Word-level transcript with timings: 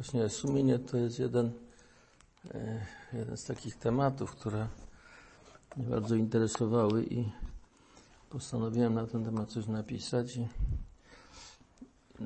Właśnie 0.00 0.28
sumienie 0.28 0.78
to 0.78 0.96
jest 0.96 1.18
jeden, 1.18 1.52
e, 2.54 2.86
jeden 3.12 3.36
z 3.36 3.44
takich 3.44 3.76
tematów, 3.76 4.30
które 4.30 4.68
mnie 5.76 5.86
bardzo 5.86 6.14
interesowały 6.14 7.04
i 7.04 7.32
postanowiłem 8.30 8.94
na 8.94 9.06
ten 9.06 9.24
temat 9.24 9.50
coś 9.50 9.66
napisać. 9.66 10.36
I 10.36 10.46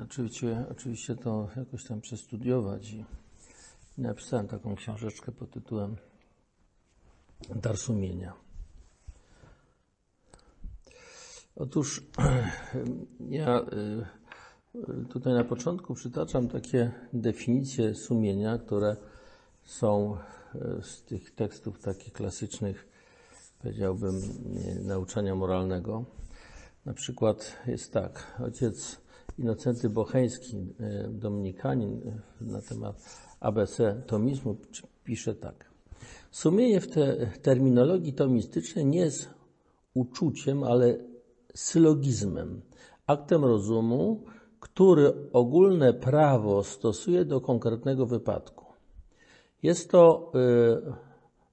oczywiście, 0.05 0.65
oczywiście 0.71 1.17
to 1.17 1.49
jakoś 1.57 1.85
tam 1.85 2.01
przestudiować 2.01 2.91
i 2.91 3.05
napisałem 3.99 4.49
taką 4.49 4.77
książeczkę 4.77 5.33
pod 5.33 5.51
tytułem 5.51 5.97
Dar 7.55 7.79
sumienia. 7.79 8.33
Otóż 11.57 12.03
ja 13.31 13.61
y, 13.61 14.24
Tutaj 15.09 15.33
na 15.33 15.45
początku 15.45 15.95
przytaczam 15.95 16.49
takie 16.49 16.93
definicje 17.13 17.95
sumienia, 17.95 18.59
które 18.59 18.97
są 19.65 20.17
e, 20.55 20.83
z 20.83 21.03
tych 21.03 21.35
tekstów 21.35 21.79
takich 21.79 22.13
klasycznych, 22.13 22.89
powiedziałbym, 23.63 24.21
nauczania 24.83 25.35
moralnego. 25.35 26.05
Na 26.87 26.95
przykład 26.95 27.57
jest 27.67 27.93
tak, 27.93 28.41
ojciec 28.45 29.01
Inocenty 29.39 29.89
Bocheński, 29.91 30.75
e, 30.81 31.09
dominikanin 31.09 32.01
e, 32.07 32.45
na 32.45 32.63
temat 32.63 33.21
ABC 33.41 34.03
tomizmu, 34.07 34.57
pisze 35.05 35.35
tak. 35.35 35.71
Sumienie 36.31 36.81
w 36.81 36.91
te 36.91 37.27
terminologii 37.27 38.13
tomistycznej 38.13 38.87
nie 38.87 39.01
jest 39.01 39.31
uczuciem, 39.95 40.65
ale 40.65 40.99
sylogizmem, 41.55 42.63
aktem 43.07 43.45
rozumu, 43.45 44.25
który 44.65 45.13
ogólne 45.33 45.93
prawo 45.93 46.65
stosuje 46.65 47.25
do 47.25 47.41
konkretnego 47.41 48.07
wypadku. 48.07 48.65
Jest 49.63 49.91
to 49.91 50.33
y, 50.35 50.93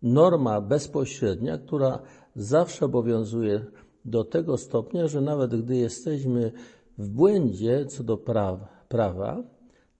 norma 0.01 0.62
bezpośrednia, 0.62 1.57
która 1.57 1.99
zawsze 2.35 2.85
obowiązuje 2.85 3.65
do 4.05 4.23
tego 4.23 4.57
stopnia, 4.57 5.07
że 5.07 5.21
nawet 5.21 5.55
gdy 5.62 5.76
jesteśmy 5.76 6.51
w 6.98 7.09
błędzie 7.09 7.85
co 7.85 8.04
do 8.04 8.17
prawa, 8.17 8.67
prawa 8.87 9.43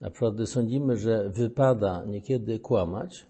na 0.00 0.10
przykład 0.10 0.34
gdy 0.34 0.46
sądzimy, 0.46 0.96
że 0.96 1.30
wypada 1.30 2.04
niekiedy 2.04 2.58
kłamać, 2.58 3.26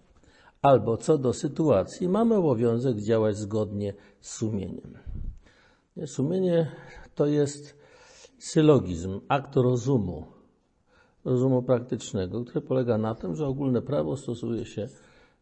albo 0.62 0.96
co 0.96 1.18
do 1.18 1.32
sytuacji, 1.32 2.08
mamy 2.08 2.34
obowiązek 2.34 2.96
działać 2.96 3.36
zgodnie 3.36 3.94
z 4.20 4.30
sumieniem. 4.30 4.98
Sumienie 6.06 6.70
to 7.14 7.26
jest 7.26 7.81
sylogizm, 8.42 9.20
akt 9.28 9.56
rozumu, 9.56 10.26
rozumu 11.24 11.62
praktycznego, 11.62 12.44
który 12.44 12.60
polega 12.60 12.98
na 12.98 13.14
tym, 13.14 13.34
że 13.34 13.46
ogólne 13.46 13.82
prawo 13.82 14.16
stosuje 14.16 14.66
się 14.66 14.88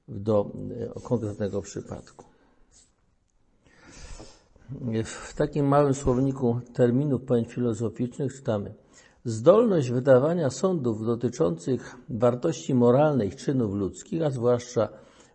do 0.09 0.51
e, 0.97 1.01
konkretnego 1.01 1.63
przypadku. 1.63 2.25
W 5.05 5.35
takim 5.35 5.67
małym 5.67 5.95
słowniku 5.95 6.61
terminów 6.75 7.23
pojęć 7.23 7.49
filozoficznych 7.49 8.35
czytamy 8.35 8.75
zdolność 9.25 9.91
wydawania 9.91 10.51
sądów 10.51 11.07
dotyczących 11.07 11.97
wartości 12.09 12.75
moralnych 12.75 13.37
czynów 13.37 13.75
ludzkich, 13.75 14.23
a 14.23 14.31
zwłaszcza 14.31 14.89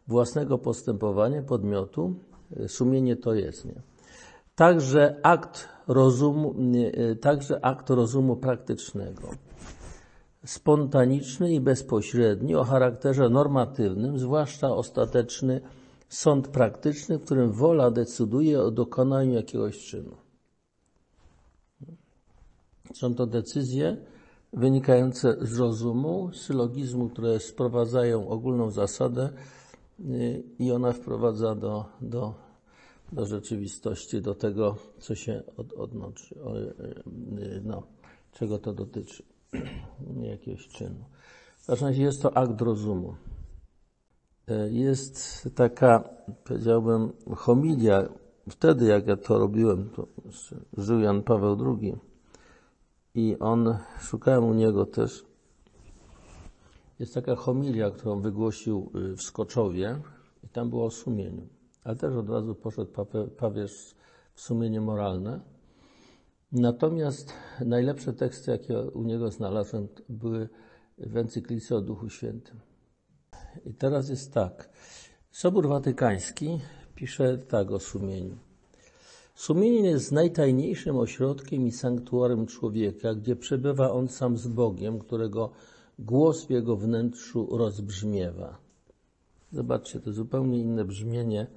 własnego 0.08 0.58
postępowania 0.58 1.41
podmiotu, 1.41 2.16
e, 2.58 2.67
sumienie 2.67 3.16
to 3.16 3.33
jest. 3.33 3.66
Nie? 3.66 3.95
Także 4.56 5.20
akt 5.23 5.70
rozumu, 5.88 6.56
e, 6.94 7.16
także 7.16 7.66
akt 7.66 7.89
rozumu 7.89 8.36
praktycznego. 8.36 9.30
Spontaniczny 10.45 11.53
i 11.53 11.59
bezpośredni 11.59 12.56
o 12.56 12.64
charakterze 12.64 13.30
normatywnym, 13.30 14.20
zwłaszcza 14.20 14.70
ostateczny 14.70 15.61
sąd 16.09 16.48
praktyczny, 16.48 17.17
w 17.17 17.26
którym 17.26 17.52
wola 17.52 17.92
decyduje 17.92 18.61
o 18.61 18.72
dokonaniu 18.72 19.33
jakiegoś 19.33 19.86
czynu. 19.86 20.16
Są 22.93 23.16
to 23.16 23.27
decyzje 23.27 23.98
wynikające 24.54 25.36
z 25.42 25.60
rozumu, 25.60 26.32
sylogizmu, 26.33 27.10
które 27.10 27.39
sprowadzają 27.39 28.27
ogólną 28.27 28.72
zasadę 28.72 29.30
e, 29.30 30.04
i 30.60 30.72
ona 30.72 30.93
wprowadza 30.93 31.55
do, 31.55 31.86
do 32.02 32.45
do 33.15 33.26
rzeczywistości, 33.26 34.21
do 34.21 34.36
tego, 34.36 34.76
co 34.99 35.15
się 35.15 35.43
od, 35.58 35.73
odnoczy, 35.73 36.36
e, 36.36 37.61
no, 37.64 37.83
czego 38.31 38.58
to 38.58 38.73
dotyczy, 38.73 39.23
jakiegoś 40.31 40.67
czynu. 40.67 41.05
W 41.58 41.65
każdym 41.67 41.87
razie 41.87 42.04
jest 42.04 42.21
to 42.21 42.37
akt 42.37 42.61
rozumu. 42.61 43.15
E, 44.48 44.71
jest 44.71 45.49
taka, 45.55 46.09
powiedziałbym, 46.43 47.14
homilia. 47.36 48.09
Wtedy, 48.49 48.86
jak 48.86 49.08
ja 49.08 49.17
to 49.17 49.39
robiłem, 49.39 49.89
to 49.89 50.08
żył 50.77 50.99
Jan 50.99 51.23
Paweł 51.23 51.77
II 51.81 51.95
i 53.15 53.36
on, 53.39 53.77
szukałem 54.02 54.43
u 54.43 54.54
niego 54.54 54.86
też, 54.86 55.25
jest 56.99 57.14
taka 57.14 57.36
homilia, 57.36 57.92
którą 57.92 58.21
wygłosił 58.21 58.92
y, 58.95 59.15
w 59.15 59.21
Skoczowie 59.21 59.99
i 60.43 60.48
tam 60.49 60.70
było 60.70 60.86
o 60.86 60.92
sumieniu 60.92 61.55
ale 61.86 61.96
też 61.96 62.16
od 62.16 62.30
razu 62.30 62.56
poszedł 62.56 62.92
papież 63.38 63.96
w 64.34 64.42
sumienie 64.42 64.82
moralne. 64.82 65.40
Natomiast 66.52 67.34
najlepsze 67.66 68.14
teksty, 68.14 68.52
jakie 68.52 68.80
u 68.80 69.04
niego 69.04 69.32
znalazłem, 69.32 69.88
były 70.10 70.50
w 70.98 71.18
encyklice 71.18 71.76
o 71.76 71.82
Duchu 71.82 72.10
Świętym. 72.10 72.60
I 73.66 73.73
teraz 73.73 74.10
jest 74.10 74.34
tak. 74.34 74.70
Sobór 75.32 75.68
Watykański 75.68 76.60
pisze 76.96 77.38
tak 77.38 77.72
o 77.72 77.80
sumieniu. 77.80 78.38
Sumienie 79.36 79.90
jest 79.90 80.12
najtajniejszym 80.12 80.98
ośrodkiem 80.98 81.67
i 81.67 81.72
sanktuarem 81.72 82.46
człowieka, 82.46 83.16
gdzie 83.16 83.36
przebywa 83.36 83.92
on 83.92 84.08
sam 84.08 84.38
z 84.38 84.48
Bogiem, 84.48 85.00
którego 85.00 85.52
głos 86.00 86.46
w 86.46 86.50
jego 86.50 86.76
wnętrzu 86.76 87.58
rozbrzmiewa. 87.58 88.58
Zobaczcie, 89.52 90.00
to 90.00 90.14
zupełnie 90.14 90.60
inne 90.60 90.86
brzmienie 90.86 91.48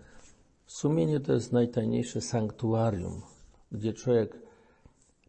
Sumienie 0.69 1.21
to 1.21 1.33
jest 1.33 1.53
najtajniejsze 1.53 2.21
sanktuarium, 2.21 3.23
gdzie 3.73 3.93
człowiek 3.93 4.43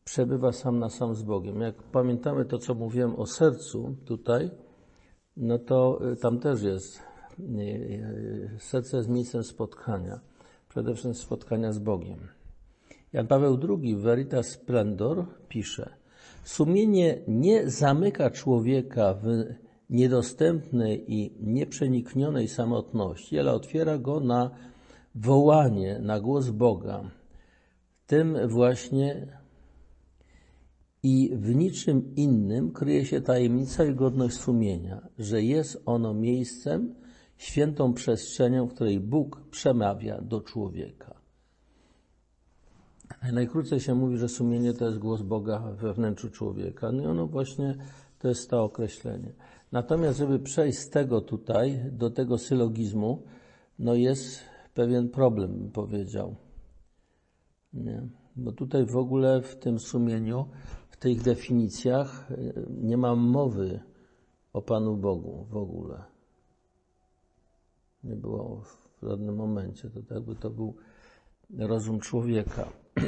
przebywa 0.06 0.52
sam 0.52 0.80
na 0.80 0.90
sam 0.90 1.16
z 1.16 1.24
Bogiem. 1.24 1.62
Jak 1.62 1.84
pamiętamy 1.84 2.46
to, 2.46 2.58
co 2.58 2.74
mówiłem 2.76 3.16
o 3.16 3.26
sercu 3.26 3.96
tutaj, 4.06 4.52
no 5.38 5.60
to 5.60 6.00
y, 6.12 6.16
tam 6.16 6.40
też 6.40 6.62
jest. 6.62 7.00
Y, 7.40 7.62
y, 7.62 8.58
serce 8.60 8.98
jest 8.98 9.10
miejscem 9.10 9.44
spotkania, 9.44 10.20
przede 10.70 10.94
wszystkim 10.94 11.14
spotkania 11.14 11.72
z 11.72 11.80
Bogiem. 11.80 12.20
Jan 13.14 13.28
Paweł 13.28 13.60
II 13.70 13.96
w 13.96 14.02
Veritas 14.02 14.48
Splendor 14.48 15.26
pisze: 15.48 15.94
Sumienie 16.44 17.20
nie 17.28 17.70
zamyka 17.70 18.30
człowieka 18.30 19.14
w 19.14 19.28
niedostępnej 19.90 21.14
i 21.14 21.34
nieprzeniknionej 21.40 22.48
samotności, 22.48 23.40
ale 23.40 23.54
otwiera 23.54 23.98
go 23.98 24.20
na 24.20 24.69
wołanie 25.22 26.00
na 26.00 26.20
głos 26.20 26.50
Boga, 26.50 27.12
tym 28.08 28.48
właśnie 28.48 29.28
i 31.04 31.32
w 31.34 31.56
niczym 31.56 32.16
innym 32.16 32.72
kryje 32.72 33.06
się 33.06 33.22
tajemnica 33.22 33.86
i 33.86 33.96
godność 33.96 34.38
sumienia, 34.38 35.08
że 35.20 35.44
jest 35.44 35.82
ono 35.86 36.14
miejscem, 36.14 36.96
świętą 37.38 37.94
przestrzenią, 37.94 38.68
w 38.68 38.74
której 38.74 39.00
Bóg 39.00 39.42
przemawia 39.52 40.22
do 40.22 40.42
człowieka. 40.42 41.16
Najkrócej 43.34 43.80
się 43.80 43.96
mówi, 43.96 44.18
że 44.18 44.30
sumienie 44.30 44.74
to 44.74 44.86
jest 44.86 44.98
głos 44.98 45.22
Boga 45.22 45.60
we 45.60 45.94
wnętrzu 45.94 46.30
człowieka. 46.30 46.92
No 46.92 47.04
i 47.04 47.06
ono 47.06 47.28
właśnie 47.28 47.76
to 48.20 48.28
jest 48.28 48.50
to 48.50 48.64
określenie. 48.64 49.34
Natomiast, 49.72 50.18
żeby 50.18 50.40
przejść 50.40 50.80
z 50.80 50.90
tego 50.90 51.22
tutaj 51.22 51.82
do 51.92 52.10
tego 52.10 52.38
sylogizmu, 52.38 53.24
no 53.80 53.96
jest 53.96 54.49
pewien 54.80 55.10
problem, 55.10 55.58
bym 55.58 55.72
powiedział. 55.72 56.36
Nie? 57.74 58.08
Bo 58.36 58.52
tutaj 58.52 58.86
w 58.86 58.98
ogóle 58.98 59.42
w 59.42 59.56
tym 59.56 59.80
sumieniu, 59.80 60.46
w 60.90 60.98
tych 60.98 61.22
definicjach 61.22 62.32
y, 62.32 62.66
nie 62.70 62.98
ma 62.98 63.16
mowy 63.16 63.80
o 64.54 64.62
Panu 64.62 64.98
Bogu 64.98 65.46
w 65.50 65.58
ogóle. 65.58 66.04
Nie 68.04 68.16
było 68.16 68.64
w 69.02 69.08
żadnym 69.08 69.36
momencie. 69.36 69.90
To 69.90 70.14
jakby 70.14 70.36
to 70.36 70.50
był 70.50 70.76
rozum 71.58 72.00
człowieka. 72.00 72.70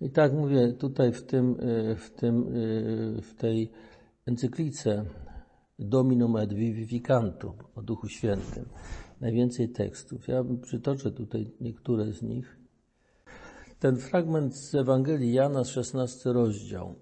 I 0.00 0.10
tak 0.10 0.32
mówię, 0.32 0.72
tutaj 0.72 1.12
w 1.12 1.22
tym, 1.22 1.60
y, 1.60 1.96
w 1.96 2.10
tym, 2.10 2.56
y, 2.56 3.22
w 3.22 3.34
tej 3.34 3.70
encyklice 4.26 5.04
Dominum 5.78 6.36
et 6.36 6.54
Vivificantum 6.54 7.52
o 7.74 7.82
Duchu 7.82 8.08
Świętym 8.08 8.68
najwięcej 9.20 9.68
tekstów. 9.68 10.28
Ja 10.28 10.44
przytoczę 10.62 11.10
tutaj 11.10 11.50
niektóre 11.60 12.12
z 12.12 12.22
nich. 12.22 12.56
Ten 13.78 13.96
fragment 13.96 14.56
z 14.56 14.74
Ewangelii 14.74 15.32
Jana, 15.32 15.64
16 15.64 16.32
rozdział. 16.32 16.94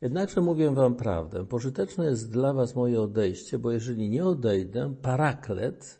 Jednakże 0.00 0.40
mówię 0.40 0.74
wam 0.74 0.94
prawdę. 0.94 1.46
Pożyteczne 1.46 2.04
jest 2.04 2.32
dla 2.32 2.52
was 2.52 2.74
moje 2.74 3.00
odejście, 3.00 3.58
bo 3.58 3.70
jeżeli 3.70 4.10
nie 4.10 4.24
odejdę, 4.24 4.94
paraklet 5.02 5.98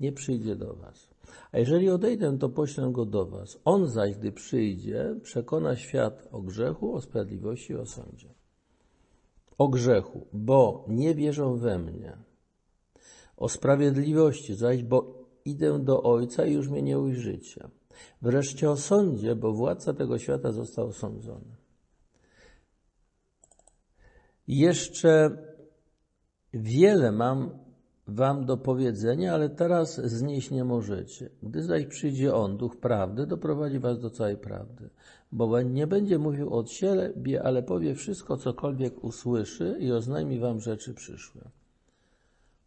nie 0.00 0.12
przyjdzie 0.12 0.56
do 0.56 0.74
was. 0.74 1.08
A 1.52 1.58
jeżeli 1.58 1.90
odejdę, 1.90 2.38
to 2.38 2.48
poślę 2.48 2.88
go 2.92 3.06
do 3.06 3.26
was. 3.26 3.58
On 3.64 3.88
zaś, 3.88 4.14
gdy 4.14 4.32
przyjdzie, 4.32 5.16
przekona 5.22 5.76
świat 5.76 6.28
o 6.32 6.42
grzechu, 6.42 6.94
o 6.94 7.00
sprawiedliwości 7.00 7.72
i 7.72 7.76
o 7.76 7.86
sądzie. 7.86 8.28
O 9.58 9.68
grzechu, 9.68 10.26
bo 10.32 10.84
nie 10.88 11.14
wierzą 11.14 11.56
we 11.56 11.78
mnie. 11.78 12.16
O 13.36 13.48
sprawiedliwości 13.48 14.54
zaś, 14.54 14.82
bo 14.82 15.24
idę 15.44 15.78
do 15.78 16.02
Ojca 16.02 16.46
i 16.46 16.52
już 16.52 16.68
mnie 16.68 16.82
nie 16.82 16.98
ujrzycie. 16.98 17.68
Wreszcie 18.22 18.70
o 18.70 18.76
sądzie, 18.76 19.36
bo 19.36 19.52
władca 19.52 19.94
tego 19.94 20.18
świata 20.18 20.52
został 20.52 20.86
osądzony. 20.86 21.56
Jeszcze 24.48 25.38
wiele 26.52 27.12
mam 27.12 27.50
wam 28.08 28.46
do 28.46 28.56
powiedzenia, 28.56 29.34
ale 29.34 29.48
teraz 29.48 30.00
znieść 30.00 30.50
nie 30.50 30.64
możecie. 30.64 31.30
Gdy 31.42 31.62
zaś 31.62 31.86
przyjdzie 31.86 32.34
On, 32.34 32.56
Duch 32.56 32.76
Prawdy, 32.76 33.26
doprowadzi 33.26 33.78
was 33.78 34.00
do 34.00 34.10
całej 34.10 34.36
prawdy. 34.36 34.90
Bo 35.32 35.62
nie 35.62 35.86
będzie 35.86 36.18
mówił 36.18 36.54
od 36.54 36.70
siebie, 36.70 37.42
ale 37.42 37.62
powie 37.62 37.94
wszystko, 37.94 38.36
cokolwiek 38.36 39.04
usłyszy 39.04 39.76
i 39.80 39.92
oznajmi 39.92 40.40
wam 40.40 40.60
rzeczy 40.60 40.94
przyszłe. 40.94 41.50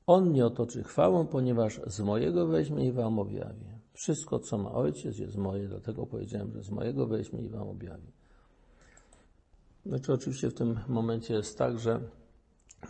On 0.10 0.30
mnie 0.30 0.46
otoczy 0.46 0.84
chwałą, 0.84 1.28
ponieważ 1.28 1.82
z 1.88 2.00
mojego 2.00 2.48
weźmie 2.48 2.88
i 2.88 2.92
wam 2.92 3.20
objawi. 3.20 3.66
Wszystko, 3.94 4.40
co 4.40 4.58
ma 4.58 4.72
Ojciec, 4.72 5.18
jest 5.18 5.38
moje, 5.38 5.68
dlatego 5.68 6.06
powiedziałem, 6.06 6.52
że 6.52 6.64
z 6.64 6.70
mojego 6.70 7.08
weźmie 7.08 7.42
i 7.42 7.50
wam 7.50 7.68
objawi. 7.68 8.12
Znaczy, 9.86 10.14
oczywiście 10.14 10.50
w 10.50 10.54
tym 10.54 10.80
momencie 10.88 11.34
jest 11.34 11.58
tak, 11.58 11.80
że 11.80 12.00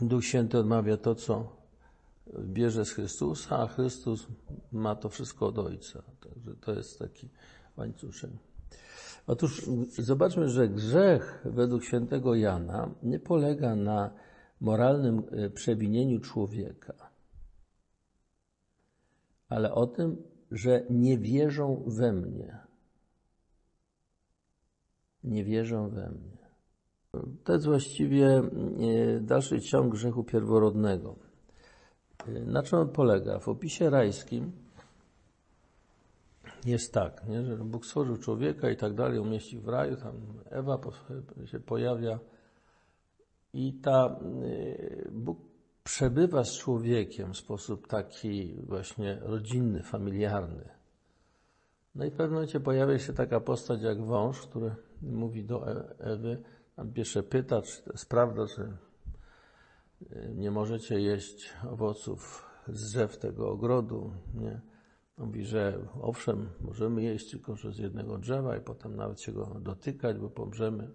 Duch 0.01 0.25
Święty 0.25 0.57
odmawia 0.57 0.97
to, 0.97 1.15
co 1.15 1.55
bierze 2.39 2.85
z 2.85 2.91
Chrystusa, 2.91 3.59
a 3.59 3.67
Chrystus 3.67 4.27
ma 4.71 4.95
to 4.95 5.09
wszystko 5.09 5.47
od 5.47 5.59
Ojca. 5.59 6.03
Także 6.21 6.55
to 6.61 6.73
jest 6.73 6.99
taki 6.99 7.29
łańcuszek. 7.77 8.31
Otóż 9.27 9.65
zobaczmy, 9.89 10.49
że 10.49 10.69
grzech 10.69 11.41
według 11.45 11.83
świętego 11.83 12.35
Jana 12.35 12.89
nie 13.03 13.19
polega 13.19 13.75
na 13.75 14.09
moralnym 14.61 15.23
e, 15.31 15.49
przewinieniu 15.49 16.19
człowieka, 16.19 17.08
ale 19.49 19.73
o 19.73 19.87
tym, 19.87 20.23
że 20.51 20.85
nie 20.89 21.17
wierzą 21.17 21.83
we 21.87 22.13
mnie. 22.13 22.57
Nie 25.23 25.43
wierzą 25.43 25.89
we 25.89 26.09
mnie. 26.09 26.39
To 27.43 27.53
jest 27.53 27.65
właściwie 27.65 28.27
e, 28.27 28.43
dalszy 29.21 29.61
ciąg 29.61 29.91
grzechu 29.91 30.23
pierworodnego. 30.23 31.15
E, 32.27 32.31
na 32.31 32.63
czym 32.63 32.79
on 32.79 32.89
polega? 32.89 33.39
W 33.39 33.49
opisie 33.49 33.89
rajskim 33.89 34.51
jest 36.65 36.93
tak, 36.93 37.27
nie, 37.27 37.43
że 37.43 37.57
Bóg 37.57 37.85
stworzył 37.85 38.17
człowieka 38.17 38.69
i 38.69 38.77
tak 38.77 38.93
dalej, 38.93 39.19
umieścił 39.19 39.61
w 39.61 39.67
raju, 39.67 39.95
tam 39.95 40.13
Ewa 40.49 40.79
się 41.45 41.59
pojawia 41.59 42.19
i 43.53 43.73
ta 43.73 44.05
e, 44.05 45.11
Bóg 45.11 45.48
przebywa 45.89 46.43
z 46.43 46.57
człowiekiem 46.57 47.33
w 47.33 47.37
sposób 47.37 47.87
taki 47.87 48.55
właśnie 48.63 49.19
rodzinny, 49.21 49.83
familiarny. 49.83 50.69
No 51.95 52.05
i 52.05 52.09
w 52.09 52.13
pewnym 52.13 52.33
momencie 52.33 52.59
pojawia 52.59 52.99
się 52.99 53.13
taka 53.13 53.39
postać 53.39 53.81
jak 53.81 54.01
wąż, 54.01 54.41
który 54.41 54.75
mówi 55.01 55.45
do 55.45 55.67
Ewy, 55.99 56.43
tam 56.75 56.93
pierwsze 56.93 57.23
pyta, 57.23 57.61
czy 57.61 57.83
to 57.83 57.91
jest 57.91 58.09
prawda, 58.09 58.45
że 58.45 58.77
y, 60.11 60.33
nie 60.35 60.51
możecie 60.51 61.01
jeść 61.01 61.53
owoców 61.71 62.45
z 62.67 62.91
drzew 62.91 63.17
tego 63.17 63.49
ogrodu. 63.49 64.13
Nie? 64.33 64.61
Mówi, 65.17 65.45
że 65.45 65.79
owszem, 66.01 66.49
możemy 66.61 67.03
jeść 67.03 67.31
tylko 67.31 67.55
z 67.55 67.77
jednego 67.77 68.17
drzewa 68.17 68.57
i 68.57 68.61
potem 68.61 68.95
nawet 68.95 69.21
się 69.21 69.31
go 69.31 69.45
dotykać, 69.45 70.17
bo 70.17 70.29
pomrzemy. 70.29 70.89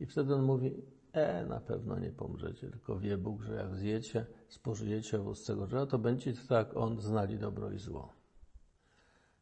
I 0.00 0.06
wtedy 0.06 0.34
on 0.34 0.42
mówi, 0.42 0.82
e, 1.16 1.46
na 1.46 1.60
pewno 1.60 1.98
nie 1.98 2.10
pomrzecie, 2.10 2.70
tylko 2.70 2.98
wie 2.98 3.18
Bóg, 3.18 3.42
że 3.42 3.54
jak 3.54 3.74
zjecie, 3.74 4.26
spożyjecie 4.48 5.20
owoc 5.20 5.46
tego 5.46 5.66
drzewa, 5.66 5.86
to 5.86 5.98
będziecie 5.98 6.40
tak 6.48 6.76
on 6.76 7.00
znali 7.00 7.38
dobro 7.38 7.70
i 7.70 7.78
zło. 7.78 8.12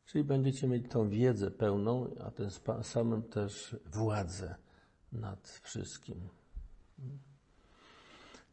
Czyli 0.07 0.25
będziecie 0.25 0.69
mieć 0.69 0.91
tą 0.91 1.09
wiedzę 1.09 1.51
pełną, 1.51 2.15
a 2.25 2.31
tym 2.31 2.49
samym 2.83 3.23
też 3.23 3.77
władzę 3.87 4.55
nad 5.13 5.49
wszystkim. 5.49 6.29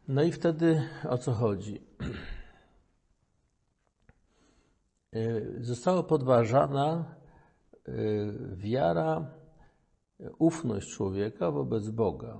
No 0.08 0.24
i 0.24 0.32
wtedy 0.32 0.84
o 1.10 1.18
co 1.18 1.32
chodzi? 1.32 1.82
Y, 5.16 5.58
została 5.60 6.04
podważana 6.04 7.16
y, 7.88 8.56
wiara, 8.56 9.32
ufność 10.38 10.90
człowieka 10.90 11.52
wobec 11.52 11.90
Boga. 11.90 12.38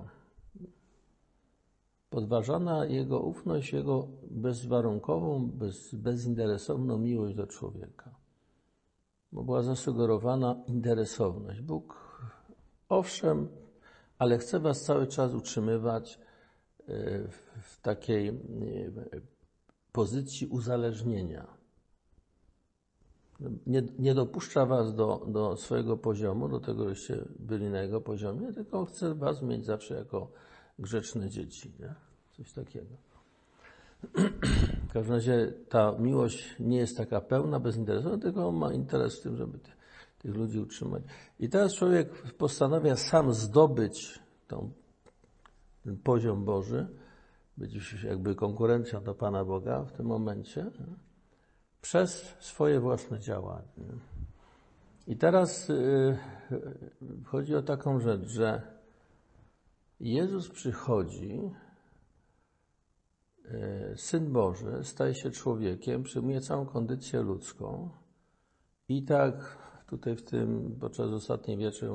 Podważana 2.12 2.84
jego 2.84 3.20
ufność, 3.20 3.72
jego 3.72 4.08
bezwarunkową, 4.30 5.50
bez, 5.50 5.94
bezinteresowną 5.94 6.98
miłość 6.98 7.34
do 7.34 7.46
człowieka. 7.46 8.14
Bo 9.32 9.42
była 9.42 9.62
zasugerowana 9.62 10.56
interesowność. 10.66 11.60
Bóg, 11.60 11.96
owszem, 12.88 13.48
ale 14.18 14.38
chcę 14.38 14.60
Was 14.60 14.84
cały 14.84 15.06
czas 15.06 15.34
utrzymywać 15.34 16.18
e, 16.18 16.84
w 17.62 17.80
takiej 17.82 18.28
e, 18.28 18.34
pozycji 19.92 20.46
uzależnienia. 20.46 21.46
Nie, 23.66 23.82
nie 23.98 24.14
dopuszcza 24.14 24.66
Was 24.66 24.94
do, 24.94 25.26
do 25.28 25.56
swojego 25.56 25.96
poziomu, 25.96 26.48
do 26.48 26.60
tego, 26.60 26.88
żeście 26.88 27.24
byli 27.38 27.70
na 27.70 27.82
jego 27.82 28.00
poziomie, 28.00 28.52
tylko 28.52 28.84
chce 28.84 29.14
Was 29.14 29.42
mieć 29.42 29.64
zawsze 29.64 29.94
jako 29.94 30.28
grzeczne 30.82 31.28
dzieci. 31.28 31.72
Nie? 31.80 31.94
Coś 32.30 32.52
takiego. 32.52 32.96
W 34.88 34.92
każdym 34.92 35.14
razie 35.14 35.52
ta 35.68 35.92
miłość 35.98 36.56
nie 36.60 36.76
jest 36.76 36.96
taka 36.96 37.20
pełna, 37.20 37.60
bezinteresowna, 37.60 38.18
tylko 38.18 38.48
on 38.48 38.56
ma 38.56 38.72
interes 38.72 39.20
w 39.20 39.22
tym, 39.22 39.36
żeby 39.36 39.58
tych 40.18 40.34
ludzi 40.34 40.58
utrzymać. 40.58 41.02
I 41.40 41.48
teraz 41.48 41.74
człowiek 41.74 42.32
postanawia 42.32 42.96
sam 42.96 43.34
zdobyć 43.34 44.20
tą, 44.48 44.72
ten 45.84 45.96
poziom 45.96 46.44
Boży, 46.44 46.88
być 47.56 47.94
jakby 48.04 48.34
konkurencją 48.34 49.04
do 49.04 49.14
Pana 49.14 49.44
Boga 49.44 49.84
w 49.84 49.92
tym 49.92 50.06
momencie, 50.06 50.70
przez 51.82 52.34
swoje 52.40 52.80
własne 52.80 53.20
działanie. 53.20 53.92
I 55.06 55.16
teraz 55.16 55.68
yy, 55.68 56.18
chodzi 57.24 57.54
o 57.54 57.62
taką 57.62 58.00
rzecz, 58.00 58.28
że 58.28 58.62
Jezus 60.02 60.48
przychodzi, 60.48 61.40
yy, 63.44 63.96
Syn 63.96 64.32
Boży, 64.32 64.80
staje 64.82 65.14
się 65.14 65.30
człowiekiem, 65.30 66.02
przyjmuje 66.02 66.40
całą 66.40 66.66
kondycję 66.66 67.22
ludzką. 67.22 67.90
I 68.88 69.02
tak 69.02 69.62
Tutaj 69.92 70.16
w 70.16 70.22
tym, 70.22 70.76
podczas 70.80 71.10
ostatniej 71.10 71.56
wieczy 71.56 71.90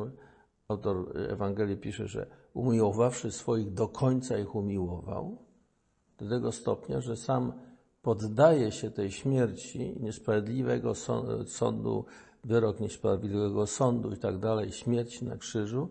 autor 0.68 1.18
Ewangelii 1.30 1.78
pisze, 1.78 2.08
że 2.08 2.28
umiłowawszy 2.54 3.32
swoich 3.32 3.74
do 3.74 3.88
końca 3.88 4.38
ich 4.38 4.56
umiłował, 4.56 5.38
do 6.18 6.30
tego 6.30 6.52
stopnia, 6.52 7.02
że 7.02 7.16
sam 7.16 7.54
poddaje 8.02 8.72
się 8.72 8.92
tej 8.92 9.12
śmierci 9.12 9.96
niesprawiedliwego 10.00 10.94
sądu, 11.46 12.06
wyrok 12.44 12.80
niesprawiedliwego 12.80 13.68
sądu 13.68 14.12
i 14.12 14.18
tak 14.18 14.40
dalej, 14.40 14.72
śmierci 14.72 15.26
na 15.26 15.38
krzyżu, 15.38 15.90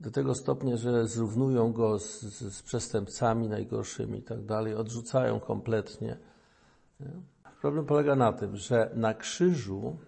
do 0.00 0.10
tego 0.10 0.34
stopnia, 0.34 0.76
że 0.76 1.06
zrównują 1.06 1.72
go 1.72 1.98
z, 1.98 2.20
z, 2.20 2.54
z 2.54 2.62
przestępcami 2.62 3.48
najgorszymi 3.48 4.18
i 4.18 4.22
tak 4.22 4.44
dalej, 4.44 4.74
odrzucają 4.74 5.40
kompletnie. 5.40 6.18
Problem 7.60 7.86
polega 7.86 8.16
na 8.16 8.32
tym, 8.32 8.56
że 8.56 8.90
na 8.94 9.14
krzyżu 9.14 9.98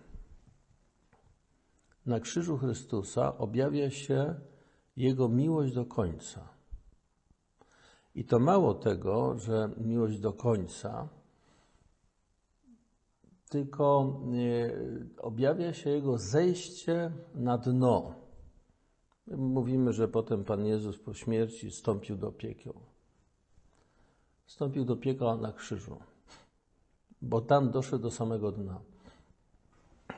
na 2.07 2.21
krzyżu 2.21 2.59
Chrystusa 2.59 3.39
objawia 3.39 3.91
się 3.91 4.35
Jego 4.97 5.29
miłość 5.29 5.75
do 5.75 5.85
końca. 5.85 6.49
I 8.15 8.25
to 8.25 8.39
mało 8.39 8.75
tego, 8.75 9.39
że 9.39 9.71
miłość 9.77 10.19
do 10.19 10.33
końca, 10.33 11.09
tylko 13.49 14.17
e, 15.19 15.23
objawia 15.23 15.73
się 15.73 15.91
Jego 15.91 16.19
zejście 16.19 17.13
na 17.35 17.59
dno. 17.59 18.15
Mówimy, 19.29 19.93
że 19.93 20.09
potem 20.09 20.45
Pan 20.45 20.67
Jezus 20.67 20.99
po 20.99 21.15
śmierci 21.15 21.71
wstąpił 21.71 22.17
do 22.17 22.33
piekieł. 22.33 22.75
Wstąpił 24.45 24.85
do 24.85 24.97
piekła 24.97 25.37
na 25.37 25.53
krzyżu, 25.53 25.97
bo 27.23 27.41
tam 27.41 27.71
doszedł 27.71 28.03
do 28.03 28.11
samego 28.11 28.53
dna. 28.53 28.81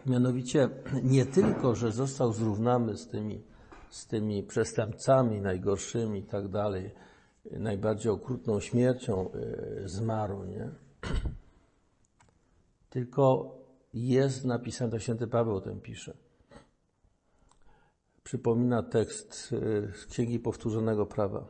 Mianowicie 0.06 0.68
nie 1.02 1.26
tylko, 1.26 1.74
że 1.74 1.92
został 1.92 2.32
zrównany 2.32 2.96
z 2.96 3.08
tymi 3.08 3.42
z 3.90 4.06
tymi 4.06 4.42
przestępcami 4.42 5.40
najgorszymi 5.40 6.18
i 6.18 6.22
tak 6.22 6.48
dalej, 6.48 6.90
najbardziej 7.50 8.12
okrutną 8.12 8.60
śmiercią 8.60 9.30
y, 9.34 9.88
zmarł, 9.88 10.44
nie? 10.44 10.70
Tylko 12.90 13.54
jest 13.94 14.44
napisane, 14.44 14.90
to 14.90 14.98
święty 14.98 15.26
Paweł 15.26 15.56
o 15.56 15.60
tym 15.60 15.80
pisze. 15.80 16.16
Przypomina 18.28 18.82
tekst 18.82 19.52
y, 19.52 19.92
z 19.97 20.06
Księgi 20.06 20.38
Powtórzonego 20.38 21.06
Prawa. 21.06 21.49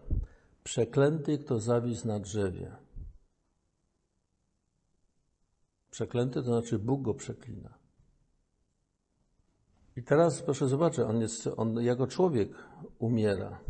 Przeklęty, 0.65 1.39
kto 1.39 1.61
zawisł 1.61 2.09
na 2.09 2.21
drzewie. 2.21 2.77
Przeklęty 5.91 6.35
to 6.35 6.43
znaczy 6.43 6.79
Bóg 6.79 7.03
go 7.03 7.15
przeklina. 7.15 7.75
I 9.97 10.03
teraz 10.03 10.43
proszę 10.43 10.69
zobaczyć, 10.69 11.01
on, 11.01 11.21
jest, 11.21 11.49
on 11.57 11.83
jako 11.83 12.07
człowiek 12.07 12.49
umiera. 12.99 13.61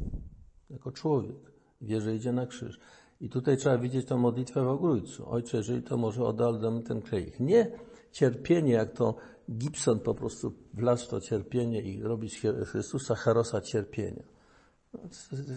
Jako 0.71 0.93
człowiek. 0.93 1.53
Wie, 1.81 2.01
że 2.01 2.15
idzie 2.15 2.33
na 2.33 2.47
krzyż. 2.47 2.81
I 3.21 3.29
tutaj 3.29 3.57
trzeba 3.57 3.79
widzieć 3.79 4.07
tę 4.07 4.17
modlitwę 4.17 4.65
w 4.65 4.69
ogrójcu. 4.69 5.31
Ojcze, 5.31 5.57
jeżeli 5.57 5.83
to 5.83 5.97
może 5.97 6.25
oddam 6.25 6.83
ten 6.83 7.03
kleich. 7.03 7.41
Nie 7.41 7.71
cierpienie, 8.13 8.73
jak 8.73 8.93
to 8.93 9.15
Gibson 9.51 10.01
po 10.01 10.15
prostu 10.15 10.53
wlazł 10.75 11.11
to 11.11 11.21
cierpienie 11.21 11.83
i 11.83 12.03
robi 12.03 12.31
z 12.31 12.35
Chrystusa 12.67 13.15
herosa 13.15 13.61
cierpienia. 13.61 14.23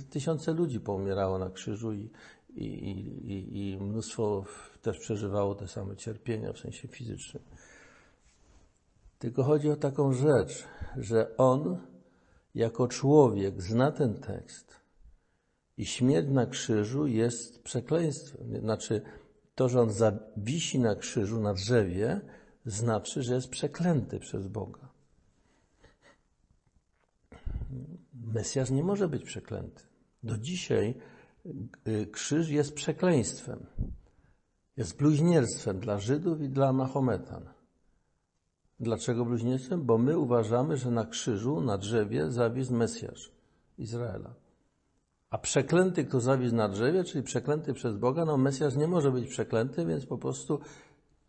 Tysiące 0.09 0.53
ludzi 0.53 0.79
poumierało 0.79 1.39
na 1.39 1.49
krzyżu 1.49 1.93
i, 1.93 2.09
i, 2.49 2.65
i, 2.65 3.69
i 3.69 3.77
mnóstwo 3.77 4.45
też 4.81 4.99
przeżywało 4.99 5.55
te 5.55 5.67
same 5.67 5.95
cierpienia 5.95 6.53
w 6.53 6.59
sensie 6.59 6.87
fizycznym. 6.87 7.43
Tylko 9.19 9.43
chodzi 9.43 9.69
o 9.69 9.75
taką 9.75 10.13
rzecz, 10.13 10.63
że 10.97 11.37
on 11.37 11.77
jako 12.55 12.87
człowiek 12.87 13.61
zna 13.61 13.91
ten 13.91 14.13
tekst 14.13 14.75
i 15.77 15.85
śmierć 15.85 16.27
na 16.29 16.45
krzyżu 16.45 17.07
jest 17.07 17.63
przekleństwem. 17.63 18.59
Znaczy, 18.61 19.01
to, 19.55 19.69
że 19.69 19.81
on 19.81 19.91
zawisi 19.91 20.79
na 20.79 20.95
krzyżu, 20.95 21.41
na 21.41 21.53
drzewie, 21.53 22.21
znaczy, 22.65 23.23
że 23.23 23.35
jest 23.35 23.49
przeklęty 23.49 24.19
przez 24.19 24.47
Boga. 24.47 24.89
Mesjasz 28.13 28.69
nie 28.69 28.83
może 28.83 29.07
być 29.07 29.23
przeklęty. 29.23 29.83
Do 30.23 30.37
dzisiaj 30.37 30.95
y, 31.87 32.07
krzyż 32.11 32.49
jest 32.49 32.73
przekleństwem. 32.73 33.65
Jest 34.77 34.97
bluźnierstwem 34.97 35.79
dla 35.79 35.99
Żydów 35.99 36.41
i 36.41 36.49
dla 36.49 36.73
Mahometan. 36.73 37.49
Dlaczego 38.79 39.25
bluźnierstwem? 39.25 39.85
Bo 39.85 39.97
my 39.97 40.17
uważamy, 40.17 40.77
że 40.77 40.91
na 40.91 41.05
krzyżu, 41.05 41.61
na 41.61 41.77
drzewie 41.77 42.31
zawisł 42.31 42.73
Mesjasz 42.73 43.31
Izraela. 43.77 44.33
A 45.29 45.37
przeklęty, 45.37 46.05
kto 46.05 46.19
zawisł 46.19 46.55
na 46.55 46.69
drzewie, 46.69 47.03
czyli 47.03 47.23
przeklęty 47.23 47.73
przez 47.73 47.97
Boga, 47.97 48.25
no 48.25 48.37
Mesjasz 48.37 48.75
nie 48.75 48.87
może 48.87 49.11
być 49.11 49.29
przeklęty, 49.29 49.85
więc 49.85 50.05
po 50.05 50.17
prostu 50.17 50.59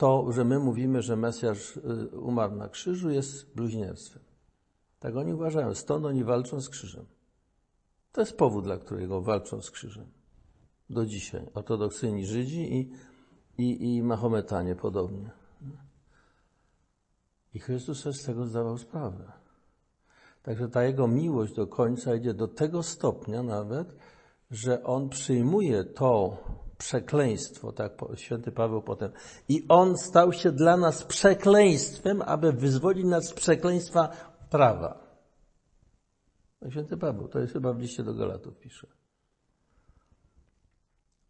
to, 0.03 0.33
że 0.33 0.45
my 0.45 0.59
mówimy, 0.59 1.03
że 1.03 1.17
Mesjasz 1.17 1.77
y, 1.77 2.21
umarł 2.21 2.57
na 2.57 2.69
krzyżu, 2.69 3.11
jest 3.11 3.55
bluźnierstwem. 3.55 4.23
Tak 5.01 5.17
oni 5.17 5.35
uważają. 5.35 5.75
Stąd 5.75 6.07
oni 6.07 6.25
walczą 6.25 6.61
z 6.61 6.69
krzyżem. 6.69 7.07
To 8.13 8.21
jest 8.21 8.37
powód, 8.37 8.65
dla 8.65 8.79
którego 8.79 9.21
walczą 9.21 9.63
z 9.63 9.71
krzyżem. 9.71 10.07
Do 10.91 11.07
dzisiaj. 11.07 11.47
Ortodoksyjni 11.55 12.27
Żydzi 12.27 12.75
i, 12.77 12.93
i, 13.59 13.97
i 13.97 14.03
Mahometanie 14.03 14.77
podobnie. 14.77 15.31
I 17.55 17.59
Chrystus 17.59 18.01
sobie 18.01 18.15
z 18.15 18.25
tego 18.25 18.47
zdawał 18.47 18.79
sprawę. 18.79 19.33
Także 20.43 20.69
ta 20.69 20.85
jego 20.85 21.09
miłość 21.09 21.55
do 21.55 21.67
końca 21.67 22.15
idzie 22.15 22.35
do 22.35 22.49
tego 22.49 22.83
stopnia 22.83 23.43
nawet, 23.43 23.97
że 24.51 24.85
on 24.85 25.09
przyjmuje 25.09 25.85
to 25.85 26.37
przekleństwo, 26.83 27.73
tak 27.73 27.93
święty 28.15 28.53
Paweł 28.53 28.83
potem. 28.83 29.13
I 29.49 29.65
on 29.69 29.99
stał 29.99 30.33
się 30.33 30.53
dla 30.53 30.77
nas 30.77 31.05
przekleństwem, 31.05 32.23
aby 32.23 32.53
wyzwolić 32.53 33.05
nas 33.05 33.25
z 33.25 33.33
przekleństwa 33.33 34.09
prawa. 34.51 34.99
Tak 36.61 36.73
święty 36.73 36.97
Paweł, 36.97 37.29
to 37.29 37.39
jest 37.39 37.53
chyba 37.53 37.73
w 37.73 37.79
liście 37.79 38.03
do 38.03 38.15
Galatów 38.15 38.59
pisze. 38.59 38.87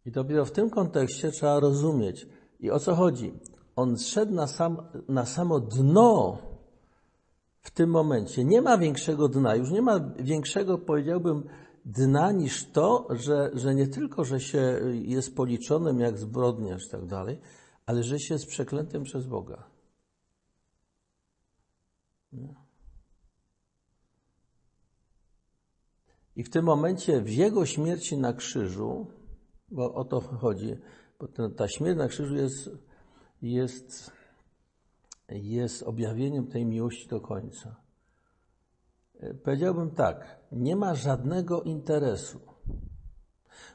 I 0.05 0.11
dopiero 0.11 0.45
w 0.45 0.51
tym 0.51 0.69
kontekście 0.69 1.31
trzeba 1.31 1.59
rozumieć. 1.59 2.27
I 2.59 2.71
o 2.71 2.79
co 2.79 2.95
chodzi? 2.95 3.33
On 3.75 3.97
zszedł 3.97 4.33
na, 4.33 4.47
sam, 4.47 4.77
na 5.07 5.25
samo 5.25 5.59
dno 5.59 6.37
w 7.59 7.71
tym 7.71 7.89
momencie. 7.89 8.43
Nie 8.43 8.61
ma 8.61 8.77
większego 8.77 9.27
dna, 9.27 9.55
już 9.55 9.71
nie 9.71 9.81
ma 9.81 9.99
większego, 10.19 10.77
powiedziałbym, 10.77 11.43
dna 11.85 12.31
niż 12.31 12.71
to, 12.71 13.07
że, 13.09 13.51
że 13.53 13.75
nie 13.75 13.87
tylko, 13.87 14.25
że 14.25 14.39
się 14.39 14.79
jest 14.93 15.35
policzonym 15.35 15.99
jak 15.99 16.17
zbrodniarz 16.17 16.85
i 16.85 16.89
tak 16.89 17.05
dalej, 17.05 17.41
ale 17.85 18.03
że 18.03 18.19
się 18.19 18.33
jest 18.35 18.47
przeklętym 18.47 19.03
przez 19.03 19.27
Boga. 19.27 19.63
I 26.35 26.43
w 26.43 26.49
tym 26.49 26.65
momencie, 26.65 27.21
w 27.21 27.29
jego 27.29 27.65
śmierci 27.65 28.17
na 28.17 28.33
krzyżu, 28.33 29.07
bo 29.71 29.93
o 29.93 30.05
to 30.05 30.21
chodzi, 30.21 30.75
bo 31.19 31.49
ta 31.49 31.67
śmierć 31.67 31.97
na 31.97 32.07
krzyżu 32.07 32.35
jest, 32.35 32.69
jest, 33.41 34.11
jest 35.29 35.83
objawieniem 35.83 36.47
tej 36.47 36.65
miłości 36.65 37.07
do 37.07 37.21
końca. 37.21 37.75
Powiedziałbym 39.43 39.91
tak, 39.91 40.42
nie 40.53 40.75
ma 40.75 40.95
żadnego 40.95 41.61
interesu. 41.61 42.39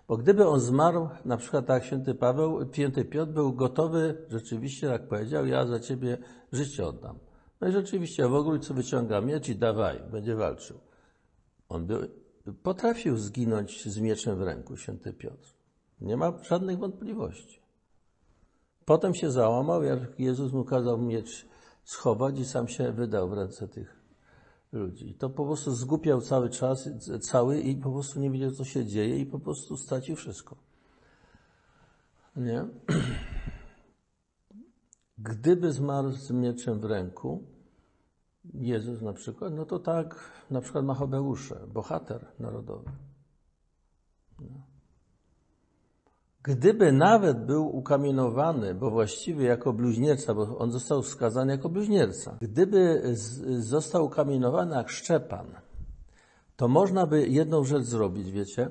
Bo 0.08 0.16
gdyby 0.16 0.46
on 0.46 0.60
zmarł, 0.60 1.08
na 1.24 1.36
przykład 1.36 1.66
tak 1.66 1.84
święty 1.84 2.14
Paweł, 2.14 2.72
święty 2.72 3.04
Piotr 3.04 3.32
był 3.32 3.52
gotowy, 3.52 4.26
rzeczywiście, 4.28 4.86
jak 4.86 5.08
powiedział, 5.08 5.46
ja 5.46 5.66
za 5.66 5.80
ciebie 5.80 6.18
życie 6.52 6.86
oddam. 6.86 7.18
No 7.60 7.68
i 7.68 7.72
rzeczywiście 7.72 8.28
w 8.28 8.34
ogóle 8.34 8.58
wyciąga 8.70 9.20
miecz 9.20 9.48
i 9.48 9.56
dawaj, 9.56 10.00
będzie 10.12 10.34
walczył. 10.34 10.78
On 11.68 11.86
by 11.86 12.10
potrafił 12.62 13.16
zginąć 13.16 13.88
z 13.88 14.00
mieczem 14.00 14.36
w 14.36 14.42
ręku, 14.42 14.76
święty 14.76 15.12
Piotr. 15.12 15.54
Nie 16.00 16.16
ma 16.16 16.32
żadnych 16.42 16.78
wątpliwości. 16.78 17.62
Potem 18.84 19.14
się 19.14 19.30
załamał, 19.30 19.82
jak 19.82 20.20
Jezus 20.20 20.52
mu 20.52 20.64
kazał 20.64 20.98
miecz 20.98 21.46
schować 21.84 22.38
i 22.38 22.44
sam 22.44 22.68
się 22.68 22.92
wydał 22.92 23.28
w 23.28 23.32
ręce 23.32 23.68
tych 23.68 23.97
ludzi. 24.72 25.14
To 25.14 25.30
po 25.30 25.46
prostu 25.46 25.74
zgupiał 25.74 26.20
cały 26.20 26.50
czas, 26.50 26.88
cały 27.20 27.60
i 27.60 27.76
po 27.76 27.92
prostu 27.92 28.20
nie 28.20 28.30
wiedział, 28.30 28.50
co 28.50 28.64
się 28.64 28.86
dzieje 28.86 29.18
i 29.18 29.26
po 29.26 29.38
prostu 29.38 29.76
stracił 29.76 30.16
wszystko. 30.16 30.56
Nie? 32.36 32.66
Gdyby 35.18 35.72
zmarł 35.72 36.10
z 36.10 36.30
mieczem 36.30 36.80
w 36.80 36.84
ręku, 36.84 37.44
Jezus 38.54 39.02
na 39.02 39.12
przykład, 39.12 39.54
no 39.54 39.66
to 39.66 39.78
tak 39.78 40.32
na 40.50 40.60
przykład 40.60 40.84
Machabeusze, 40.84 41.66
bohater 41.66 42.26
narodowy. 42.38 42.90
No. 44.40 44.67
Gdyby 46.42 46.92
nawet 46.92 47.44
był 47.44 47.76
ukamienowany, 47.76 48.74
bo 48.74 48.90
właściwie 48.90 49.46
jako 49.46 49.72
bluźnierca, 49.72 50.34
bo 50.34 50.58
on 50.58 50.72
został 50.72 51.02
skazany 51.02 51.52
jako 51.52 51.68
bluźnierca, 51.68 52.38
gdyby 52.40 53.02
został 53.58 54.04
ukamienowany 54.04 54.76
jak 54.76 54.88
Szczepan, 54.88 55.46
to 56.56 56.68
można 56.68 57.06
by 57.06 57.28
jedną 57.28 57.64
rzecz 57.64 57.84
zrobić, 57.84 58.30
wiecie, 58.30 58.70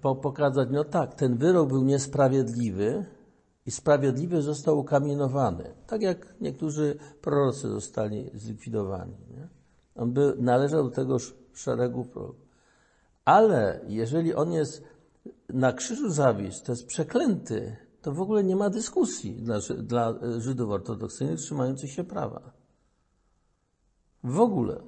po, 0.00 0.16
pokazać, 0.16 0.68
no 0.72 0.84
tak, 0.84 1.14
ten 1.14 1.36
wyrok 1.36 1.68
był 1.68 1.84
niesprawiedliwy 1.84 3.04
i 3.66 3.70
sprawiedliwy 3.70 4.42
został 4.42 4.78
ukamienowany, 4.78 5.74
tak 5.86 6.02
jak 6.02 6.34
niektórzy 6.40 6.98
prorocy 7.22 7.68
zostali 7.68 8.30
zlikwidowani. 8.34 9.16
Nie? 9.30 9.48
On 9.96 10.12
by 10.12 10.34
należał 10.38 10.84
do 10.84 10.90
tego 10.90 11.16
szeregu 11.54 12.04
proroków. 12.04 12.46
Ale 13.24 13.80
jeżeli 13.86 14.34
on 14.34 14.52
jest 14.52 14.84
na 15.48 15.72
krzyżu 15.72 16.10
zawisł, 16.10 16.64
to 16.64 16.72
jest 16.72 16.86
przeklęty, 16.86 17.76
to 18.02 18.12
w 18.12 18.20
ogóle 18.20 18.44
nie 18.44 18.56
ma 18.56 18.70
dyskusji 18.70 19.42
dla, 19.42 19.58
dla 19.78 20.14
Żydów 20.38 20.70
ortodoksyjnych 20.70 21.38
trzymających 21.40 21.90
się 21.90 22.04
prawa. 22.04 22.52
W 24.24 24.40
ogóle. 24.40 24.80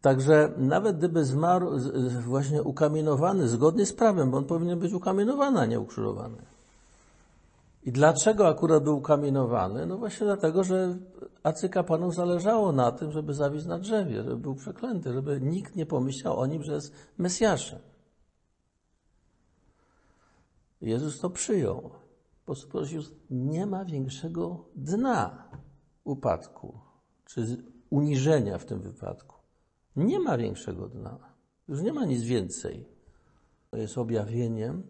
Także 0.00 0.52
nawet 0.56 0.98
gdyby 0.98 1.24
zmarł 1.24 1.70
właśnie 2.26 2.62
ukamienowany 2.62 3.48
zgodnie 3.48 3.86
z 3.86 3.92
prawem, 3.92 4.30
bo 4.30 4.36
on 4.36 4.44
powinien 4.44 4.78
być 4.78 4.92
ukamienowany, 4.92 5.60
a 5.60 5.66
nie 5.66 5.80
ukrzyżowany. 5.80 6.36
I 7.82 7.92
dlaczego 7.92 8.48
akurat 8.48 8.84
był 8.84 8.96
ukamienowany? 8.96 9.86
No 9.86 9.98
właśnie 9.98 10.26
dlatego, 10.26 10.64
że 10.64 10.98
arcykapłanom 11.42 12.12
zależało 12.12 12.72
na 12.72 12.92
tym, 12.92 13.12
żeby 13.12 13.34
zawisł 13.34 13.68
na 13.68 13.78
drzewie, 13.78 14.22
żeby 14.22 14.36
był 14.36 14.54
przeklęty, 14.54 15.12
żeby 15.12 15.40
nikt 15.40 15.76
nie 15.76 15.86
pomyślał 15.86 16.40
o 16.40 16.46
nim, 16.46 16.62
że 16.62 16.72
jest 16.72 16.92
Mesjaszem. 17.18 17.78
Jezus 20.80 21.20
to 21.20 21.30
przyjął. 21.30 21.90
Po 22.44 22.54
prostu 22.54 22.78
nie 23.30 23.66
ma 23.66 23.84
większego 23.84 24.64
dna 24.76 25.48
upadku, 26.04 26.78
czy 27.24 27.56
uniżenia 27.90 28.58
w 28.58 28.64
tym 28.64 28.80
wypadku. 28.80 29.36
Nie 29.96 30.20
ma 30.20 30.38
większego 30.38 30.88
dna. 30.88 31.18
Już 31.68 31.82
nie 31.82 31.92
ma 31.92 32.04
nic 32.04 32.22
więcej. 32.22 32.88
To 33.70 33.76
jest 33.76 33.98
objawieniem 33.98 34.82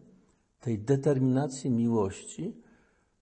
tej 0.59 0.79
determinacji 0.79 1.69
miłości, 1.69 2.61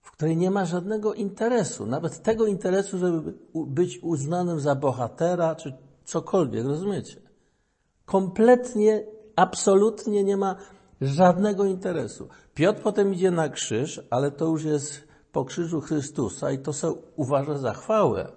w 0.02 0.12
której 0.12 0.38
nie 0.38 0.52
ma 0.52 0.66
żadnego 0.66 1.14
interesu, 1.14 1.86
nawet 1.86 2.24
tego 2.24 2.46
interesu, 2.46 2.98
żeby 2.98 3.34
być 3.54 4.00
uznanym 4.04 4.60
za 4.60 4.76
bohatera, 4.76 5.56
czy 5.56 5.78
cokolwiek, 6.06 6.66
rozumiecie? 6.66 7.22
Kompletnie, 8.06 9.06
absolutnie 9.36 10.24
nie 10.24 10.38
ma 10.38 10.56
żadnego 11.02 11.66
interesu. 11.66 12.30
Piotr 12.54 12.82
potem 12.82 13.14
idzie 13.14 13.32
na 13.32 13.50
krzyż, 13.50 14.02
ale 14.10 14.32
to 14.32 14.46
już 14.46 14.64
jest 14.64 15.08
po 15.32 15.46
krzyżu 15.46 15.82
Chrystusa 15.82 16.52
i 16.52 16.60
to 16.60 16.74
sobie 16.74 17.02
uważa 17.16 17.58
za 17.58 17.74
chwałę. 17.74 18.32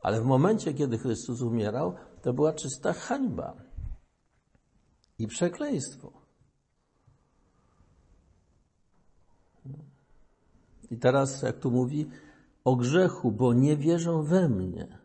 Ale 0.00 0.20
w 0.20 0.24
momencie, 0.24 0.74
kiedy 0.74 0.98
Chrystus 0.98 1.42
umierał, 1.42 1.94
to 2.22 2.32
była 2.32 2.52
czysta 2.52 2.92
hańba 2.92 3.56
i 5.18 5.26
przekleństwo. 5.26 6.12
I 10.90 10.98
teraz, 10.98 11.42
jak 11.42 11.58
tu 11.58 11.70
mówi, 11.70 12.10
o 12.64 12.76
grzechu, 12.76 13.32
bo 13.32 13.52
nie 13.52 13.76
wierzą 13.76 14.22
we 14.22 14.48
mnie. 14.48 14.98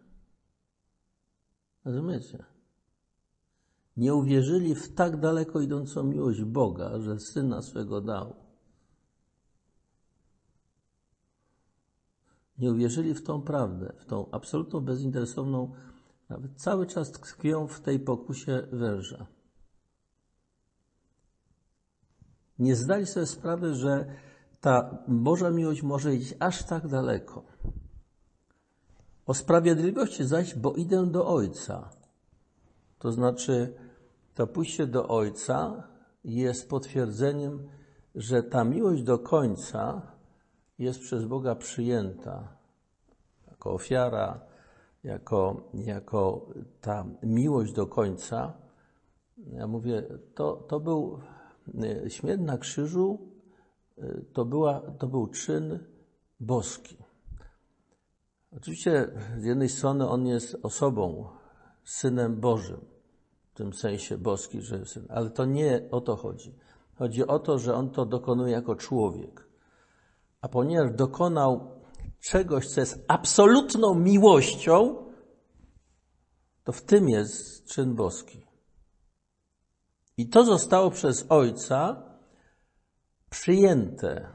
Rozumiecie? 1.85 2.45
Nie 3.97 4.13
uwierzyli 4.13 4.75
w 4.75 4.93
tak 4.93 5.19
daleko 5.19 5.61
idącą 5.61 6.03
miłość 6.03 6.43
Boga, 6.43 6.99
że 6.99 7.19
syna 7.19 7.61
swego 7.61 8.01
dał. 8.01 8.35
Nie 12.57 12.71
uwierzyli 12.71 13.13
w 13.13 13.23
tą 13.23 13.41
prawdę, 13.41 13.93
w 13.97 14.05
tą 14.05 14.31
absolutną 14.31 14.81
bezinteresowną, 14.81 15.73
nawet 16.29 16.55
cały 16.55 16.87
czas 16.87 17.11
tkwią 17.11 17.67
w 17.67 17.79
tej 17.79 17.99
pokusie 17.99 18.67
węża. 18.71 19.27
Nie 22.59 22.75
zdali 22.75 23.05
sobie 23.05 23.25
sprawy, 23.25 23.75
że 23.75 24.15
ta 24.61 25.03
Boża 25.07 25.49
miłość 25.49 25.83
może 25.83 26.15
iść 26.15 26.33
aż 26.39 26.63
tak 26.63 26.87
daleko. 26.87 27.43
O 29.25 29.33
sprawiedliwości 29.33 30.25
zaś, 30.25 30.55
bo 30.55 30.73
idę 30.73 31.05
do 31.05 31.27
Ojca. 31.27 31.89
To 32.99 33.11
znaczy, 33.11 33.73
to 34.37 34.47
pójście 34.47 34.87
do 34.87 35.07
Ojca 35.07 35.83
jest 36.23 36.69
potwierdzeniem, 36.69 37.69
że 38.15 38.43
ta 38.43 38.63
miłość 38.63 39.03
do 39.03 39.19
końca 39.19 40.01
jest 40.79 40.99
przez 40.99 41.25
Boga 41.25 41.55
przyjęta 41.55 42.57
jako 43.47 43.73
ofiara, 43.73 44.39
jako, 45.03 45.69
jako 45.73 46.45
ta 46.81 47.05
miłość 47.23 47.73
do 47.73 47.87
końca. 47.87 48.53
Ja 49.37 49.67
mówię, 49.67 50.03
to, 50.35 50.53
to 50.53 50.79
był 50.79 51.19
Y, 52.05 52.09
śmierć 52.09 52.41
na 52.41 52.57
krzyżu 52.57 53.19
y, 53.97 54.25
to, 54.33 54.45
była, 54.45 54.81
to 54.99 55.07
był 55.07 55.27
czyn 55.27 55.79
boski. 56.39 56.97
Oczywiście 58.51 59.07
z 59.37 59.43
jednej 59.43 59.69
strony 59.69 60.09
on 60.09 60.27
jest 60.27 60.57
osobą, 60.63 61.27
synem 61.83 62.39
Bożym, 62.39 62.85
w 63.57 63.63
tym 63.65 63.73
sensie 63.73 64.17
boski, 64.17 64.61
że 64.61 64.85
syn, 64.85 65.05
ale 65.09 65.29
to 65.29 65.45
nie 65.45 65.87
o 65.91 66.01
to 66.01 66.15
chodzi. 66.15 66.55
Chodzi 66.95 67.27
o 67.27 67.39
to, 67.39 67.59
że 67.59 67.75
on 67.75 67.89
to 67.89 68.05
dokonuje 68.05 68.51
jako 68.51 68.75
człowiek. 68.75 69.47
A 70.41 70.47
ponieważ 70.47 70.91
dokonał 70.91 71.81
czegoś, 72.19 72.67
co 72.67 72.79
jest 72.79 73.05
absolutną 73.07 73.95
miłością, 73.95 75.05
to 76.63 76.71
w 76.71 76.81
tym 76.81 77.09
jest 77.09 77.65
czyn 77.65 77.95
boski. 77.95 78.45
I 80.17 80.29
to 80.29 80.45
zostało 80.45 80.91
przez 80.91 81.25
Ojca 81.29 82.03
przyjęte. 83.29 84.29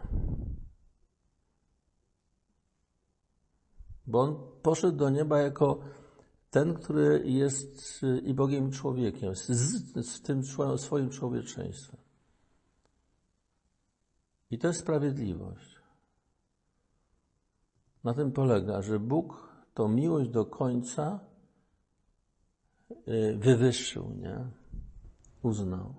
Bo 4.07 4.21
on 4.21 4.37
poszedł 4.63 4.97
do 4.97 5.11
nieba 5.11 5.39
jako 5.39 5.81
ten, 6.53 6.75
który 6.75 7.23
jest 7.25 8.03
i 8.25 8.35
Bogiem 8.35 8.69
i 8.69 8.73
człowiekiem, 8.73 9.37
z, 9.37 9.47
z 10.07 10.23
tym 10.23 10.43
swoim 10.77 11.11
człowieczeństwem. 11.11 12.01
I 14.51 14.59
to 14.59 14.69
jest 14.69 14.81
sprawiedliwość. 14.81 15.77
Na 18.05 18.15
tym 18.15 18.33
polega, 18.33 18.83
że 18.83 18.99
Bóg 18.99 19.49
tą 19.75 19.89
miłość 19.89 20.31
do 20.31 20.45
końca 20.45 21.21
y, 23.09 23.37
wywyższył, 23.39 24.11
nie? 24.11 24.45
uznał. 25.43 25.95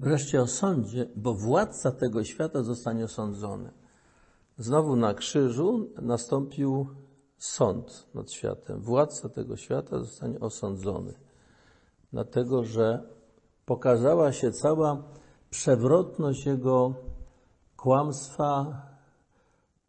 Wreszcie 0.00 0.42
o 0.42 0.46
sądzie, 0.46 1.08
bo 1.16 1.34
władca 1.34 1.92
tego 1.92 2.24
świata 2.24 2.62
zostanie 2.62 3.04
osądzony. 3.04 3.72
Znowu 4.58 4.96
na 4.96 5.14
krzyżu 5.14 5.90
nastąpił 6.02 6.86
sąd 7.42 8.08
nad 8.14 8.32
światem. 8.32 8.80
Władca 8.80 9.28
tego 9.28 9.56
świata 9.56 9.98
zostanie 9.98 10.40
osądzony. 10.40 11.14
Dlatego, 12.12 12.64
że 12.64 13.02
pokazała 13.66 14.32
się 14.32 14.52
cała 14.52 15.02
przewrotność 15.50 16.46
jego 16.46 16.94
kłamstwa, 17.76 18.82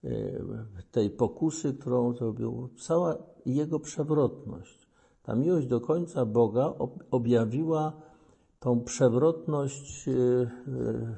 y, 0.03 0.43
tej 0.91 1.09
pokusy, 1.09 1.73
którą 1.73 2.13
zrobił, 2.13 2.69
cała 2.77 3.17
jego 3.45 3.79
przewrotność. 3.79 4.87
Ta 5.23 5.35
miłość 5.35 5.67
do 5.67 5.81
końca 5.81 6.25
Boga 6.25 6.73
objawiła 7.11 7.93
tą 8.59 8.83
przewrotność 8.83 10.07
y, 10.07 10.11
y, 10.11 11.15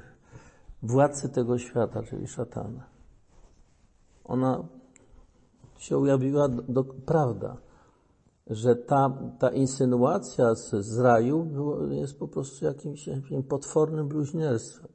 władcy 0.82 1.28
tego 1.28 1.58
świata, 1.58 2.02
czyli 2.02 2.26
szatana. 2.26 2.86
Ona 4.24 4.75
się 5.78 5.98
ujawniła 5.98 6.48
do, 6.48 6.84
prawda, 6.84 7.56
że 8.46 8.76
ta, 8.76 9.18
ta 9.38 9.50
insynuacja 9.50 10.54
z, 10.54 10.70
z 10.70 10.98
raju 10.98 11.44
było, 11.44 11.86
jest 11.86 12.18
po 12.18 12.28
prostu 12.28 12.64
jakimś, 12.64 13.06
jakimś 13.06 13.46
potwornym 13.46 14.08
bluźnierstwem. 14.08 14.88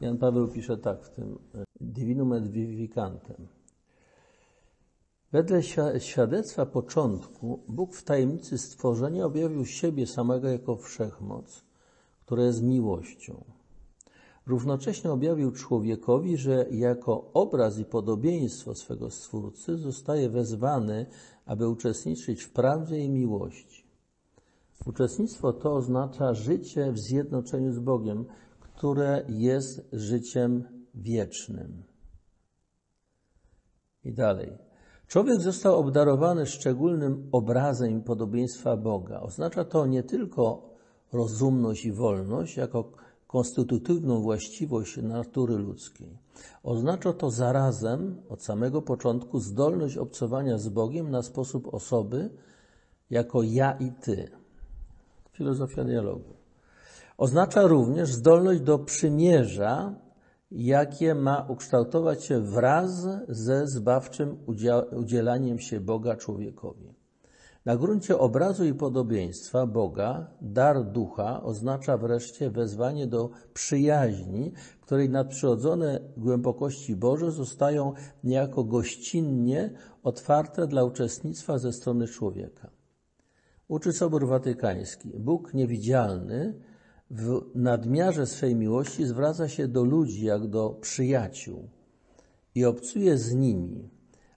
Jan 0.00 0.18
Paweł 0.18 0.48
pisze 0.48 0.78
tak 0.78 1.04
w 1.04 1.10
tym 1.10 1.38
y, 1.54 1.64
Divinum 1.80 2.32
et 2.32 2.48
Vivicantem. 2.48 3.46
Wedle 5.32 5.62
świadectwa 5.98 6.66
początku, 6.66 7.64
Bóg 7.68 7.94
w 7.94 8.04
tajemnicy 8.04 8.58
stworzenia 8.58 9.26
objawił 9.26 9.66
siebie 9.66 10.06
samego 10.06 10.48
jako 10.48 10.76
wszechmoc, 10.76 11.64
która 12.20 12.42
jest 12.44 12.62
miłością. 12.62 13.44
Równocześnie 14.46 15.12
objawił 15.12 15.52
człowiekowi, 15.52 16.36
że 16.36 16.66
jako 16.70 17.30
obraz 17.32 17.78
i 17.78 17.84
podobieństwo 17.84 18.74
swego 18.74 19.10
Stwórcy 19.10 19.76
zostaje 19.76 20.30
wezwany, 20.30 21.06
aby 21.46 21.68
uczestniczyć 21.68 22.42
w 22.42 22.52
prawdzie 22.52 22.98
i 22.98 23.10
miłości. 23.10 23.84
Uczestnictwo 24.86 25.52
to 25.52 25.74
oznacza 25.74 26.34
życie 26.34 26.92
w 26.92 26.98
zjednoczeniu 26.98 27.72
z 27.72 27.78
Bogiem, 27.78 28.24
które 28.60 29.24
jest 29.28 29.88
życiem 29.92 30.64
wiecznym. 30.94 31.82
I 34.04 34.12
dalej. 34.12 34.52
Człowiek 35.06 35.40
został 35.40 35.78
obdarowany 35.78 36.46
szczególnym 36.46 37.28
obrazem 37.32 37.98
i 37.98 38.02
podobieństwa 38.02 38.76
Boga. 38.76 39.20
Oznacza 39.20 39.64
to 39.64 39.86
nie 39.86 40.02
tylko 40.02 40.70
rozumność 41.12 41.84
i 41.84 41.92
wolność 41.92 42.56
jako 42.56 42.92
konstytutywną 43.34 44.20
właściwość 44.20 44.96
natury 44.96 45.56
ludzkiej. 45.56 46.18
Oznacza 46.62 47.12
to 47.12 47.30
zarazem 47.30 48.22
od 48.28 48.42
samego 48.42 48.82
początku 48.82 49.40
zdolność 49.40 49.96
obcowania 49.96 50.58
z 50.58 50.68
Bogiem 50.68 51.10
na 51.10 51.22
sposób 51.22 51.74
osoby 51.74 52.30
jako 53.10 53.42
ja 53.42 53.72
i 53.72 53.92
ty. 53.92 54.30
Filozofia 55.32 55.84
dialogu. 55.84 56.34
Oznacza 57.18 57.62
również 57.62 58.12
zdolność 58.12 58.60
do 58.60 58.78
przymierza 58.78 59.94
jakie 60.50 61.14
ma 61.14 61.46
ukształtować 61.48 62.24
się 62.24 62.40
wraz 62.40 63.06
ze 63.28 63.66
zbawczym 63.66 64.38
udzielaniem 64.92 65.58
się 65.58 65.80
Boga 65.80 66.16
człowiekowi. 66.16 66.94
Na 67.64 67.76
gruncie 67.76 68.18
obrazu 68.18 68.64
i 68.64 68.74
podobieństwa 68.74 69.66
Boga 69.66 70.30
dar 70.40 70.84
ducha 70.92 71.42
oznacza 71.42 71.98
wreszcie 71.98 72.50
wezwanie 72.50 73.06
do 73.06 73.30
przyjaźni, 73.54 74.52
której 74.80 75.10
nadprzyrodzone 75.10 76.00
głębokości 76.16 76.96
Boże 76.96 77.30
zostają 77.32 77.92
niejako 78.24 78.64
gościnnie 78.64 79.70
otwarte 80.02 80.66
dla 80.66 80.84
uczestnictwa 80.84 81.58
ze 81.58 81.72
strony 81.72 82.08
człowieka. 82.08 82.70
Uczy 83.68 83.92
Sobór 83.92 84.26
Watykański. 84.26 85.12
Bóg 85.18 85.54
niewidzialny 85.54 86.60
w 87.10 87.40
nadmiarze 87.54 88.26
swej 88.26 88.56
miłości 88.56 89.06
zwraca 89.06 89.48
się 89.48 89.68
do 89.68 89.84
ludzi 89.84 90.24
jak 90.24 90.46
do 90.46 90.70
przyjaciół 90.70 91.68
i 92.54 92.64
obcuje 92.64 93.18
z 93.18 93.34
nimi, 93.34 93.90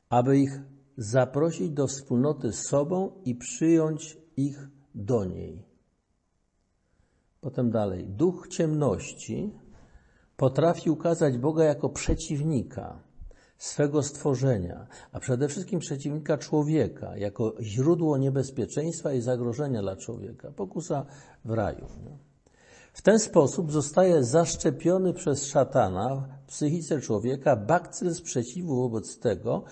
aby 0.10 0.40
ich 0.40 0.62
zaprosić 0.98 1.72
do 1.72 1.88
wspólnoty 1.88 2.52
z 2.52 2.68
sobą 2.68 3.12
i 3.26 3.36
przyjąć 3.36 4.18
ich 4.38 4.68
do 4.96 5.26
niej. 5.26 5.64
Potem 7.42 7.72
dalej. 7.72 8.08
Duch 8.08 8.48
ciemności 8.48 9.54
potrafi 10.38 10.90
ukazać 10.90 11.38
Boga 11.38 11.64
jako 11.64 11.90
przeciwnika 11.90 13.00
swego 13.58 14.04
stworzenia, 14.04 14.88
a 15.12 15.20
przede 15.20 15.48
wszystkim 15.48 15.80
przeciwnika 15.80 16.38
człowieka, 16.38 17.18
jako 17.18 17.56
źródło 17.62 18.18
niebezpieczeństwa 18.18 19.14
i 19.14 19.22
zagrożenia 19.22 19.82
dla 19.82 19.96
człowieka. 19.96 20.52
Pokusa 20.52 21.06
w 21.46 21.52
raju. 21.52 21.88
W 22.94 23.02
ten 23.02 23.20
sposób 23.20 23.72
zostaje 23.72 24.24
zaszczepiony 24.24 25.14
przez 25.14 25.46
szatana 25.46 26.28
w 26.48 26.48
psychice 26.48 27.02
człowieka 27.02 27.56
bakcyl 27.56 28.14
sprzeciwu 28.14 28.76
wobec 28.76 29.20
tego, 29.20 29.64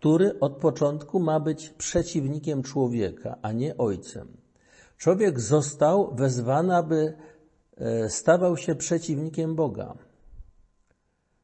który 0.00 0.40
od 0.40 0.56
początku 0.56 1.20
ma 1.20 1.40
być 1.40 1.68
przeciwnikiem 1.68 2.62
człowieka, 2.62 3.38
a 3.42 3.52
nie 3.52 3.76
ojcem. 3.76 4.28
Człowiek 4.96 5.40
został 5.40 6.14
wezwany, 6.14 6.76
aby 6.76 7.14
e, 7.76 8.10
stawał 8.10 8.56
się 8.56 8.74
przeciwnikiem 8.74 9.54
Boga. 9.54 9.94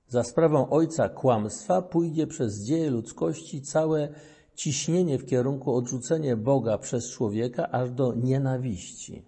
Za 0.08 0.24
sprawą 0.24 0.70
ojca 0.70 1.08
kłamstwa 1.08 1.82
pójdzie 1.82 2.26
przez 2.26 2.64
dzieje 2.64 2.90
ludzkości 2.90 3.62
całe 3.62 4.08
ciśnienie 4.54 5.18
w 5.18 5.26
kierunku 5.26 5.74
odrzucenia 5.74 6.36
Boga 6.36 6.78
przez 6.78 7.10
człowieka 7.10 7.70
aż 7.70 7.90
do 7.90 8.14
nienawiści. 8.14 9.24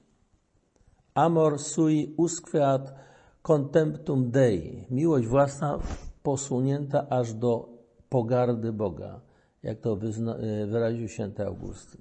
Amor 1.15 1.59
sui 1.59 2.15
usqueat 2.17 2.95
contemptum 3.43 4.31
Dei. 4.31 4.87
Miłość 4.91 5.27
własna 5.27 5.79
posunięta 6.23 7.09
aż 7.09 7.35
do 7.35 7.78
pogardy 8.09 8.73
Boga, 8.73 9.21
jak 9.63 9.81
to 9.81 9.93
e, 9.93 10.67
wyraził 10.67 11.09
święty 11.09 11.47
Augustyn. 11.47 12.01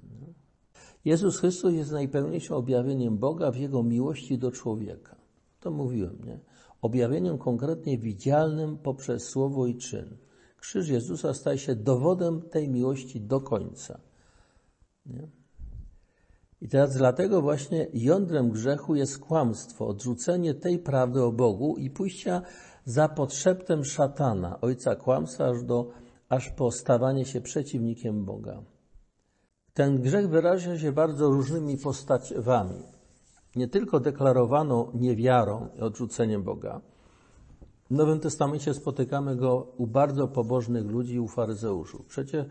Jezus 1.04 1.38
Chrystus 1.38 1.74
jest 1.74 1.92
najpełniejszym 1.92 2.56
objawieniem 2.56 3.18
Boga 3.18 3.50
w 3.50 3.56
Jego 3.56 3.82
miłości 3.82 4.38
do 4.38 4.50
człowieka. 4.50 5.16
To 5.60 5.70
mówiłem, 5.70 6.18
nie? 6.24 6.38
Objawieniem 6.82 7.38
konkretnie 7.38 7.98
widzialnym 7.98 8.78
poprzez 8.78 9.28
słowo 9.28 9.66
i 9.66 9.76
czyn. 9.76 10.16
Krzyż 10.60 10.88
Jezusa 10.88 11.34
staje 11.34 11.58
się 11.58 11.74
dowodem 11.74 12.42
tej 12.42 12.68
miłości 12.68 13.20
do 13.20 13.40
końca. 13.40 14.00
Nie? 15.06 15.28
I 16.60 16.68
teraz 16.68 16.96
dlatego 16.96 17.42
właśnie 17.42 17.86
jądrem 17.94 18.50
grzechu 18.50 18.94
jest 18.94 19.18
kłamstwo, 19.18 19.86
odrzucenie 19.86 20.54
tej 20.54 20.78
prawdy 20.78 21.22
o 21.22 21.32
Bogu 21.32 21.76
i 21.76 21.90
pójścia 21.90 22.42
za 22.88 23.08
podszeptem 23.08 23.84
szatana, 23.84 24.60
ojca 24.60 24.96
kłamstwa, 24.96 25.44
aż, 25.44 25.62
do, 25.62 25.90
aż 26.28 26.50
po 26.50 26.70
stawanie 26.70 27.24
się 27.24 27.40
przeciwnikiem 27.40 28.24
Boga. 28.24 28.62
Ten 29.74 30.02
grzech 30.02 30.28
wyraża 30.28 30.78
się 30.78 30.92
bardzo 30.92 31.30
różnymi 31.30 31.78
postaciami. 31.78 32.82
Nie 33.56 33.68
tylko 33.68 34.00
deklarowaną 34.00 34.90
niewiarą 34.94 35.68
i 35.78 35.80
odrzuceniem 35.80 36.42
Boga. 36.42 36.80
W 37.90 37.94
Nowym 37.94 38.20
Testamencie 38.20 38.74
spotykamy 38.74 39.36
go 39.36 39.72
u 39.76 39.86
bardzo 39.86 40.28
pobożnych 40.28 40.86
ludzi 40.86 41.20
u 41.20 41.28
faryzeuszów. 41.28 42.06
Przecież 42.06 42.46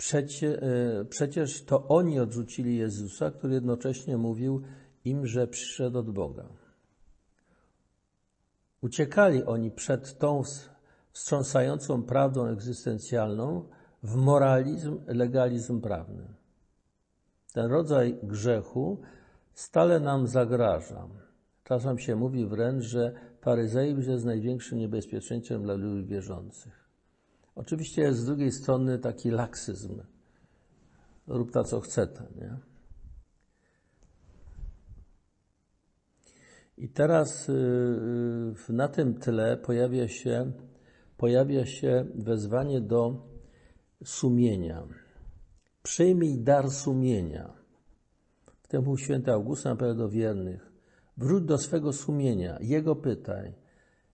Przecie, 0.00 0.62
e, 0.62 1.04
przecież 1.04 1.64
to 1.64 1.88
oni 1.88 2.20
odrzucili 2.20 2.76
Jezusa, 2.76 3.30
który 3.30 3.54
jednocześnie 3.54 4.16
mówił 4.16 4.62
im, 5.04 5.26
że 5.26 5.46
przyszedł 5.46 5.98
od 5.98 6.10
Boga. 6.10 6.48
Uciekali 8.80 9.44
oni 9.44 9.70
przed 9.70 10.18
tą 10.18 10.42
wstrząsającą 11.12 12.02
prawdą 12.02 12.46
egzystencjalną 12.46 13.68
w 14.02 14.16
moralizm, 14.16 15.00
legalizm 15.06 15.80
prawny. 15.80 16.26
Ten 17.52 17.66
rodzaj 17.70 18.18
grzechu 18.22 19.00
stale 19.54 20.00
nam 20.00 20.26
zagraża. 20.26 21.08
Czasem 21.64 21.98
się 21.98 22.16
mówi 22.16 22.46
wręcz, 22.46 22.84
że 22.84 23.12
faryzeizm 23.40 24.10
jest 24.10 24.24
największym 24.24 24.78
niebezpieczeństwem 24.78 25.62
dla 25.62 25.74
ludzi 25.74 26.06
wierzących. 26.06 26.90
Oczywiście 27.54 28.02
jest 28.02 28.18
z 28.18 28.26
drugiej 28.26 28.52
strony 28.52 28.98
taki 28.98 29.30
laksyzm. 29.30 30.02
Rób 31.26 31.52
ta, 31.52 31.64
co 31.64 31.80
chce. 31.80 32.08
Nie? 32.36 32.69
I 36.80 36.88
teraz 36.88 37.48
y, 37.48 37.52
y, 38.70 38.72
na 38.72 38.88
tym 38.88 39.14
tle 39.14 39.56
pojawia 39.56 40.08
się, 40.08 40.52
pojawia 41.16 41.66
się 41.66 42.06
wezwanie 42.14 42.80
do 42.80 43.26
sumienia. 44.04 44.86
Przyjmij 45.82 46.38
dar 46.38 46.70
sumienia. 46.70 47.52
W 48.62 48.68
tym 48.68 48.82
był 48.82 48.96
święty 48.96 49.30
Augustyn 49.30 49.72
apel 49.72 49.96
do 49.96 50.08
wiernych. 50.08 50.72
Wróć 51.16 51.44
do 51.44 51.58
swego 51.58 51.92
sumienia, 51.92 52.58
jego 52.60 52.96
pytaj. 52.96 53.54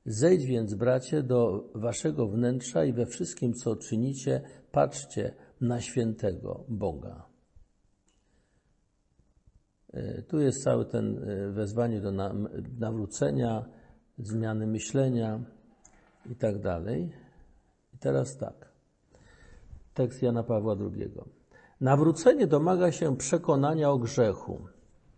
Zejdź 0.06 0.46
więc, 0.46 0.74
bracie, 0.74 1.22
do 1.22 1.70
waszego 1.74 2.28
wnętrza 2.28 2.84
i 2.84 2.92
we 2.92 3.06
wszystkim, 3.06 3.54
co 3.54 3.76
czynicie, 3.76 4.40
patrzcie 4.72 5.34
na 5.60 5.80
świętego 5.80 6.64
Boga. 6.68 7.25
E, 9.96 10.22
tu 10.22 10.40
jest 10.40 10.64
cały 10.64 10.84
ten 10.84 11.18
e, 11.18 11.50
wezwanie 11.50 12.00
do 12.00 12.12
nawrócenia, 12.78 13.64
zmiany 14.18 14.66
myślenia 14.66 15.40
i 16.30 16.36
tak 16.36 16.60
dalej. 16.60 17.12
I 17.94 17.98
teraz 17.98 18.36
tak. 18.36 18.72
Tekst 19.94 20.22
Jana 20.22 20.42
Pawła 20.42 20.76
II. 20.80 21.12
Nawrócenie 21.80 22.46
domaga 22.46 22.92
się 22.92 23.16
przekonania 23.16 23.90
o 23.90 23.98
grzechu. 23.98 24.66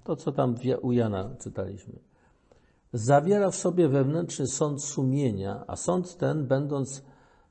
To, 0.05 0.17
co 0.17 0.33
tam 0.33 0.55
u 0.83 0.93
Jana 0.93 1.37
czytaliśmy 1.41 2.09
zawiera 2.93 3.51
w 3.51 3.57
sobie 3.57 3.89
wewnętrzny 3.89 4.47
sąd 4.47 4.85
sumienia, 4.85 5.65
a 5.67 5.77
sąd 5.77 6.17
ten, 6.17 6.47
będąc 6.47 7.03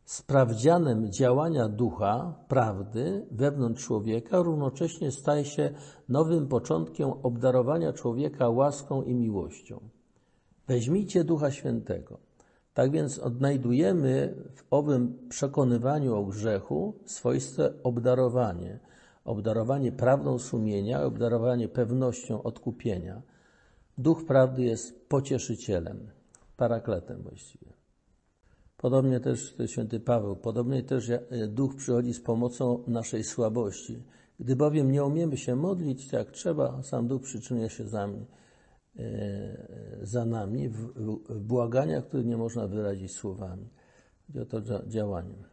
sprawdzianem 0.07 1.11
działania 1.11 1.69
ducha, 1.69 2.33
prawdy 2.47 3.25
wewnątrz 3.31 3.83
człowieka, 3.83 4.37
równocześnie 4.37 5.11
staje 5.11 5.45
się 5.45 5.69
nowym 6.09 6.47
początkiem 6.47 7.09
obdarowania 7.23 7.93
człowieka 7.93 8.49
łaską 8.49 9.03
i 9.03 9.13
miłością. 9.15 9.79
Weźmijcie 10.67 11.23
Ducha 11.23 11.51
Świętego. 11.51 12.19
Tak 12.73 12.91
więc 12.91 13.19
odnajdujemy 13.19 14.35
w 14.55 14.63
owym 14.71 15.27
przekonywaniu 15.29 16.15
o 16.15 16.23
grzechu 16.23 16.93
swoiste 17.05 17.73
obdarowanie. 17.83 18.79
Obdarowanie 19.25 19.91
prawdą 19.91 20.39
sumienia, 20.39 21.03
obdarowanie 21.03 21.67
pewnością 21.67 22.43
odkupienia– 22.43 23.21
Duch 23.97 24.25
prawdy 24.25 24.63
jest 24.63 25.09
pocieszycielem, 25.09 26.09
parakletem 26.57 27.21
właściwie. 27.21 27.76
Podobnie 28.77 29.19
też 29.19 29.55
święty 29.65 29.99
Paweł, 29.99 30.35
podobnie 30.35 30.83
też 30.83 31.09
e, 31.09 31.21
Duch 31.47 31.75
przychodzi 31.75 32.13
z 32.13 32.21
pomocą 32.21 32.83
naszej 32.87 33.23
słabości. 33.23 34.03
Gdy 34.39 34.55
bowiem 34.55 34.91
nie 34.91 35.03
umiemy 35.03 35.37
się 35.37 35.55
modlić 35.55 36.11
jak 36.11 36.31
trzeba, 36.31 36.83
sam 36.83 37.07
Duch 37.07 37.21
przyczynuje 37.21 37.69
się 37.69 37.87
za, 37.87 38.07
mnie, 38.07 38.25
e, 38.99 39.05
za 40.01 40.25
nami 40.25 40.69
w, 40.69 40.93
w 41.29 41.39
błaganiach, 41.39 42.07
których 42.07 42.25
nie 42.25 42.37
można 42.37 42.67
wyrazić 42.67 43.11
słowami. 43.11 43.69
Chodzi 44.27 44.39
o 44.39 44.45
to 44.45 44.61
działaniem. 44.87 45.43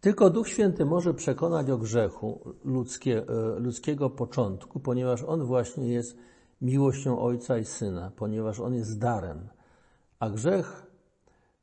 Tylko 0.00 0.30
Duch 0.30 0.48
Święty 0.48 0.84
może 0.84 1.14
przekonać 1.14 1.70
o 1.70 1.78
grzechu 1.78 2.54
ludzkie, 2.64 3.22
e, 3.28 3.58
ludzkiego 3.58 4.10
początku, 4.10 4.80
ponieważ 4.80 5.22
On 5.22 5.44
właśnie 5.44 5.88
jest 5.88 6.16
miłością 6.60 7.18
Ojca 7.18 7.58
i 7.58 7.64
Syna, 7.64 8.12
ponieważ 8.16 8.60
On 8.60 8.74
jest 8.74 8.98
darem. 8.98 9.48
A 10.20 10.30
grzech 10.30 10.85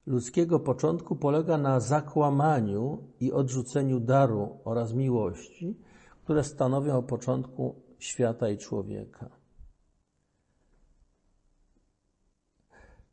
ludzkiego 0.06 0.60
początku 0.60 1.16
polega 1.16 1.58
na 1.58 1.80
zakłamaniu 1.80 3.04
i 3.20 3.32
odrzuceniu 3.32 4.00
daru 4.00 4.58
oraz 4.66 4.94
miłości, 4.94 5.78
które 6.24 6.44
stanowią 6.44 6.98
o 6.98 7.04
początku 7.04 7.76
świata 8.00 8.50
i 8.50 8.58
człowieka. 8.58 9.30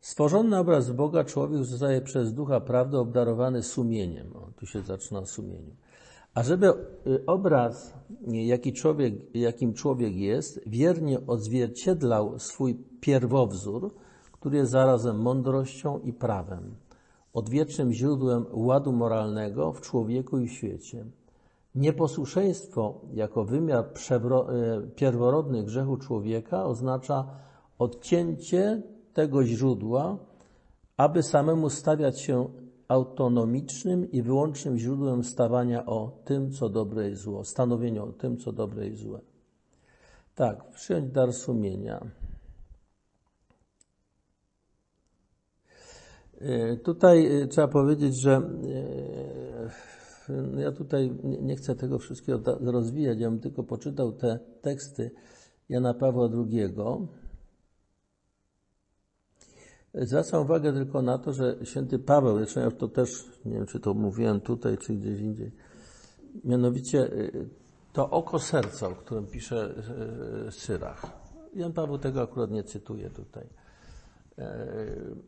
Stworzony 0.01 0.59
obraz 0.59 0.91
Boga 0.91 1.25
człowiek 1.25 1.65
zostaje 1.65 2.01
przez 2.01 2.35
Ducha 2.35 2.61
Prawdy 2.61 2.99
obdarowany 2.99 3.63
sumieniem. 3.63 4.37
O, 4.37 4.51
tu 4.57 4.67
się 4.67 4.83
zaczyna 4.83 5.27
sumieniem. 5.27 5.77
A 6.35 6.43
żeby 6.43 6.67
y, 7.07 7.27
obraz, 7.27 7.95
jaki 8.27 8.73
człowiek, 8.73 9.15
jakim 9.35 9.75
człowiek 9.75 10.17
jest, 10.17 10.61
wiernie 10.67 11.27
odzwierciedlał 11.27 12.39
swój 12.39 12.75
pierwowzór, 13.01 13.95
który 14.41 14.57
jest 14.57 14.71
zarazem 14.71 15.19
mądrością 15.19 15.99
i 15.99 16.13
prawem, 16.13 16.75
odwiecznym 17.33 17.93
źródłem 17.93 18.47
ładu 18.53 18.93
moralnego 18.93 19.73
w 19.73 19.81
człowieku 19.81 20.39
i 20.39 20.49
w 20.49 20.53
świecie. 20.53 21.05
Nieposłuszeństwo 21.75 23.01
jako 23.13 23.45
wymiar 23.45 23.85
y, 23.85 24.91
pierworodny 24.91 25.65
grzechu 25.65 25.97
człowieka 25.97 26.65
oznacza 26.65 27.27
odcięcie 27.79 28.83
tego 29.13 29.45
źródła, 29.45 30.19
aby 30.97 31.23
samemu 31.23 31.71
stawiać 31.71 32.21
się 32.21 32.49
autonomicznym 32.89 34.11
i 34.11 34.23
wyłącznym 34.23 34.79
źródłem 34.79 35.25
stawania 35.25 35.87
o 35.87 36.13
tym, 36.25 36.51
co 36.51 36.69
dobre 36.69 37.11
i 37.11 37.15
zło, 37.15 37.45
stanowienia 37.45 38.03
o 38.05 38.13
tym, 38.13 38.37
co 38.37 38.53
dobre 38.53 38.89
i 38.89 38.97
złe. 38.97 39.21
Tak, 40.35 40.71
przyjąć 40.71 41.13
dar 41.13 41.33
sumienia. 41.33 42.20
Tutaj 46.83 47.43
e, 47.43 47.47
trzeba 47.47 47.69
powiedzieć, 47.69 48.21
że 48.21 48.43
e, 50.29 50.61
ja 50.61 50.73
tutaj 50.73 51.11
nie 51.23 51.57
chcę 51.57 51.75
tego 51.75 51.99
wszystkiego 51.99 52.59
rozwijać, 52.61 53.19
ja 53.21 53.31
bym 53.31 53.41
tylko 53.41 53.63
poczytał 53.63 54.13
te 54.13 54.39
teksty 54.63 55.11
Jana 55.69 55.95
Pawła 55.95 56.29
II. 56.35 56.75
Zwracam 59.95 60.43
uwagę 60.43 60.73
tylko 60.73 61.03
na 61.03 61.19
to, 61.19 61.33
że 61.33 61.57
święty 61.63 61.99
Paweł, 61.99 62.37
zresztą 62.37 62.61
ja 62.61 62.71
to 62.71 62.89
też, 62.89 63.11
nie 63.45 63.55
wiem 63.55 63.67
czy 63.67 63.81
to 63.81 63.95
mówiłem 63.95 64.41
tutaj, 64.41 64.79
czy 64.79 64.95
gdzieś 64.95 65.21
indziej, 65.21 65.53
mianowicie 66.45 67.11
to 67.93 68.11
oko 68.11 68.39
serca, 68.39 68.89
o 68.89 68.95
którym 68.95 69.27
pisze 69.27 69.75
Syrach. 70.51 71.07
Jan 71.55 71.73
Paweł 71.73 71.99
tego 71.99 72.23
akurat 72.23 72.51
nie 72.51 72.65
cytuje 72.65 73.11
tutaj 73.11 73.45
E, 73.45 73.60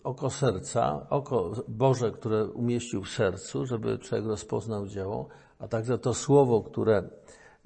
oko 0.04 0.30
serca, 0.30 1.06
oko 1.10 1.52
Boże, 1.68 2.10
które 2.10 2.46
umieścił 2.46 3.02
w 3.02 3.08
sercu, 3.08 3.66
żeby 3.66 3.98
człowiek 3.98 4.26
rozpoznał 4.26 4.86
dzieło, 4.86 5.28
a 5.58 5.68
także 5.68 5.98
to 5.98 6.14
słowo, 6.14 6.62
które, 6.62 7.02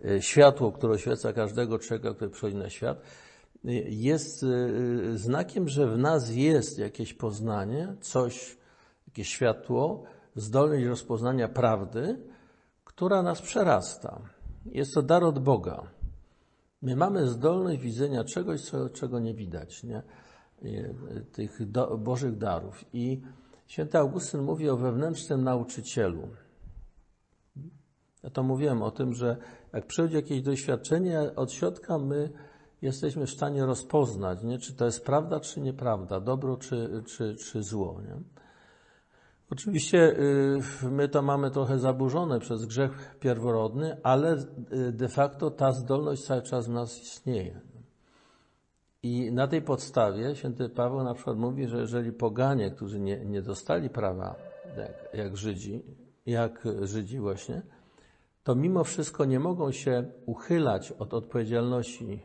e, 0.05 0.23
światło, 0.23 0.73
które 0.73 0.93
oświeca 0.93 1.33
każdego 1.33 1.79
człowieka, 1.79 2.15
który 2.15 2.31
przychodzi 2.31 2.57
na 2.57 2.71
świat, 2.71 3.03
e, 3.65 3.73
jest 3.89 4.45
znakiem, 5.15 5.69
że 5.69 5.87
w 5.87 5.99
nas 5.99 6.31
jest 6.31 6.79
jakieś 6.79 7.15
poznanie, 7.15 7.95
coś, 8.01 8.57
jakieś 9.07 9.29
światło, 9.29 10.05
zdolność 10.35 10.85
rozpoznania 10.85 11.49
prawdy, 11.49 12.19
która 12.85 13.23
nas 13.23 13.43
przerasta. 13.43 14.21
Jest 14.67 14.95
to 14.95 15.03
dar 15.03 15.25
od 15.25 15.39
Boga. 15.39 15.83
My 16.83 16.97
mamy 16.97 17.27
zdolność 17.27 17.81
widzenia 17.81 18.25
czegoś, 18.25 18.61
czego 18.93 19.21
nie 19.21 19.35
widać. 19.35 19.83
Nie? 19.83 20.03
Tych 21.33 21.71
do, 21.71 21.99
Bożych 21.99 22.39
darów. 22.39 22.85
I 22.93 23.23
święty 23.67 23.99
Augustyn 23.99 24.43
mówi 24.43 24.69
o 24.69 24.77
wewnętrznym 24.77 25.45
nauczycielu. 25.45 26.29
Ja 28.23 28.31
to 28.31 28.43
mówiłem 28.43 28.83
o 28.83 28.91
tym, 28.91 29.15
że 29.15 29.37
jak 29.73 29.87
przychodzi 29.87 30.15
jakieś 30.15 30.43
doświadczenie 30.43 31.21
od 31.37 31.53
środka, 31.53 31.99
my 31.99 32.31
jesteśmy 32.83 33.27
w 33.27 33.31
stanie 33.31 33.67
rozpoznać, 33.67 34.43
nie? 34.43 34.59
czy 34.59 34.75
to 34.75 34.85
jest 34.85 35.05
prawda, 35.05 35.41
czy 35.41 35.61
nieprawda, 35.61 36.21
dobro, 36.21 36.57
czy, 36.57 37.03
czy, 37.07 37.37
czy 37.37 37.63
zło. 37.63 38.01
Nie? 38.03 38.21
Oczywiście 39.51 40.19
y, 40.83 40.91
my 40.91 41.09
to 41.09 41.23
mamy 41.23 41.51
trochę 41.51 41.79
zaburzone 41.79 42.41
przez 42.41 42.67
grzech 42.67 43.17
pierworodny, 43.21 43.97
ale 44.03 44.37
y, 44.73 44.93
de 44.93 45.09
facto 45.09 45.51
ta 45.51 45.73
zdolność 45.73 46.25
cały 46.25 46.43
czas 46.43 46.67
w 46.67 46.71
nas 46.71 47.03
istnieje. 47.03 47.61
I 49.07 49.33
na 49.33 49.49
tej 49.49 49.63
podstawie 49.63 50.37
święty 50.37 50.69
Paweł 50.69 51.03
na 51.03 51.15
przykład 51.15 51.37
mówi, 51.37 51.67
że 51.67 51.79
jeżeli 51.79 52.13
poganie, 52.13 52.71
którzy 52.71 53.01
nie, 53.01 53.25
nie 53.25 53.43
dostali 53.43 53.91
prawa, 53.91 54.35
jak, 54.77 55.15
jak 55.15 55.37
Żydzi, 55.37 55.83
jak 56.27 56.69
Żydzi 56.83 57.19
właśnie, 57.21 57.63
to 58.45 58.55
mimo 58.55 58.85
wszystko 58.85 59.25
nie 59.25 59.41
mogą 59.41 59.73
się 59.73 60.13
uchylać 60.27 60.93
od 60.93 61.15
odpowiedzialności, 61.15 62.23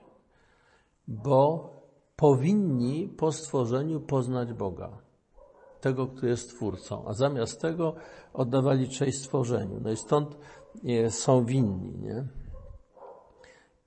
bo 1.08 1.70
powinni 2.16 3.10
po 3.18 3.32
stworzeniu 3.32 4.00
poznać 4.00 4.54
Boga, 4.54 4.98
tego, 5.82 6.08
który 6.08 6.30
jest 6.30 6.50
Twórcą, 6.50 7.08
a 7.08 7.14
zamiast 7.14 7.62
tego 7.62 7.96
oddawali 8.34 8.90
cześć 8.90 9.18
stworzeniu. 9.18 9.80
No 9.84 9.92
i 9.92 9.98
stąd 9.98 10.38
są 11.10 11.46
winni, 11.46 11.98
nie? 12.00 12.28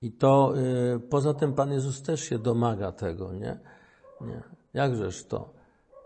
I 0.05 0.11
to 0.11 0.53
y, 0.95 0.99
poza 0.99 1.33
tym 1.33 1.53
Pan 1.53 1.71
Jezus 1.71 2.01
też 2.01 2.21
się 2.21 2.39
domaga 2.39 2.91
tego, 2.91 3.33
nie? 3.33 3.59
nie. 4.21 4.43
Jakżeż 4.73 5.25
to? 5.25 5.53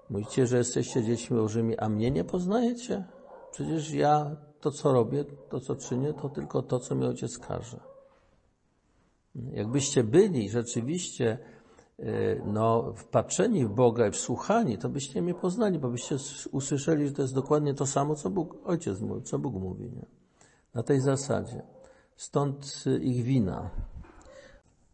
Mówicie, 0.10 0.48
że 0.48 0.58
jesteście 0.58 1.04
dziećmi 1.04 1.38
Bożymi, 1.38 1.78
a 1.78 1.90
mnie 1.90 2.12
nie 2.12 2.24
poznajecie? 2.24 3.06
Przecież 3.52 3.92
ja 3.92 4.36
to, 4.60 4.72
co 4.72 4.94
robię, 4.94 5.26
to, 5.50 5.60
co 5.60 5.76
czynię, 5.76 6.14
to 6.14 6.30
tylko 6.30 6.62
to, 6.62 6.80
co 6.80 6.96
mi 6.96 7.06
Ojciec 7.06 7.38
każe. 7.38 7.80
Jakbyście 9.36 10.04
byli 10.04 10.50
rzeczywiście 10.50 11.38
y, 12.00 12.42
no, 12.46 12.94
wpatrzeni 12.96 13.66
w 13.66 13.70
Boga 13.70 14.08
i 14.08 14.12
wsłuchani, 14.12 14.78
to 14.78 14.90
byście 14.90 15.22
mnie 15.22 15.34
poznali, 15.34 15.80
bo 15.80 15.90
byście 15.90 16.16
usłyszeli, 16.52 17.08
że 17.08 17.14
to 17.14 17.22
jest 17.22 17.36
dokładnie 17.36 17.74
to 17.74 17.86
samo, 17.86 18.16
co 18.16 18.30
Bóg, 18.30 18.58
Ojciec 18.66 19.02
mówi, 19.02 19.24
co 19.24 19.40
Bóg 19.40 19.54
mówi. 19.54 19.84
Nie? 19.84 20.06
Na 20.74 20.84
tej 20.84 21.02
zasadzie. 21.02 21.79
Stąd 22.20 22.84
ich 23.02 23.24
wina. 23.24 23.70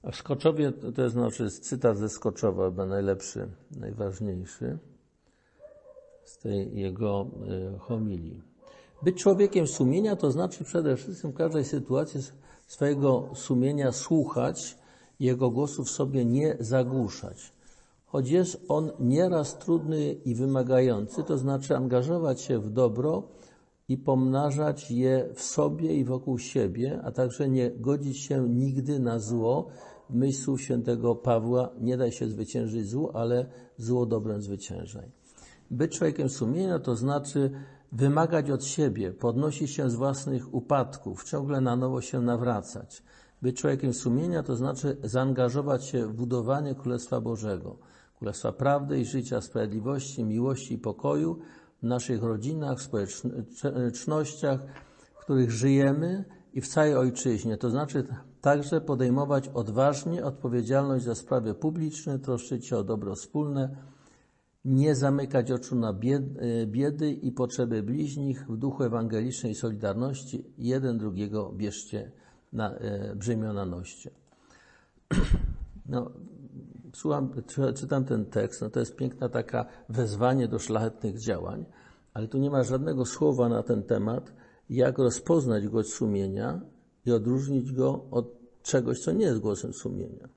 A 0.03 0.11
w 0.11 0.15
Skoczowie, 0.15 0.71
to 0.71 1.01
jest, 1.01 1.13
znaczy 1.13 1.49
cytat 1.49 1.97
ze 1.97 2.09
Skoczowa, 2.09 2.65
chyba 2.65 2.85
najlepszy, 2.85 3.47
najważniejszy 3.79 4.77
z 6.23 6.37
tej 6.37 6.77
jego 6.79 7.27
e, 7.75 7.79
homilii. 7.79 8.41
Być 9.03 9.17
człowiekiem 9.17 9.67
sumienia 9.67 10.15
to 10.15 10.31
znaczy 10.31 10.63
przede 10.63 10.97
wszystkim 10.97 11.31
w 11.31 11.35
każdej 11.35 11.65
sytuacji 11.65 12.21
swojego 12.67 13.29
sumienia 13.35 13.91
słuchać, 13.91 14.77
jego 15.19 15.49
głosu 15.49 15.83
w 15.83 15.89
sobie 15.89 16.25
nie 16.25 16.57
zagłuszać. 16.59 17.53
Choć 18.05 18.29
jest 18.29 18.65
on 18.67 18.91
nieraz 18.99 19.57
trudny 19.57 20.13
i 20.13 20.35
wymagający, 20.35 21.23
to 21.23 21.37
znaczy 21.37 21.75
angażować 21.75 22.41
się 22.41 22.59
w 22.59 22.69
dobro 22.69 23.23
i 23.89 23.97
pomnażać 23.97 24.91
je 24.91 25.29
w 25.33 25.41
sobie 25.41 25.95
i 25.95 26.05
wokół 26.05 26.37
siebie, 26.37 26.99
a 27.03 27.11
także 27.11 27.49
nie 27.49 27.71
godzić 27.71 28.17
się 28.19 28.49
nigdy 28.49 28.99
na 28.99 29.19
zło. 29.19 29.67
Myśl 30.09 30.57
świętego 30.57 31.15
Pawła 31.15 31.69
nie 31.81 31.97
daj 31.97 32.11
się 32.11 32.27
zwyciężyć 32.27 32.87
złu, 32.87 33.09
ale 33.13 33.45
zło 33.77 34.05
dobrem 34.05 34.41
zwyciężaj. 34.41 35.11
Być 35.71 35.97
człowiekiem 35.97 36.29
sumienia 36.29 36.79
to 36.79 36.95
znaczy 36.95 37.51
wymagać 37.91 38.49
od 38.49 38.65
siebie, 38.65 39.11
podnosić 39.11 39.71
się 39.71 39.89
z 39.89 39.95
własnych 39.95 40.53
upadków, 40.53 41.23
ciągle 41.23 41.61
na 41.61 41.75
nowo 41.75 42.01
się 42.01 42.21
nawracać. 42.21 43.03
Być 43.41 43.57
człowiekiem 43.57 43.93
sumienia 43.93 44.43
to 44.43 44.55
znaczy 44.55 44.97
zaangażować 45.03 45.85
się 45.85 46.07
w 46.07 46.13
budowanie 46.13 46.75
Królestwa 46.75 47.21
Bożego, 47.21 47.77
Królestwa 48.17 48.51
prawdy 48.51 48.99
i 48.99 49.05
życia, 49.05 49.41
sprawiedliwości, 49.41 50.23
miłości 50.23 50.73
i 50.73 50.77
pokoju, 50.77 51.39
w 51.79 51.83
naszych 51.83 52.23
rodzinach, 52.23 52.81
społecznościach, 52.81 54.59
w 55.15 55.23
których 55.23 55.51
żyjemy 55.51 56.25
i 56.53 56.61
w 56.61 56.67
całej 56.67 56.95
ojczyźnie. 56.95 57.57
To 57.57 57.69
znaczy 57.69 58.07
także 58.41 58.81
podejmować 58.81 59.47
odważnie 59.47 60.25
odpowiedzialność 60.25 61.05
za 61.05 61.15
sprawy 61.15 61.53
publiczne, 61.53 62.19
troszczyć 62.19 62.67
się 62.67 62.77
o 62.77 62.83
dobro 62.83 63.15
wspólne, 63.15 63.75
nie 64.65 64.95
zamykać 64.95 65.51
oczu 65.51 65.75
na 65.75 65.93
biedy 66.65 67.11
i 67.11 67.31
potrzeby 67.31 67.83
bliźnich 67.83 68.45
w 68.49 68.57
duchu 68.57 68.83
ewangelicznej 68.83 69.55
solidarności. 69.55 70.45
Jeden 70.57 70.97
drugiego 70.97 71.51
bierzcie 71.51 72.11
na 72.53 72.75
e, 72.75 73.15
brzemię 73.15 73.47
na 73.47 73.65
noście. 73.65 74.11
No, 75.89 76.11
słucham, 76.95 77.31
czytam 77.75 78.05
ten 78.05 78.25
tekst, 78.25 78.61
no 78.61 78.69
to 78.69 78.79
jest 78.79 78.95
piękna 78.95 79.29
taka 79.29 79.65
wezwanie 79.89 80.47
do 80.47 80.59
szlachetnych 80.59 81.19
działań, 81.19 81.65
ale 82.13 82.27
tu 82.27 82.37
nie 82.37 82.49
ma 82.49 82.63
żadnego 82.63 83.05
słowa 83.05 83.49
na 83.49 83.63
ten 83.63 83.83
temat, 83.83 84.33
jak 84.69 84.97
rozpoznać 84.97 85.67
głos 85.67 85.87
sumienia 85.87 86.61
i 87.05 87.11
odróżnić 87.11 87.71
go 87.71 88.05
od 88.11 88.27
czegoś, 88.63 88.99
co 88.99 89.11
nie 89.11 89.25
jest 89.25 89.39
głosem 89.39 89.73
sumienia. 89.73 90.29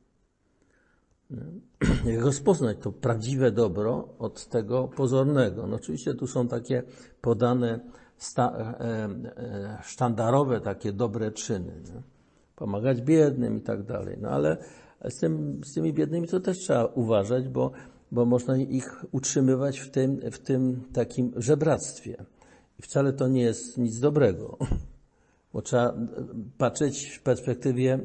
Jak 2.13 2.25
rozpoznać 2.25 2.77
to 2.81 2.93
prawdziwe 2.93 3.51
dobro 3.51 4.09
od 4.19 4.47
tego 4.47 4.89
pozornego? 4.89 5.67
No 5.67 5.77
oczywiście 5.77 6.15
tu 6.15 6.27
są 6.27 6.49
takie 6.49 6.83
podane 7.21 7.81
sta, 8.17 8.53
e, 8.81 8.85
e, 9.37 9.79
sztandarowe 9.83 10.61
takie 10.61 10.93
dobre 10.93 11.33
czyny. 11.33 11.73
Nie? 11.95 12.03
Pomagać 12.57 13.03
biednym 13.03 13.59
i 13.59 13.61
tak 13.61 13.83
dalej. 13.83 14.19
No 14.21 14.29
ale 14.29 14.57
z, 15.05 15.17
tym, 15.19 15.61
z 15.65 15.75
tymi 15.75 15.93
biednymi 15.93 16.29
to 16.29 16.41
też 16.41 16.59
trzeba 16.59 16.85
uważać, 16.85 17.49
bo, 17.49 17.71
bo 18.13 18.25
można 18.25 18.57
ich 18.57 19.05
utrzymywać 19.13 19.79
w 19.79 19.91
tym, 19.91 20.21
w 20.33 20.39
tym 20.39 20.81
takim 20.93 21.33
żebractwie. 21.37 22.25
I 22.79 22.83
wcale 22.83 23.13
to 23.13 23.29
nie 23.29 23.43
jest 23.43 23.79
nic 23.79 23.99
dobrego, 23.99 24.59
bo 25.53 25.63
trzeba 25.63 25.95
patrzeć 26.59 27.07
w 27.07 27.23
perspektywie 27.23 27.99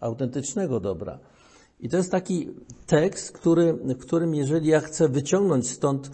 autentycznego 0.00 0.80
dobra. 0.80 1.18
I 1.80 1.88
to 1.88 1.96
jest 1.96 2.10
taki 2.10 2.48
tekst, 2.86 3.32
który, 3.32 3.72
w 3.72 3.98
którym 3.98 4.34
jeżeli 4.34 4.68
ja 4.68 4.80
chcę 4.80 5.08
wyciągnąć 5.08 5.70
stąd, 5.70 6.10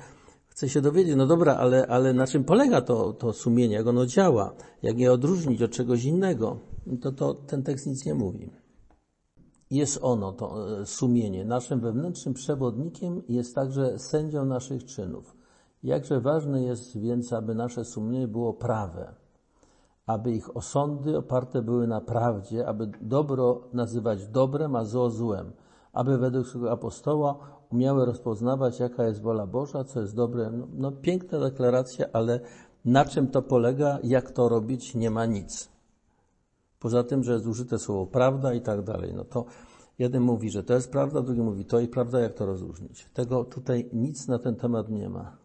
chcę 0.49 0.69
się 0.69 0.81
dowiedzieć, 0.81 1.17
no 1.17 1.27
dobra, 1.27 1.57
ale, 1.57 1.87
ale 1.87 2.13
na 2.13 2.27
czym 2.27 2.45
polega 2.45 2.81
to, 2.81 3.13
to 3.13 3.33
sumienie, 3.33 3.75
jak 3.75 3.87
ono 3.87 4.07
działa, 4.07 4.55
jak 4.83 4.99
je 4.99 5.13
odróżnić 5.13 5.63
od 5.63 5.71
czegoś 5.71 6.05
innego, 6.05 6.59
to, 7.01 7.13
to 7.13 7.35
ten 7.35 7.63
tekst 7.63 7.87
nic 7.87 8.05
nie 8.05 8.15
mówi 8.15 8.51
jest 9.71 9.99
ono, 10.03 10.33
to 10.33 10.79
e, 10.81 10.87
sumienie. 10.87 11.45
Naszym 11.45 11.81
wewnętrznym 11.81 12.35
przewodnikiem 12.35 13.23
jest 13.29 13.55
także 13.55 13.99
sędzią 13.99 14.45
naszych 14.45 14.85
czynów. 14.85 15.37
Jakże 15.83 16.21
ważne 16.21 16.63
jest 16.63 16.99
więc, 16.99 17.33
aby 17.33 17.55
nasze 17.55 17.85
sumienie 17.85 18.29
było 18.29 18.55
prawe, 18.55 19.15
aby 20.07 20.33
ich 20.33 20.57
osądy 20.57 21.19
oparte 21.19 21.63
były 21.63 21.87
na 21.87 22.01
prawdzie, 22.01 22.67
aby 22.67 22.91
dobro 23.01 23.61
nazywać 23.73 24.27
dobrem, 24.27 24.77
a 24.77 24.85
zło 24.85 25.11
złem, 25.11 25.53
aby 25.93 26.19
według 26.19 26.47
swego 26.47 26.73
apostoła 26.73 27.39
umiały 27.71 28.07
rozpoznawać, 28.07 28.81
jaka 28.81 29.05
jest 29.05 29.23
wola 29.23 29.47
Boża, 29.47 29.85
co 29.85 30.01
jest 30.01 30.15
dobre. 30.15 30.51
No, 30.51 30.67
no 30.73 30.93
piękna 30.93 31.39
deklaracja, 31.41 32.07
ale 32.13 32.41
na 32.85 33.05
czym 33.05 33.29
to 33.29 33.43
polega, 33.43 33.99
jak 34.03 34.31
to 34.31 34.49
robić, 34.49 34.95
nie 34.95 35.11
ma 35.11 35.27
nic. 35.27 35.78
Poza 36.81 37.05
tym, 37.05 37.25
że 37.25 37.33
jest 37.33 37.47
użyte 37.47 37.79
słowo 37.79 38.07
prawda 38.07 38.55
i 38.55 38.61
tak 38.61 38.83
dalej. 38.83 39.15
No 39.15 39.25
to 39.25 39.45
jeden 39.99 40.23
mówi, 40.23 40.51
że 40.51 40.65
to 40.65 40.75
jest 40.75 40.91
prawda, 40.91 41.23
drugi 41.23 41.41
mówi 41.41 41.65
to 41.65 41.81
i 41.81 41.89
prawda, 41.89 42.21
jak 42.21 42.35
to 42.35 42.47
rozróżnić. 42.47 43.07
Tego 43.15 43.45
tutaj 43.45 43.89
nic 43.93 44.29
na 44.29 44.39
ten 44.39 44.57
temat 44.57 44.89
nie 44.89 45.09
ma. 45.09 45.37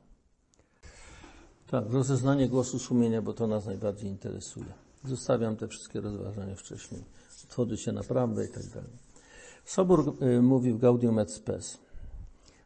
Tak, 1.67 1.89
rozeznanie 1.89 2.49
głosu 2.49 2.79
sumienia, 2.79 3.21
bo 3.21 3.33
to 3.33 3.47
nas 3.47 3.65
najbardziej 3.65 4.09
interesuje. 4.09 4.73
Zostawiam 5.03 5.55
te 5.55 5.67
wszystkie 5.67 6.01
rozważania 6.01 6.55
wcześniej. 6.55 7.03
Tworzy 7.49 7.77
się 7.77 7.91
na 7.91 8.03
prawdę 8.03 8.45
i 8.45 8.49
tak 8.49 8.67
dalej. 8.67 8.91
Sobór 9.65 10.15
y, 10.21 10.41
mówi 10.41 10.73
w 10.73 10.77
Gaudium 10.77 11.19
et 11.19 11.31
Spes. 11.31 11.79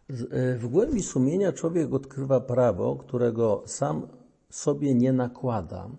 Y, 0.10 0.58
w 0.60 0.68
głębi 0.68 1.04
sumienia 1.04 1.54
człowiek 1.54 1.94
odkrywa 1.94 2.40
prawo, 2.40 2.96
którego 2.96 3.64
sam 3.66 4.08
sobie 4.50 4.96
nie 4.96 5.14
nakłada, 5.14 5.90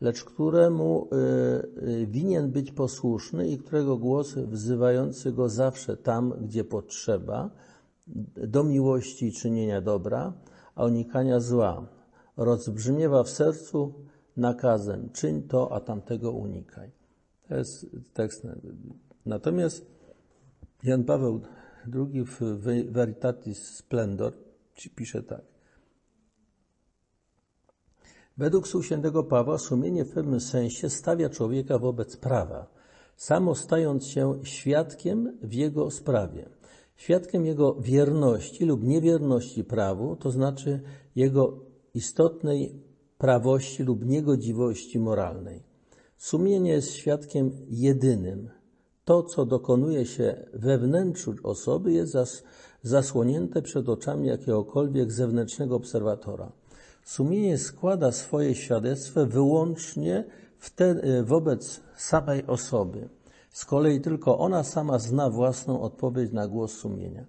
lecz 0.00 0.24
któremu 0.24 1.08
y, 2.02 2.06
winien 2.06 2.50
być 2.50 2.72
posłuszny 2.72 3.48
i 3.48 3.58
którego 3.58 3.96
głos 3.96 4.34
wzywający 4.34 5.32
go 5.32 5.48
zawsze 5.48 5.96
tam, 5.96 6.34
gdzie 6.40 6.64
potrzeba, 6.64 7.50
do 8.36 8.64
miłości 8.64 9.26
i 9.26 9.32
czynienia 9.32 9.80
dobra, 9.80 10.32
a 10.74 10.84
unikania 10.84 11.40
zła, 11.40 11.86
rozbrzmiewa 12.36 13.22
w 13.22 13.30
sercu 13.30 13.94
nakazem: 14.36 15.10
czyń 15.12 15.42
to, 15.42 15.72
a 15.72 15.80
tamtego 15.80 16.32
unikaj. 16.32 16.90
To 17.48 17.56
jest 17.56 17.86
tekst. 18.14 18.46
Natomiast 19.26 19.86
Jan 20.82 21.04
Paweł 21.04 21.40
II 21.94 22.24
w 22.24 22.40
Veritatis 22.90 23.76
Splendor 23.76 24.32
pisze 24.96 25.22
tak. 25.22 25.53
Według 28.36 28.68
słów 28.68 28.86
świętego 28.86 29.24
Pawła 29.24 29.58
sumienie 29.58 30.04
w 30.04 30.10
pewnym 30.10 30.40
sensie 30.40 30.90
stawia 30.90 31.28
człowieka 31.28 31.78
wobec 31.78 32.16
prawa, 32.16 32.66
samo 33.16 33.54
stając 33.54 34.06
się 34.06 34.40
świadkiem 34.42 35.38
w 35.42 35.52
jego 35.52 35.90
sprawie. 35.90 36.48
Świadkiem 36.96 37.46
jego 37.46 37.74
wierności 37.74 38.64
lub 38.64 38.84
niewierności 38.84 39.64
prawu, 39.64 40.16
to 40.16 40.30
znaczy 40.30 40.80
jego 41.16 41.60
istotnej 41.94 42.82
prawości 43.18 43.82
lub 43.82 44.04
niegodziwości 44.04 44.98
moralnej. 44.98 45.62
Sumienie 46.16 46.70
jest 46.70 46.92
świadkiem 46.92 47.50
jedynym. 47.68 48.50
To, 49.04 49.22
co 49.22 49.46
dokonuje 49.46 50.06
się 50.06 50.46
we 50.52 50.78
wnętrzu 50.78 51.34
osoby, 51.42 51.92
jest 51.92 52.12
zas 52.12 52.42
zasłonięte 52.82 53.62
przed 53.62 53.88
oczami 53.88 54.28
jakiegokolwiek 54.28 55.12
zewnętrznego 55.12 55.76
obserwatora. 55.76 56.52
Sumienie 57.04 57.58
składa 57.58 58.12
swoje 58.12 58.54
świadectwo 58.54 59.26
wyłącznie 59.26 60.24
wobec 61.24 61.80
samej 61.96 62.46
osoby. 62.46 63.08
Z 63.50 63.64
kolei 63.64 64.00
tylko 64.00 64.38
ona 64.38 64.64
sama 64.64 64.98
zna 64.98 65.30
własną 65.30 65.80
odpowiedź 65.80 66.32
na 66.32 66.48
głos 66.48 66.72
sumienia. 66.72 67.24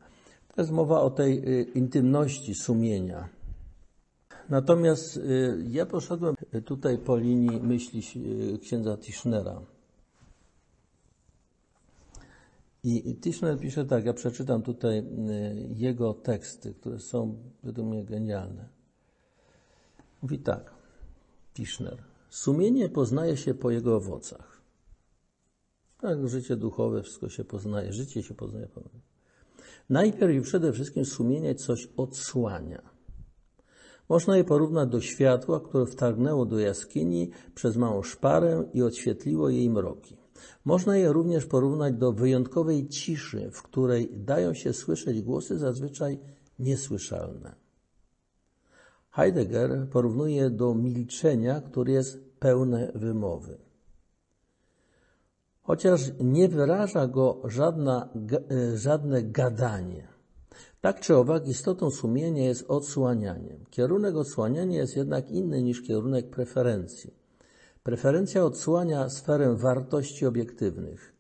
To 0.56 0.62
jest 0.62 0.72
mowa 0.72 1.02
o 1.02 1.10
tej 1.10 1.60
y, 1.60 1.64
intymności 1.64 2.56
sumienia. 2.56 3.30
Natomiast 4.50 5.18
y, 5.18 5.64
ja 5.70 5.86
poszedłem 5.86 6.36
tutaj 6.66 6.98
po 6.98 7.18
linii 7.18 7.62
myśli 7.62 8.02
księdza 8.62 8.98
Tischnera. 8.98 9.62
I 12.84 13.16
Tischner 13.16 13.60
pisze 13.60 13.86
tak, 13.86 14.06
ja 14.06 14.14
przeczytam 14.14 14.62
tutaj 14.62 15.04
jego 15.76 16.14
teksty, 16.14 16.74
które 16.74 17.00
są 17.00 17.36
według 17.64 17.88
mnie 17.88 18.06
genialne. 18.06 18.75
Mówi 20.26 20.40
tak, 20.40 20.72
Tischner. 21.54 22.04
Sumienie 22.30 22.90
poznaje 22.90 23.38
się 23.38 23.54
po 23.54 23.72
jego 23.72 23.96
owocach. 23.96 24.62
Tak, 26.02 26.30
życie 26.30 26.56
duchowe, 26.56 27.04
wszystko 27.04 27.30
się 27.30 27.44
poznaje, 27.44 27.94
życie 27.94 28.24
się 28.24 28.34
poznaje 28.34 28.68
po 28.68 28.82
Najpierw 29.90 30.34
i 30.34 30.42
przede 30.42 30.74
wszystkim 30.74 31.06
sumienie 31.06 31.56
coś 31.56 31.88
odsłania. 31.98 32.82
Można 34.10 34.38
je 34.38 34.44
porównać 34.44 34.90
do 34.90 35.02
światła, 35.02 35.60
które 35.60 35.86
wtargnęło 35.86 36.46
do 36.46 36.60
jaskini 36.60 37.32
przez 37.56 37.78
małą 37.78 38.04
szparę 38.04 38.70
i 38.74 38.82
odświetliło 38.82 39.50
jej 39.50 39.70
mroki. 39.70 40.18
Można 40.66 40.98
je 40.98 41.14
również 41.14 41.46
porównać 41.46 41.94
do 41.94 42.12
wyjątkowej 42.12 42.88
ciszy, 42.88 43.50
w 43.52 43.64
której 43.64 44.10
dają 44.14 44.54
się 44.54 44.74
słyszeć 44.74 45.22
głosy 45.22 45.58
zazwyczaj 45.58 46.20
niesłyszalne. 46.60 47.65
Heidegger 49.16 49.88
porównuje 49.92 50.50
do 50.50 50.76
milczenia, 50.76 51.62
które 51.62 51.92
jest 51.92 52.20
pełne 52.40 52.92
wymowy. 52.96 53.58
Chociaż 55.62 56.12
nie 56.20 56.50
wyraża 56.50 57.08
go 57.08 57.42
żadna, 57.46 58.10
e, 58.52 58.78
żadne 58.78 59.24
gadanie. 59.24 60.08
Tak 60.82 61.00
czy 61.00 61.16
owak, 61.16 61.48
istotą 61.48 61.92
sumienia 61.92 62.46
jest 62.46 62.66
odsłanianiem. 62.68 63.66
Kierunek 63.70 64.16
odsłaniania 64.16 64.78
jest 64.78 64.96
jednak 64.96 65.32
inny 65.32 65.64
niż 65.64 65.82
kierunek 65.82 66.30
preferencji. 66.30 67.14
Preferencja 67.84 68.46
odsłania 68.46 69.10
sferę 69.10 69.56
wartości 69.56 70.26
obiektywnych, 70.26 71.15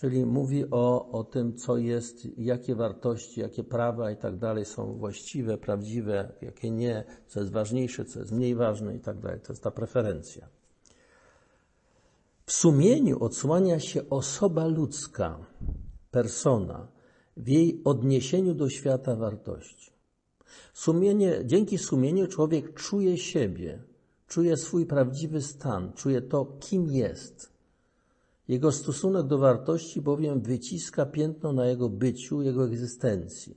czyli 0.00 0.26
mówi 0.26 0.64
o, 0.70 1.10
o 1.12 1.24
tym, 1.24 1.56
co 1.56 1.76
jest, 1.76 2.38
jakie 2.38 2.74
wartości, 2.74 3.40
jakie 3.40 3.64
prawa 3.64 4.10
i 4.10 4.16
tak 4.16 4.36
dalej 4.36 4.64
są 4.64 4.94
właściwe, 4.94 5.58
prawdziwe, 5.58 6.32
jakie 6.42 6.70
nie, 6.70 7.04
co 7.26 7.40
jest 7.40 7.52
ważniejsze, 7.52 8.04
co 8.04 8.18
jest 8.18 8.32
mniej 8.32 8.54
ważne 8.54 8.96
i 8.96 9.00
tak 9.00 9.18
dalej. 9.18 9.40
To 9.40 9.52
jest 9.52 9.62
ta 9.62 9.70
preferencja. 9.70 10.48
W 12.46 12.52
sumieniu 12.52 13.24
odsłania 13.24 13.80
się 13.80 14.08
osoba 14.10 14.66
ludzka, 14.66 15.38
persona, 16.10 16.88
w 17.36 17.48
jej 17.48 17.80
odniesieniu 17.84 18.54
do 18.54 18.68
świata 18.68 19.16
wartości. 19.16 19.92
Sumienie, 20.74 21.40
dzięki 21.44 21.78
sumieniu 21.78 22.26
człowiek 22.26 22.74
czuje 22.74 23.18
siebie, 23.18 23.82
czuje 24.28 24.56
swój 24.56 24.86
prawdziwy 24.86 25.42
stan, 25.42 25.92
czuje 25.92 26.22
to, 26.22 26.44
kim 26.60 26.90
jest. 26.90 27.57
Jego 28.48 28.72
stosunek 28.72 29.26
do 29.26 29.38
wartości 29.38 30.00
bowiem 30.00 30.40
wyciska 30.40 31.06
piętno 31.06 31.52
na 31.52 31.66
jego 31.66 31.88
byciu, 31.88 32.42
jego 32.42 32.64
egzystencji. 32.64 33.56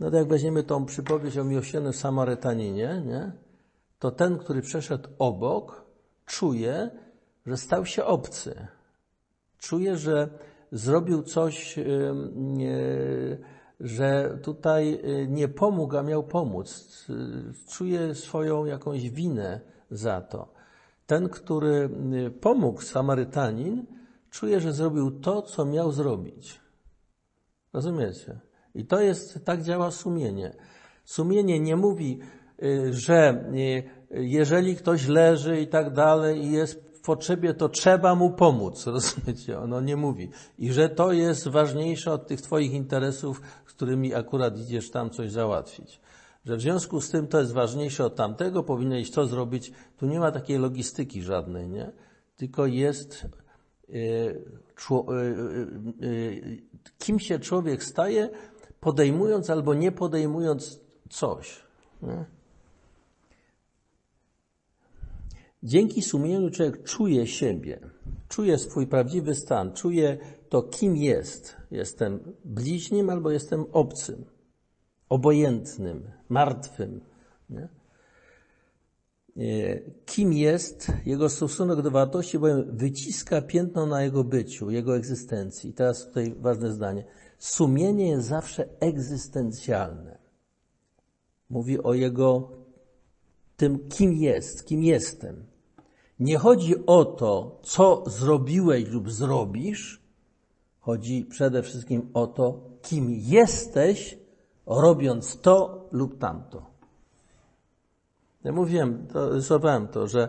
No 0.00 0.10
to 0.10 0.16
jak 0.16 0.28
weźmiemy 0.28 0.62
tą 0.62 0.84
przypowieść 0.84 1.38
o 1.38 1.44
miłosiernym 1.44 1.92
Samarytaninie, 1.92 3.02
nie? 3.06 3.32
to 3.98 4.10
ten, 4.10 4.38
który 4.38 4.62
przeszedł 4.62 5.08
obok, 5.18 5.84
czuje, 6.26 6.90
że 7.46 7.56
stał 7.56 7.86
się 7.86 8.04
obcy. 8.04 8.66
Czuje, 9.58 9.96
że 9.96 10.28
zrobił 10.72 11.22
coś, 11.22 11.78
że 13.80 14.38
tutaj 14.42 15.00
y, 15.04 15.26
nie 15.28 15.48
pomógł, 15.48 15.96
a 15.96 16.02
miał 16.02 16.22
pomóc. 16.22 17.06
Czuje 17.68 18.14
swoją 18.14 18.64
jakąś 18.64 19.10
winę 19.10 19.60
za 19.90 20.20
to. 20.20 20.57
Ten, 21.08 21.28
który 21.28 21.90
y, 22.26 22.30
pomógł, 22.30 22.82
Samarytanin, 22.82 23.86
czuje, 24.30 24.60
że 24.60 24.72
zrobił 24.72 25.10
to, 25.10 25.42
co 25.42 25.64
miał 25.64 25.92
zrobić. 25.92 26.60
Rozumiecie? 27.72 28.40
I 28.74 28.86
to 28.86 29.00
jest, 29.00 29.44
tak 29.44 29.62
działa 29.62 29.90
sumienie. 29.90 30.56
Sumienie 31.04 31.60
nie 31.60 31.76
mówi, 31.76 32.20
y, 32.62 32.94
że 32.94 33.44
jeżeli 34.10 34.76
ktoś 34.76 35.06
leży 35.06 35.60
i 35.60 35.66
tak 35.66 35.92
dalej 35.92 36.44
i 36.44 36.52
jest 36.52 37.02
potrzebie, 37.02 37.54
to 37.54 37.68
trzeba 37.68 38.14
mu 38.14 38.30
pomóc, 38.30 38.86
rozumiecie? 38.96 39.58
Ono 39.58 39.80
nie 39.80 39.96
mówi. 39.96 40.30
I 40.58 40.72
że 40.72 40.88
to 40.88 41.12
jest 41.12 41.48
ważniejsze 41.48 42.12
od 42.12 42.26
tych 42.26 42.40
twoich 42.40 42.72
interesów, 42.72 43.42
z 43.66 43.72
którymi 43.72 44.14
akurat 44.14 44.58
idziesz 44.58 44.90
tam 44.90 45.10
coś 45.10 45.30
załatwić. 45.30 46.00
Że 46.48 46.56
w 46.56 46.60
związku 46.60 47.00
z 47.00 47.10
tym 47.10 47.26
to 47.26 47.40
jest 47.40 47.52
ważniejsze 47.52 48.04
od 48.04 48.16
tamtego, 48.16 48.62
powinieneś 48.62 49.10
to 49.10 49.26
zrobić. 49.26 49.72
Tu 49.96 50.06
nie 50.06 50.20
ma 50.20 50.32
takiej 50.32 50.58
logistyki 50.58 51.22
żadnej, 51.22 51.68
nie? 51.68 51.92
Tylko 52.36 52.66
jest 52.66 53.26
yy, 53.88 53.98
yy, 55.08 56.08
yy, 56.08 56.62
kim 56.98 57.18
się 57.18 57.38
człowiek 57.38 57.84
staje, 57.84 58.30
podejmując 58.80 59.50
albo 59.50 59.74
nie 59.74 59.92
podejmując 59.92 60.80
coś. 61.10 61.62
Nie? 62.02 62.24
Dzięki 65.62 66.02
sumieniu 66.02 66.50
człowiek 66.50 66.82
czuje 66.82 67.26
siebie, 67.26 67.80
czuje 68.28 68.58
swój 68.58 68.86
prawdziwy 68.86 69.34
stan, 69.34 69.72
czuje 69.72 70.18
to, 70.48 70.62
kim 70.62 70.96
jest. 70.96 71.56
Jestem 71.70 72.20
bliźnim 72.44 73.10
albo 73.10 73.30
jestem 73.30 73.64
obcym, 73.72 74.24
obojętnym, 75.08 76.17
martwym. 76.28 77.00
Nie? 77.50 77.68
kim 80.06 80.32
jest, 80.32 80.92
jego 81.06 81.28
stosunek 81.28 81.82
do 81.82 81.90
wartości, 81.90 82.38
bowiem 82.38 82.76
wyciska 82.76 83.42
piętno 83.42 83.86
na 83.86 84.02
jego 84.02 84.24
byciu, 84.24 84.70
jego 84.70 84.96
egzystencji. 84.96 85.70
I 85.70 85.72
teraz 85.72 86.06
tutaj 86.06 86.34
ważne 86.40 86.72
zdanie. 86.72 87.04
Sumienie 87.38 88.08
jest 88.08 88.28
zawsze 88.28 88.68
egzystencjalne. 88.80 90.18
Mówi 91.50 91.82
o 91.82 91.94
jego 91.94 92.50
tym, 93.56 93.88
kim 93.88 94.12
jest, 94.12 94.66
kim 94.66 94.82
jestem. 94.82 95.44
Nie 96.20 96.38
chodzi 96.38 96.86
o 96.86 97.04
to, 97.04 97.60
co 97.62 98.04
zrobiłeś 98.06 98.88
lub 98.88 99.10
zrobisz, 99.10 100.02
chodzi 100.80 101.24
przede 101.24 101.62
wszystkim 101.62 102.10
o 102.14 102.26
to, 102.26 102.60
kim 102.82 103.10
jesteś, 103.10 104.17
robiąc 104.68 105.40
to 105.40 105.88
lub 105.92 106.18
tamto. 106.18 106.62
Ja 108.44 108.52
mówiłem, 108.52 109.06
to, 109.06 109.30
to, 109.92 110.06
że 110.06 110.28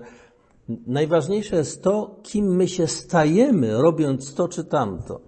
najważniejsze 0.88 1.56
jest 1.56 1.84
to, 1.84 2.20
kim 2.24 2.56
my 2.56 2.68
się 2.68 2.88
stajemy, 2.88 3.82
robiąc 3.82 4.34
to 4.34 4.48
czy 4.48 4.64
tamto. 4.64 5.22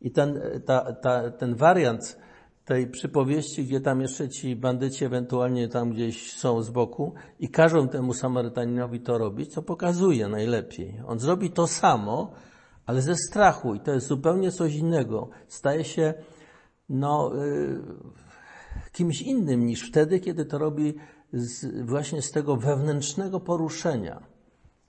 I 0.00 0.10
ten, 0.10 0.40
ta, 0.66 0.92
ta, 0.92 1.30
ten 1.30 1.54
wariant 1.54 2.18
tej 2.64 2.86
przypowieści, 2.86 3.64
gdzie 3.64 3.80
tam 3.80 4.00
jeszcze 4.00 4.28
ci 4.28 4.56
bandyci 4.56 5.04
ewentualnie 5.04 5.68
tam 5.68 5.90
gdzieś 5.90 6.36
są 6.36 6.62
z 6.62 6.70
boku 6.70 7.14
i 7.38 7.48
każą 7.48 7.88
temu 7.88 8.14
Samarytaninowi 8.14 9.00
to 9.00 9.18
robić, 9.18 9.52
co 9.52 9.62
pokazuje 9.62 10.28
najlepiej. 10.28 11.00
On 11.06 11.18
zrobi 11.18 11.50
to 11.50 11.66
samo, 11.66 12.32
ale 12.86 13.02
ze 13.02 13.16
strachu 13.16 13.74
i 13.74 13.80
to 13.80 13.92
jest 13.92 14.06
zupełnie 14.06 14.50
coś 14.50 14.74
innego. 14.74 15.28
Staje 15.48 15.84
się 15.84 16.14
no, 16.88 17.32
y, 17.44 17.80
kimś 18.94 19.22
innym 19.22 19.66
niż 19.66 19.88
wtedy, 19.88 20.20
kiedy 20.20 20.44
to 20.44 20.58
robi 20.58 20.94
z, 21.32 21.84
właśnie 21.86 22.22
z 22.22 22.30
tego 22.30 22.56
wewnętrznego 22.56 23.40
poruszenia, 23.40 24.22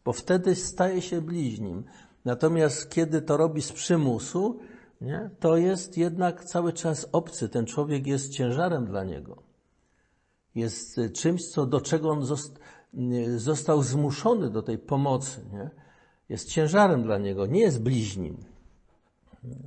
bo 0.05 0.13
wtedy 0.13 0.55
staje 0.55 1.01
się 1.01 1.21
bliźnim. 1.21 1.83
Natomiast 2.25 2.89
kiedy 2.89 3.21
to 3.21 3.37
robi 3.37 3.61
z 3.61 3.71
przymusu, 3.71 4.59
nie, 5.01 5.29
to 5.39 5.57
jest 5.57 5.97
jednak 5.97 6.45
cały 6.45 6.73
czas 6.73 7.07
obcy. 7.11 7.49
Ten 7.49 7.65
człowiek 7.65 8.07
jest 8.07 8.31
ciężarem 8.31 8.85
dla 8.85 9.03
niego. 9.03 9.43
Jest 10.55 10.99
czymś, 11.13 11.47
co, 11.47 11.65
do 11.65 11.81
czego 11.81 12.09
on 12.09 12.25
został 13.37 13.83
zmuszony 13.83 14.49
do 14.49 14.61
tej 14.61 14.77
pomocy. 14.77 15.41
Nie? 15.53 15.69
Jest 16.29 16.49
ciężarem 16.49 17.03
dla 17.03 17.17
niego, 17.17 17.45
nie 17.45 17.59
jest 17.59 17.81
bliźnim. 17.81 18.37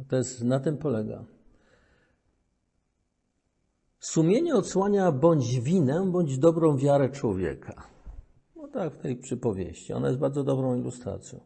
To 0.09 0.17
jest, 0.17 0.45
na 0.45 0.61
tym 0.61 0.77
polega. 0.77 1.25
Sumienie 4.01 4.55
odsłania 4.55 5.13
bądź 5.13 5.61
winę, 5.61 6.07
bądź 6.11 6.39
dobrą 6.39 6.77
wiarę 6.77 7.09
człowieka. 7.09 7.83
No 8.57 8.69
tak 8.69 8.93
w 8.93 8.99
tej 8.99 9.17
przypowieści. 9.17 9.93
Ona 9.93 10.09
jest 10.09 10.21
bardzo 10.21 10.45
dobrą 10.45 10.77
ilustracją. 10.77 11.41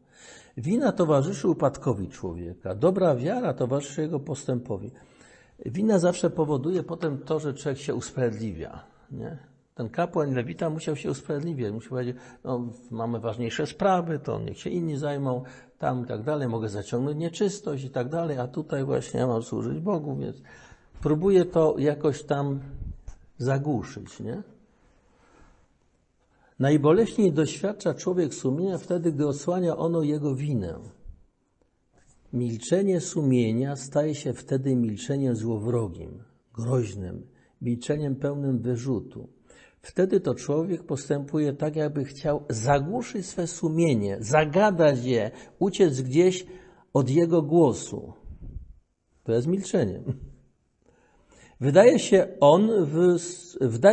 Wina 0.56 0.92
towarzyszy 0.92 1.48
upadkowi 1.48 2.08
człowieka. 2.08 2.74
Dobra 2.74 3.16
wiara 3.16 3.54
towarzyszy 3.54 4.02
jego 4.02 4.20
postępowi. 4.20 4.90
Wina 5.66 5.98
zawsze 5.98 6.30
powoduje 6.30 6.82
potem 6.82 7.18
to, 7.18 7.40
że 7.40 7.54
człowiek 7.54 7.78
się 7.78 7.94
usprawiedliwia. 7.94 8.84
Nie? 9.10 9.38
Ten 9.74 9.88
kapłan 9.88 10.34
lewita 10.34 10.70
musiał 10.70 10.96
się 10.96 11.10
usprawiedliwiać. 11.10 11.72
Musiał 11.72 11.90
powiedzieć, 11.90 12.16
no, 12.44 12.68
mamy 12.90 13.20
ważniejsze 13.20 13.66
sprawy, 13.66 14.18
to 14.18 14.40
niech 14.40 14.58
się 14.58 14.70
inni 14.70 14.96
zajmą, 14.96 15.42
tam 15.78 16.04
i 16.04 16.06
tak 16.06 16.22
dalej, 16.22 16.48
mogę 16.48 16.68
zaciągnąć 16.68 17.18
nieczystość 17.18 17.84
i 17.84 17.90
tak 17.90 18.08
dalej, 18.08 18.38
a 18.38 18.48
tutaj 18.48 18.84
właśnie 18.84 19.20
ja 19.20 19.26
mam 19.26 19.42
służyć 19.42 19.78
Bogu, 19.78 20.16
więc 20.16 20.42
próbuje 21.02 21.44
to 21.44 21.74
jakoś 21.78 22.22
tam 22.22 22.60
zagłuszyć, 23.38 24.20
nie? 24.20 24.42
Najboleśniej 26.58 27.32
doświadcza 27.32 27.94
człowiek 27.94 28.34
sumienia 28.34 28.78
wtedy, 28.78 29.12
gdy 29.12 29.26
odsłania 29.26 29.76
ono 29.76 30.02
jego 30.02 30.34
winę. 30.34 30.78
Milczenie 32.32 33.00
sumienia 33.00 33.76
staje 33.76 34.14
się 34.14 34.32
wtedy 34.32 34.76
milczeniem 34.76 35.36
złowrogim, 35.36 36.22
groźnym, 36.54 37.26
milczeniem 37.62 38.16
pełnym 38.16 38.58
wyrzutu. 38.58 39.28
Wtedy 39.82 40.20
to 40.20 40.34
człowiek 40.34 40.82
postępuje 40.82 41.52
tak, 41.52 41.76
jakby 41.76 42.04
chciał 42.04 42.42
zagłuszyć 42.50 43.26
swe 43.26 43.46
sumienie, 43.46 44.16
zagadać 44.20 45.04
je, 45.04 45.30
uciec 45.58 46.00
gdzieś 46.00 46.46
od 46.92 47.10
jego 47.10 47.42
głosu. 47.42 48.12
To 49.24 49.32
jest 49.32 49.46
milczeniem. 49.46 50.31
Wydaje 51.62 51.98
się 51.98 52.28
on 52.40 52.70
w, 52.84 53.18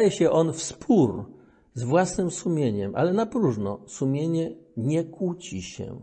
się 0.09 0.31
on 0.31 0.53
w 0.53 0.61
spór 0.61 1.25
z 1.73 1.83
własnym 1.83 2.31
sumieniem, 2.31 2.95
ale 2.95 3.13
na 3.13 3.25
próżno. 3.25 3.79
Sumienie 3.87 4.55
nie 4.77 5.03
kłóci 5.03 5.61
się 5.61 5.99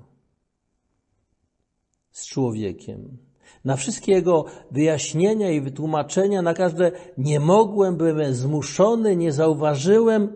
z 2.10 2.26
człowiekiem. 2.26 3.18
Na 3.64 3.76
wszystkie 3.76 4.12
jego 4.12 4.44
wyjaśnienia 4.70 5.50
i 5.50 5.60
wytłumaczenia, 5.60 6.42
na 6.42 6.54
każde 6.54 6.92
nie 7.18 7.40
mogłem, 7.40 7.96
byłem 7.96 8.34
zmuszony, 8.34 9.16
nie 9.16 9.32
zauważyłem, 9.32 10.32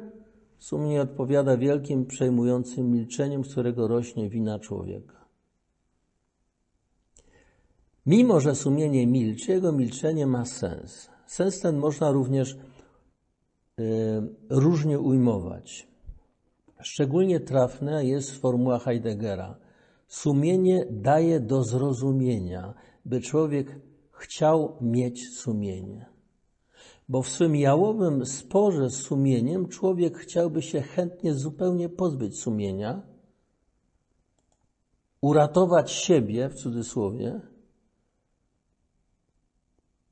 sumienie 0.59 1.03
odpowiada 1.03 1.57
wielkim, 1.57 2.07
przejmującym 2.07 2.91
milczeniem, 2.91 3.45
z 3.45 3.53
którego 3.53 3.89
rośnie 3.89 4.29
wina 4.29 4.59
człowieka. 4.59 5.25
Mimo, 8.07 8.41
że 8.41 8.55
sumienie 8.55 9.07
milczy, 9.07 9.53
jego 9.53 9.73
milczenie 9.73 10.27
ma 10.27 10.45
sens. 10.45 11.11
Sens 11.31 11.61
ten 11.61 11.77
można 11.77 12.11
również 12.11 12.53
y, 12.53 12.57
różnie 14.49 14.99
ujmować. 14.99 15.89
Szczególnie 16.81 17.41
trafna 17.41 18.03
jest 18.03 18.31
formuła 18.31 18.79
Heideggera. 18.79 19.57
Sumienie 20.09 20.87
daje 20.91 21.41
do 21.41 21.65
zrozumienia, 21.65 22.75
by 23.05 23.21
człowiek 23.21 23.81
chciał 24.13 24.77
mieć 24.81 25.29
sumienie. 25.37 26.07
Bo 27.09 27.23
w 27.23 27.29
swym 27.29 27.57
jałowym 27.57 28.27
sporze 28.27 28.91
z 28.91 28.97
sumieniem 28.97 29.69
człowiek 29.69 30.19
chciałby 30.19 30.63
się 30.63 30.81
chętnie 30.81 31.35
zupełnie 31.35 31.89
pozbyć 31.89 32.41
sumienia, 32.41 33.03
uratować 35.21 35.91
siebie, 35.91 36.49
w 36.49 36.55
cudzysłowie, 36.55 37.41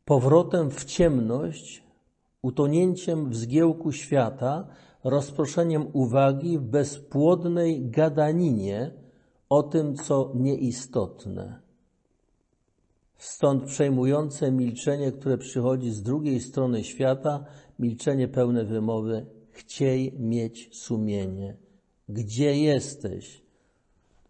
powrotem 0.09 0.71
w 0.71 0.85
ciemność, 0.85 1.83
utonięciem 2.43 3.31
w 3.31 3.37
zgiełku 3.37 3.93
świata, 3.93 4.69
rozproszeniem 5.05 5.87
uwagi 5.93 6.59
w 6.59 6.63
bezpłodnej 6.63 7.91
gadaninie 7.91 8.93
o 9.49 9.63
tym, 9.63 9.97
co 9.97 10.33
nieistotne. 10.35 11.61
Stąd 13.19 13.65
przejmujące 13.65 14.53
milczenie, 14.53 15.13
które 15.13 15.39
przychodzi 15.39 15.91
z 15.91 16.03
drugiej 16.03 16.41
strony 16.41 16.85
świata, 16.85 17.45
milczenie 17.79 18.29
pełne 18.29 18.65
wymowy, 18.65 19.27
chciej 19.51 20.13
mieć 20.19 20.77
sumienie. 20.77 21.57
Gdzie 22.09 22.59
jesteś? 22.59 23.43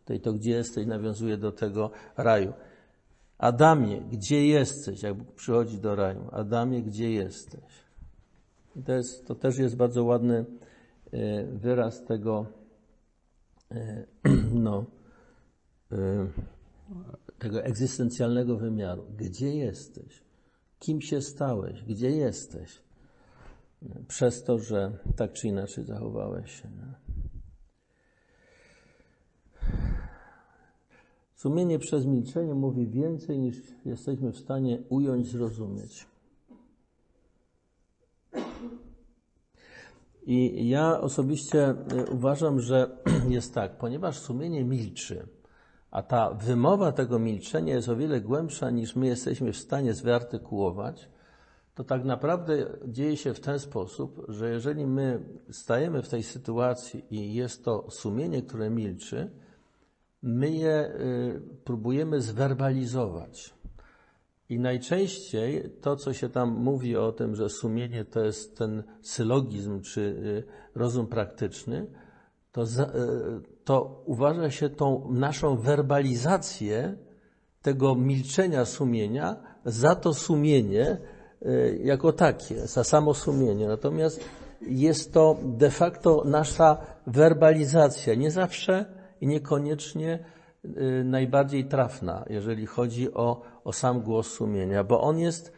Tutaj 0.01 0.20
to 0.20 0.33
gdzie 0.33 0.51
jesteś 0.51 0.87
nawiązuje 0.87 1.37
do 1.37 1.53
tego 1.53 1.91
raju. 2.16 2.53
Adamie, 3.39 4.01
gdzie 4.01 4.47
jesteś? 4.47 5.03
Jak 5.03 5.14
Bóg 5.14 5.34
przychodzi 5.34 5.78
do 5.78 5.97
raju. 5.97 6.28
Adamie, 6.32 6.82
gdzie 6.82 7.12
jesteś? 7.12 7.89
I 8.76 8.82
to, 8.82 8.93
jest, 8.93 9.26
to 9.26 9.34
też 9.34 9.59
jest 9.59 9.76
bardzo 9.76 10.05
ładny 10.05 10.45
e, 11.12 11.45
wyraz 11.45 12.05
tego, 12.05 12.47
e, 13.70 14.05
no, 14.66 14.84
e, 15.93 15.97
tego 17.39 17.62
egzystencjalnego 17.62 18.57
wymiaru. 18.57 19.05
Gdzie 19.16 19.57
jesteś? 19.57 20.22
Kim 20.78 21.01
się 21.01 21.22
stałeś? 21.22 21.84
Gdzie 21.84 22.11
jesteś? 22.11 22.82
Przez 24.09 24.45
to, 24.45 24.59
że 24.59 24.99
tak 25.16 25.32
czy 25.32 25.49
inaczej 25.49 25.84
zachowałeś 25.84 26.62
się. 26.62 26.68
Nie? 26.68 27.09
Sumienie 31.39 31.78
przez 31.78 32.07
milczenie 32.07 32.55
mówi 32.55 32.86
więcej 32.86 33.39
niż 33.39 33.57
jesteśmy 33.84 34.32
w 34.32 34.39
stanie 34.39 34.82
ująć, 34.89 35.26
zrozumieć. 35.26 36.07
I 40.26 40.68
ja 40.68 41.01
osobiście 41.01 41.70
y, 41.70 42.11
uważam, 42.11 42.61
że 42.61 42.99
jest 43.28 43.55
tak, 43.55 43.78
ponieważ 43.78 44.18
sumienie 44.18 44.64
milczy, 44.64 45.26
a 45.91 46.03
ta 46.03 46.30
wymowa 46.30 46.93
tego 46.93 47.18
milczenia 47.18 47.74
jest 47.74 47.89
o 47.89 47.97
wiele 47.97 48.20
głębsza 48.20 48.70
niż 48.70 48.97
my 48.97 49.07
jesteśmy 49.07 49.53
w 49.53 49.57
stanie 49.57 49.93
wyartykułować, 49.93 51.09
to 51.74 51.84
tak 51.84 52.05
naprawdę 52.05 52.66
dzieje 52.86 53.16
się 53.16 53.34
w 53.34 53.41
ten 53.41 53.59
sposób, 53.59 54.24
że 54.28 54.51
jeżeli 54.51 54.86
my 54.86 55.20
stajemy 55.51 56.03
w 56.03 56.09
tej 56.09 56.22
sytuacji 56.22 57.05
i 57.11 57.34
jest 57.34 57.64
to 57.64 57.91
sumienie, 57.91 58.43
które 58.43 58.70
milczy, 58.70 59.30
my 60.23 60.51
je 60.51 60.91
y, 61.01 61.41
próbujemy 61.64 62.21
zwerbalizować. 62.21 63.55
I 64.49 64.59
najczęściej 64.59 65.71
to, 65.81 65.97
co 65.97 66.12
się 66.12 66.29
tam 66.29 66.51
mówi 66.51 66.97
o 66.97 67.12
tym, 67.12 67.37
że 67.37 67.49
sumienie 67.49 68.05
to 68.05 68.21
jest 68.21 68.59
ten 68.59 68.83
sylogizm 69.03 69.81
czy 69.81 70.01
y, 70.01 70.43
rozum 70.75 71.07
praktyczny, 71.07 71.87
to, 72.53 72.62
e, 72.62 72.66
to 73.64 74.03
uważa 74.07 74.51
się 74.51 74.71
tą 74.71 75.12
naszą 75.12 75.57
werbalizację 75.57 76.97
tego 77.62 77.95
milczenia 77.95 78.64
sumienia 78.64 79.37
za 79.64 79.95
to 79.95 80.14
sumienie 80.14 80.99
jako 81.85 82.12
takie, 82.12 82.66
za 82.66 82.85
samo 82.85 83.14
sumienie. 83.14 83.69
Natomiast 83.69 84.21
jest 84.61 85.12
to 85.12 85.37
de 85.43 85.71
facto 85.71 86.23
nasza 86.25 86.77
werbalizacja, 87.07 88.14
nie 88.14 88.31
zawsze 88.31 88.97
i 89.21 89.27
niekoniecznie 89.27 90.25
e, 90.64 90.69
najbardziej 91.05 91.64
trafna, 91.64 92.25
jeżeli 92.31 92.66
chodzi 92.66 93.14
o, 93.14 93.43
o 93.64 93.73
sam 93.73 94.01
głos 94.01 94.31
sumienia, 94.31 94.85
bo 94.85 95.01
on 95.01 95.19
jest, 95.19 95.53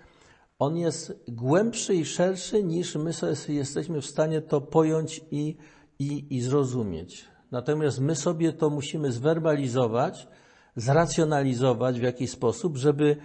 on 0.59 0.77
jest 0.77 1.25
głębszy 1.29 1.95
i 1.95 2.05
szerszy 2.05 2.65
niż 2.65 2.95
my 2.95 3.13
sobie 3.13 3.35
jesteśmy 3.49 4.01
w 4.01 4.07
stanie 4.07 4.41
to 4.41 4.61
pojąć 4.61 5.21
i, 5.31 5.57
i, 5.99 6.37
i 6.37 6.41
zrozumieć. 6.41 7.29
Natomiast 7.51 8.01
my 8.01 8.17
sobie 8.17 8.53
to 8.53 8.71
musimy 8.71 9.13
zwerbalizować, 9.13 10.29
zracjonalizować 10.77 12.01
w 12.01 12.03
jakiś 12.03 12.31
sposób, 12.31 12.77
żeby, 12.77 13.17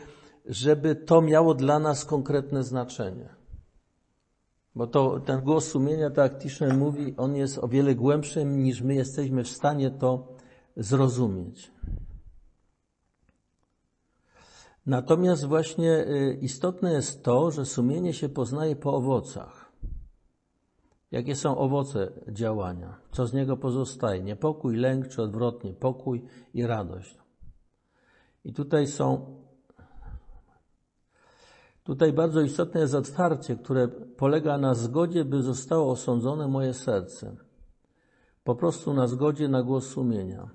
żeby 0.45 0.95
to 0.95 1.21
miało 1.21 1.53
dla 1.53 1.79
nas 1.79 2.05
konkretne 2.05 2.63
znaczenie. 2.63 3.29
Bo 4.75 4.87
to, 4.87 5.19
ten 5.19 5.41
głos 5.41 5.67
sumienia, 5.67 6.09
tak 6.09 6.45
jak 6.61 6.77
mówi, 6.77 7.13
on 7.17 7.35
jest 7.35 7.57
o 7.57 7.67
wiele 7.67 7.95
głębszy 7.95 8.45
niż 8.45 8.81
my 8.81 8.95
jesteśmy 8.95 9.43
w 9.43 9.49
stanie 9.49 9.91
to 9.91 10.27
zrozumieć. 10.77 11.71
Natomiast 14.85 15.45
właśnie 15.45 15.91
y, 15.91 16.37
istotne 16.41 16.93
jest 16.93 17.23
to, 17.23 17.51
że 17.51 17.65
sumienie 17.65 18.13
się 18.13 18.29
poznaje 18.29 18.75
po 18.75 18.93
owocach. 18.93 19.71
Jakie 21.11 21.35
są 21.35 21.57
owoce 21.57 22.11
działania? 22.31 22.99
Co 23.11 23.27
z 23.27 23.33
niego 23.33 23.57
pozostaje? 23.57 24.23
Niepokój, 24.23 24.77
lęk, 24.77 25.07
czy 25.07 25.21
odwrotnie, 25.21 25.73
pokój 25.73 26.25
i 26.53 26.65
radość. 26.65 27.17
I 28.43 28.53
tutaj 28.53 28.87
są, 28.87 29.35
tutaj 31.85 32.13
bardzo 32.13 32.41
istotne 32.41 32.81
jest 32.81 32.95
otwarcie, 32.95 33.55
które 33.55 33.87
polega 34.17 34.57
na 34.57 34.73
zgodzie, 34.73 35.25
by 35.25 35.41
zostało 35.41 35.91
osądzone 35.91 36.47
moje 36.47 36.73
serce. 36.73 37.35
Po 38.43 38.55
prostu 38.55 38.93
na 38.93 39.07
zgodzie 39.07 39.47
na 39.47 39.63
głos 39.63 39.87
sumienia. 39.87 40.49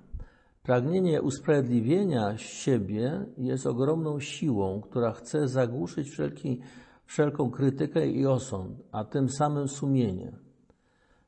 Pragnienie 0.63 1.21
usprawiedliwienia 1.21 2.37
siebie 2.37 3.25
jest 3.37 3.67
ogromną 3.67 4.19
siłą, 4.19 4.81
która 4.81 5.11
chce 5.11 5.47
zagłuszyć 5.47 6.09
wszelki, 6.09 6.61
wszelką 7.05 7.51
krytykę 7.51 8.07
i 8.07 8.27
osąd, 8.27 8.77
a 8.91 9.03
tym 9.03 9.29
samym 9.29 9.67
sumienie. 9.67 10.31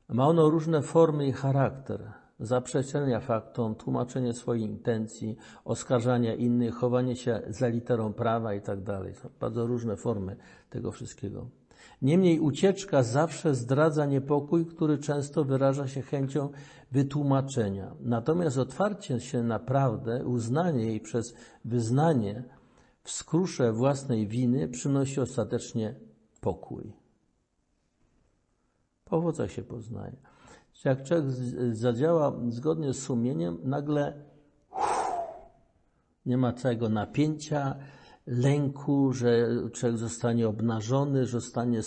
Ma 0.08 0.26
ono 0.28 0.50
różne 0.50 0.82
formy 0.82 1.26
i 1.26 1.32
charakter 1.32 2.23
zaprzeczenia 2.40 3.20
faktom, 3.20 3.74
tłumaczenie 3.74 4.32
swoich 4.32 4.62
intencji, 4.62 5.36
oskarżania 5.64 6.34
innych, 6.34 6.74
chowanie 6.74 7.16
się 7.16 7.42
za 7.48 7.68
literą 7.68 8.12
prawa 8.12 8.54
itd. 8.54 9.00
Tak 9.04 9.16
Są 9.16 9.28
bardzo 9.40 9.66
różne 9.66 9.96
formy 9.96 10.36
tego 10.70 10.92
wszystkiego. 10.92 11.46
Niemniej 12.02 12.40
ucieczka 12.40 13.02
zawsze 13.02 13.54
zdradza 13.54 14.06
niepokój, 14.06 14.66
który 14.66 14.98
często 14.98 15.44
wyraża 15.44 15.88
się 15.88 16.02
chęcią 16.02 16.48
wytłumaczenia. 16.92 17.94
Natomiast 18.00 18.58
otwarcie 18.58 19.20
się 19.20 19.42
na 19.42 19.58
prawdę, 19.58 20.24
uznanie 20.24 20.86
jej 20.86 21.00
przez 21.00 21.34
wyznanie 21.64 22.44
w 23.02 23.10
skrusze 23.10 23.72
własnej 23.72 24.26
winy 24.26 24.68
przynosi 24.68 25.20
ostatecznie 25.20 25.94
pokój. 26.40 26.92
Po 29.04 29.16
owocach 29.16 29.50
się 29.50 29.62
poznaje. 29.62 30.16
Jak 30.84 31.02
człowiek 31.02 31.26
zadziała 31.72 32.40
zgodnie 32.48 32.94
z 32.94 33.02
sumieniem, 33.02 33.58
nagle 33.62 34.24
nie 36.26 36.36
ma 36.36 36.52
całego 36.52 36.88
napięcia, 36.88 37.76
lęku, 38.26 39.12
że 39.12 39.48
człowiek 39.72 39.98
zostanie 39.98 40.48
obnażony, 40.48 41.26
że 41.26 41.40
zostanie 41.40 41.80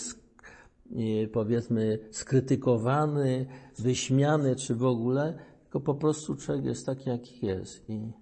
powiedzmy 1.32 1.98
skrytykowany, 2.10 3.46
wyśmiany, 3.78 4.56
czy 4.56 4.74
w 4.74 4.84
ogóle, 4.84 5.38
tylko 5.62 5.80
po 5.80 5.94
prostu 5.94 6.36
człowiek 6.36 6.64
jest 6.64 6.86
taki, 6.86 7.08
jaki 7.08 7.46
jest 7.46 7.90
i, 7.90 8.12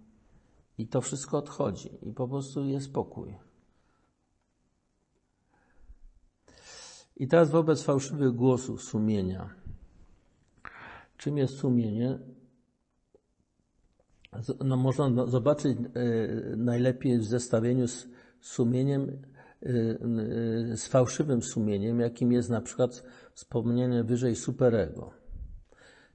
i 0.78 0.86
to 0.86 1.00
wszystko 1.00 1.38
odchodzi 1.38 1.90
i 2.02 2.12
po 2.12 2.28
prostu 2.28 2.64
jest 2.64 2.86
spokój. 2.86 3.34
I 7.16 7.28
teraz 7.28 7.50
wobec 7.50 7.82
fałszywych 7.82 8.32
głosów 8.32 8.82
sumienia. 8.82 9.65
Czym 11.16 11.38
jest 11.38 11.54
sumienie? 11.54 12.18
No, 14.64 14.76
można 14.76 15.26
zobaczyć 15.26 15.78
e, 15.78 16.56
najlepiej 16.56 17.18
w 17.18 17.24
zestawieniu 17.24 17.88
z 17.88 18.08
sumieniem, 18.40 19.02
e, 19.02 19.68
e, 20.72 20.76
z 20.76 20.86
fałszywym 20.86 21.42
sumieniem, 21.42 22.00
jakim 22.00 22.32
jest 22.32 22.50
na 22.50 22.60
przykład 22.60 23.02
wspomniane 23.34 24.04
wyżej 24.04 24.36
superego, 24.36 25.10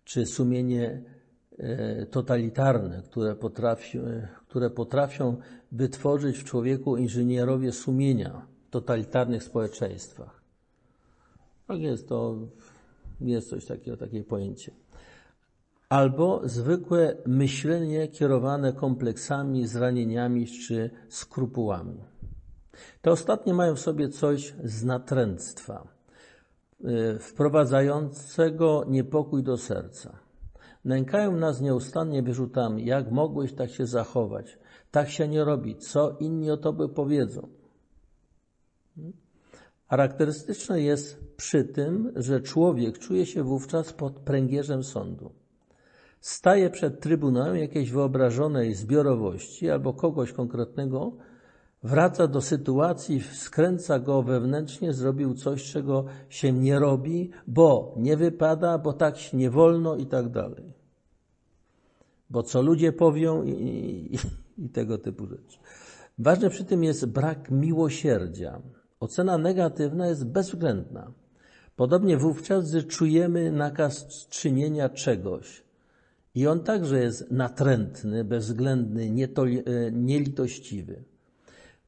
czy 0.04 0.26
sumienie 0.26 1.04
totalitarne, 2.12 3.02
które, 3.06 3.36
potrafi, 3.36 4.00
które 4.48 4.70
potrafią 4.70 5.38
wytworzyć 5.72 6.38
w 6.38 6.44
człowieku 6.44 6.98
inżynierowie 6.98 7.72
sumienia 7.72 8.46
w 8.68 8.70
totalitarnych 8.70 9.44
społeczeństwach. 9.44 10.42
Tak 11.68 11.80
jest 11.80 12.08
to, 12.10 12.48
jest 13.22 13.50
coś 13.50 13.66
takiego, 13.66 13.98
takie 13.98 14.24
pojęcie 14.24 14.72
albo 15.92 16.42
zwykłe 16.44 17.18
myślenie 17.26 18.08
kierowane 18.08 18.74
kompleksami, 18.74 19.68
zranieniami 19.68 20.48
czy 20.48 20.90
skrupułami. 21.10 22.04
Te 23.02 23.12
ostatnie 23.12 23.54
mają 23.54 23.76
w 23.76 23.80
sobie 23.80 24.10
coś 24.10 24.54
z 24.64 24.84
natręctwa, 24.84 25.88
y, 26.86 27.20
wprowadzającego 27.20 28.86
niepokój 28.88 29.44
do 29.44 29.58
serca. 29.58 30.20
Nękają 30.86 31.32
nas 31.32 31.62
nieustannie 31.62 32.24
wyrzutami, 32.24 32.86
jak 32.86 33.12
mogłeś 33.12 33.54
tak 33.54 33.70
się 33.70 33.86
zachować, 33.86 34.60
tak 34.92 35.10
się 35.10 35.28
nie 35.28 35.44
robi, 35.44 35.76
co 35.76 36.18
inni 36.20 36.52
o 36.52 36.58
tobie 36.58 36.88
powiedzą. 36.90 37.48
Charakterystyczne 39.88 40.82
jest 40.82 41.36
przy 41.38 41.64
tym, 41.64 42.14
że 42.16 42.42
człowiek 42.42 43.00
czuje 43.00 43.26
się 43.26 43.44
wówczas 43.44 43.94
pod 43.94 44.14
pręgierzem 44.20 44.84
sądu 44.84 45.41
staje 46.22 46.70
przed 46.70 47.00
Trybunałem 47.00 47.58
jakiejś 47.58 47.92
wyobrażonej 47.92 48.74
zbiorowości 48.74 49.70
albo 49.70 49.94
kogoś 49.94 50.34
konkretnego, 50.34 51.12
wraca 51.84 52.28
do 52.28 52.42
sytuacji, 52.42 53.22
skręca 53.22 54.00
go 54.00 54.24
wewnętrznie, 54.24 54.94
zrobił 54.94 55.34
coś, 55.34 55.64
czego 55.72 56.06
się 56.30 56.54
nie 56.54 56.80
robi, 56.80 57.32
bo 57.48 57.96
nie 57.98 58.18
wypada, 58.18 58.78
bo 58.78 58.94
tak 58.94 59.18
się 59.18 59.38
nie 59.38 59.50
wolno 59.50 59.96
i 59.96 60.06
tak 60.06 60.30
dalej. 60.30 60.74
Bo 62.30 62.44
co 62.44 62.62
ludzie 62.62 62.92
powią 62.92 63.44
i, 63.44 63.52
i, 63.52 64.66
i 64.66 64.70
tego 64.70 64.98
typu 64.98 65.28
rzeczy. 65.28 65.58
Ważne 66.18 66.50
przy 66.50 66.66
tym 66.66 66.84
jest 66.84 67.06
brak 67.06 67.52
miłosierdzia. 67.52 68.62
Ocena 69.00 69.38
negatywna 69.38 70.08
jest 70.08 70.26
bezwzględna. 70.26 71.12
Podobnie 71.76 72.18
wówczas, 72.18 72.70
gdy 72.70 72.84
czujemy 72.84 73.52
nakaz 73.52 74.28
czynienia 74.30 74.90
czegoś, 74.90 75.64
i 76.36 76.48
on 76.48 76.60
także 76.60 77.00
jest 77.00 77.32
natrętny, 77.32 78.24
bezwzględny, 78.24 79.04
e, 79.04 79.92
nielitościwy. 79.92 81.04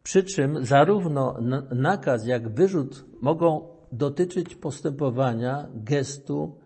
Przy 0.03 0.23
czym 0.23 0.65
zarówno 0.65 1.37
nakaz, 1.71 2.25
jak 2.25 2.49
wyrzut 2.49 3.05
mogą 3.21 3.67
dotyczyć 3.91 4.55
postępowania, 4.55 5.67
gestu, 5.75 6.57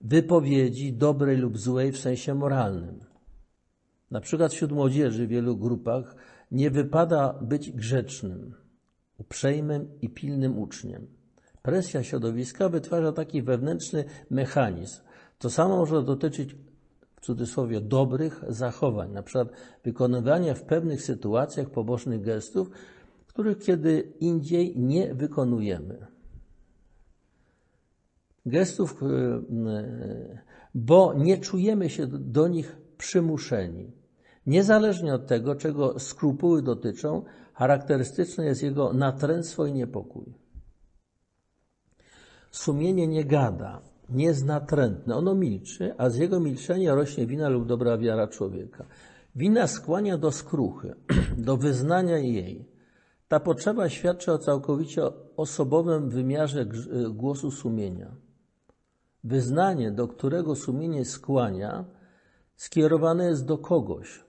wypowiedzi 0.00 0.92
dobrej 0.92 1.36
lub 1.36 1.58
złej 1.58 1.92
w 1.92 1.98
sensie 1.98 2.34
moralnym. 2.34 3.00
Na 4.10 4.20
przykład 4.20 4.52
wśród 4.52 4.72
młodzieży 4.72 5.26
w 5.26 5.30
wielu 5.30 5.56
grupach 5.56 6.16
nie 6.50 6.70
wypada 6.70 7.38
być 7.42 7.72
grzecznym, 7.72 8.54
uprzejmym 9.18 9.88
i 10.02 10.10
pilnym 10.10 10.58
uczniem. 10.58 11.06
Presja 11.62 12.02
środowiska 12.02 12.68
wytwarza 12.68 13.12
taki 13.12 13.42
wewnętrzny 13.42 14.04
mechanizm. 14.30 15.00
To 15.38 15.50
samo 15.50 15.76
może 15.76 16.02
dotyczyć 16.02 16.56
cudzysłowie 17.26 17.80
dobrych 17.80 18.44
zachowań, 18.48 19.12
na 19.12 19.22
przykład 19.22 19.48
wykonywania 19.84 20.54
w 20.54 20.62
pewnych 20.62 21.02
sytuacjach 21.02 21.70
pobożnych 21.70 22.22
gestów, 22.22 22.70
których 23.26 23.58
kiedy 23.58 24.12
indziej 24.20 24.78
nie 24.78 25.14
wykonujemy. 25.14 26.06
Gestów, 28.46 29.02
e, 29.02 29.06
bo 30.74 31.14
nie 31.14 31.38
czujemy 31.38 31.90
się 31.90 32.06
do 32.06 32.48
nich 32.48 32.76
przymuszeni. 32.98 33.92
Niezależnie 34.46 35.14
od 35.14 35.26
tego, 35.26 35.54
czego 35.54 35.98
skrupuły 35.98 36.62
dotyczą, 36.62 37.24
charakterystyczne 37.54 38.44
jest 38.44 38.62
jego 38.62 38.92
natręctwo 38.92 39.66
i 39.66 39.72
niepokój. 39.72 40.34
Sumienie 42.50 43.06
nie 43.06 43.24
gada, 43.24 43.82
nie. 44.10 44.34
Ono 45.14 45.34
milczy, 45.34 45.94
a 45.98 46.10
z 46.10 46.16
jego 46.16 46.40
milczenia 46.40 46.94
rośnie 46.94 47.26
wina 47.26 47.48
lub 47.48 47.66
dobra 47.66 47.98
wiara 47.98 48.28
człowieka. 48.28 48.84
Wina 49.36 49.66
skłania 49.66 50.18
do 50.18 50.32
skruchy, 50.32 50.94
do 51.48 51.56
wyznania 51.56 52.18
jej. 52.18 52.68
Ta 53.28 53.40
potrzeba 53.40 53.88
świadczy 53.88 54.32
o 54.32 54.38
całkowicie 54.38 55.02
osobowym 55.36 56.10
wymiarze 56.10 56.66
głosu 57.10 57.50
sumienia. 57.50 58.14
Wyznanie, 59.24 59.90
do 59.90 60.08
którego 60.08 60.56
sumienie 60.56 61.04
skłania, 61.04 61.84
skierowane 62.56 63.24
jest 63.24 63.44
do 63.44 63.58
kogoś, 63.58 64.24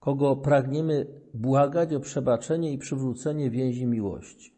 kogo 0.00 0.36
pragniemy 0.36 1.06
błagać 1.34 1.94
o 1.94 2.00
przebaczenie 2.00 2.72
i 2.72 2.78
przywrócenie 2.78 3.50
więzi 3.50 3.86
miłości. 3.86 4.53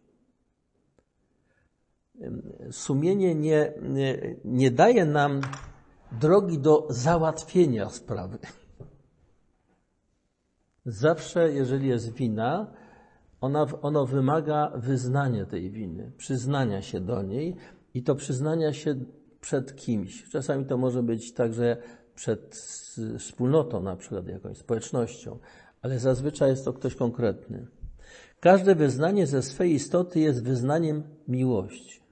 Sumienie 2.71 3.35
nie, 3.35 3.73
nie, 3.83 4.37
nie 4.45 4.71
daje 4.71 5.05
nam 5.05 5.41
drogi 6.13 6.59
do 6.59 6.87
załatwienia 6.91 7.91
sprawy. 7.91 8.39
Zawsze, 10.87 11.53
jeżeli 11.53 11.89
jest 11.89 12.13
wina, 12.13 12.73
ona, 13.41 13.67
ono 13.83 14.07
wymaga 14.07 14.73
wyznania 14.75 15.47
tej 15.47 15.71
winy, 15.71 16.13
przyznania 16.17 16.83
się 16.83 17.01
do 17.01 17.23
niej 17.23 17.57
i 17.95 18.03
to 18.03 18.15
przyznania 18.15 18.73
się 18.73 18.95
przed 19.41 19.77
kimś. 19.77 20.31
Czasami 20.31 20.65
to 20.65 20.77
może 20.77 21.03
być 21.03 21.33
także 21.33 21.77
przed 22.15 22.57
wspólnotą, 23.19 23.83
na 23.83 23.97
przykład 23.97 24.29
jakąś 24.29 24.59
społecznością, 24.59 25.39
ale 25.83 25.99
zazwyczaj 25.99 26.51
jest 26.51 26.65
to 26.65 26.73
ktoś 26.73 26.95
konkretny. 26.95 27.67
Każde 28.41 28.75
wyznanie 28.75 29.27
ze 29.27 29.43
swej 29.43 29.73
istoty 29.73 30.21
jest 30.21 30.45
wyznaniem 30.45 31.03
miłości. 31.29 32.06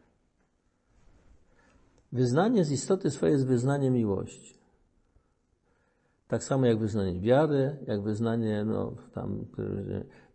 Wyznanie 2.14 2.64
z 2.64 2.72
istoty 2.72 3.10
swojej 3.10 3.32
jest 3.32 3.46
wyznaniem 3.46 3.94
miłości. 3.94 4.54
Tak 6.28 6.44
samo 6.44 6.66
jak 6.66 6.78
wyznanie 6.78 7.20
wiary, 7.20 7.76
jak 7.86 8.02
wyznanie 8.02 8.64
no, 8.64 8.92
tam, 9.14 9.46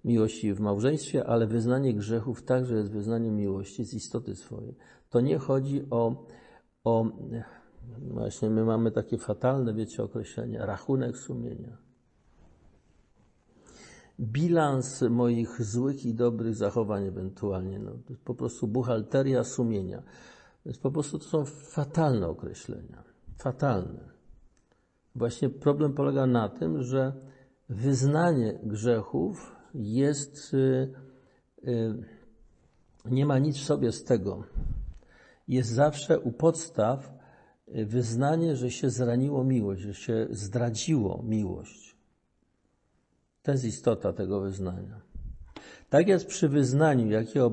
miłości 0.06 0.54
w 0.54 0.60
małżeństwie, 0.60 1.26
ale 1.26 1.48
wyznanie 1.48 1.94
grzechów 1.94 2.44
także 2.44 2.76
jest 2.76 2.92
wyznaniem 2.92 3.36
miłości 3.36 3.86
z 3.86 3.94
istoty 3.94 4.36
swojej. 4.36 4.76
To 5.10 5.22
nie 5.22 5.38
chodzi 5.38 5.86
o, 5.90 6.26
o 6.84 7.06
właśnie 8.02 8.50
my 8.50 8.66
mamy 8.66 8.92
takie 8.92 9.18
fatalne, 9.18 9.74
wiecie, 9.74 10.04
określenie, 10.04 10.60
rachunek 10.60 11.18
sumienia. 11.18 11.78
Bilans 14.20 15.02
moich 15.02 15.62
złych 15.62 16.06
i 16.06 16.14
dobrych 16.14 16.56
zachowań 16.56 17.08
ewentualnie. 17.08 17.80
No, 17.80 17.92
po 18.26 18.34
prostu 18.36 18.68
buchalteria 18.68 19.44
sumienia. 19.44 20.04
Więc 20.70 20.80
po 20.80 20.92
prostu 20.92 21.20
to 21.20 21.26
są 21.26 21.46
fatalne 21.46 22.28
określenia. 22.28 23.04
Fatalne. 23.38 24.00
Właśnie 25.16 25.50
problem 25.50 25.94
polega 25.94 26.28
na 26.28 26.50
tym, 26.50 26.84
że 26.84 27.14
wyznanie 27.70 28.60
grzechów 28.64 29.56
jest, 29.74 30.54
y, 30.54 30.94
y, 31.68 32.04
nie 33.06 33.26
ma 33.26 33.40
nic 33.40 33.58
w 33.58 33.64
sobie 33.64 33.92
z 33.92 34.04
tego. 34.04 34.44
Jest 35.48 35.70
zawsze 35.70 36.20
u 36.20 36.32
podstaw 36.32 37.14
y, 37.68 37.86
wyznanie, 37.86 38.56
że 38.56 38.72
się 38.72 38.90
zraniło 38.90 39.44
miłość, 39.44 39.82
że 39.82 39.94
się 39.94 40.28
zdradziło 40.30 41.24
miłość. 41.24 41.98
To 43.44 43.52
jest 43.52 43.66
istota 43.66 44.14
tego 44.14 44.42
wyznania. 44.42 45.09
Tak 45.90 46.08
jest 46.08 46.28
przy 46.28 46.50
wyznaniu, 46.50 47.10
jakie 47.10 47.44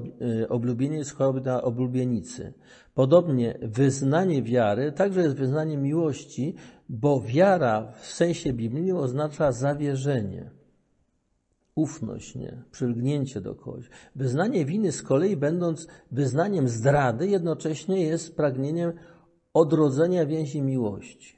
oblubienie 0.49 0.99
jest 0.99 1.15
choroba 1.15 1.63
oblubienicy. 1.63 2.53
Podobnie 2.95 3.59
wyznanie 3.63 4.43
wiary 4.43 4.93
także 4.93 5.21
jest 5.21 5.37
wyznaniem 5.37 5.83
miłości, 5.83 6.55
bo 6.89 7.21
wiara 7.21 7.93
w 8.01 8.07
sensie 8.07 8.53
biblijnym 8.53 8.97
oznacza 8.97 9.53
zawierzenie, 9.53 10.51
ufność, 11.75 12.35
nie? 12.35 12.63
przylgnięcie 12.71 13.41
do 13.41 13.55
kogoś. 13.55 13.91
Wyznanie 14.15 14.65
winy 14.65 14.93
z 14.93 15.03
kolei, 15.03 15.37
będąc 15.37 15.87
wyznaniem 16.11 16.69
zdrady, 16.69 17.29
jednocześnie 17.29 18.03
jest 18.03 18.37
pragnieniem 18.37 18.93
odrodzenia 19.55 20.27
więzi 20.27 20.63
miłości. 20.63 21.36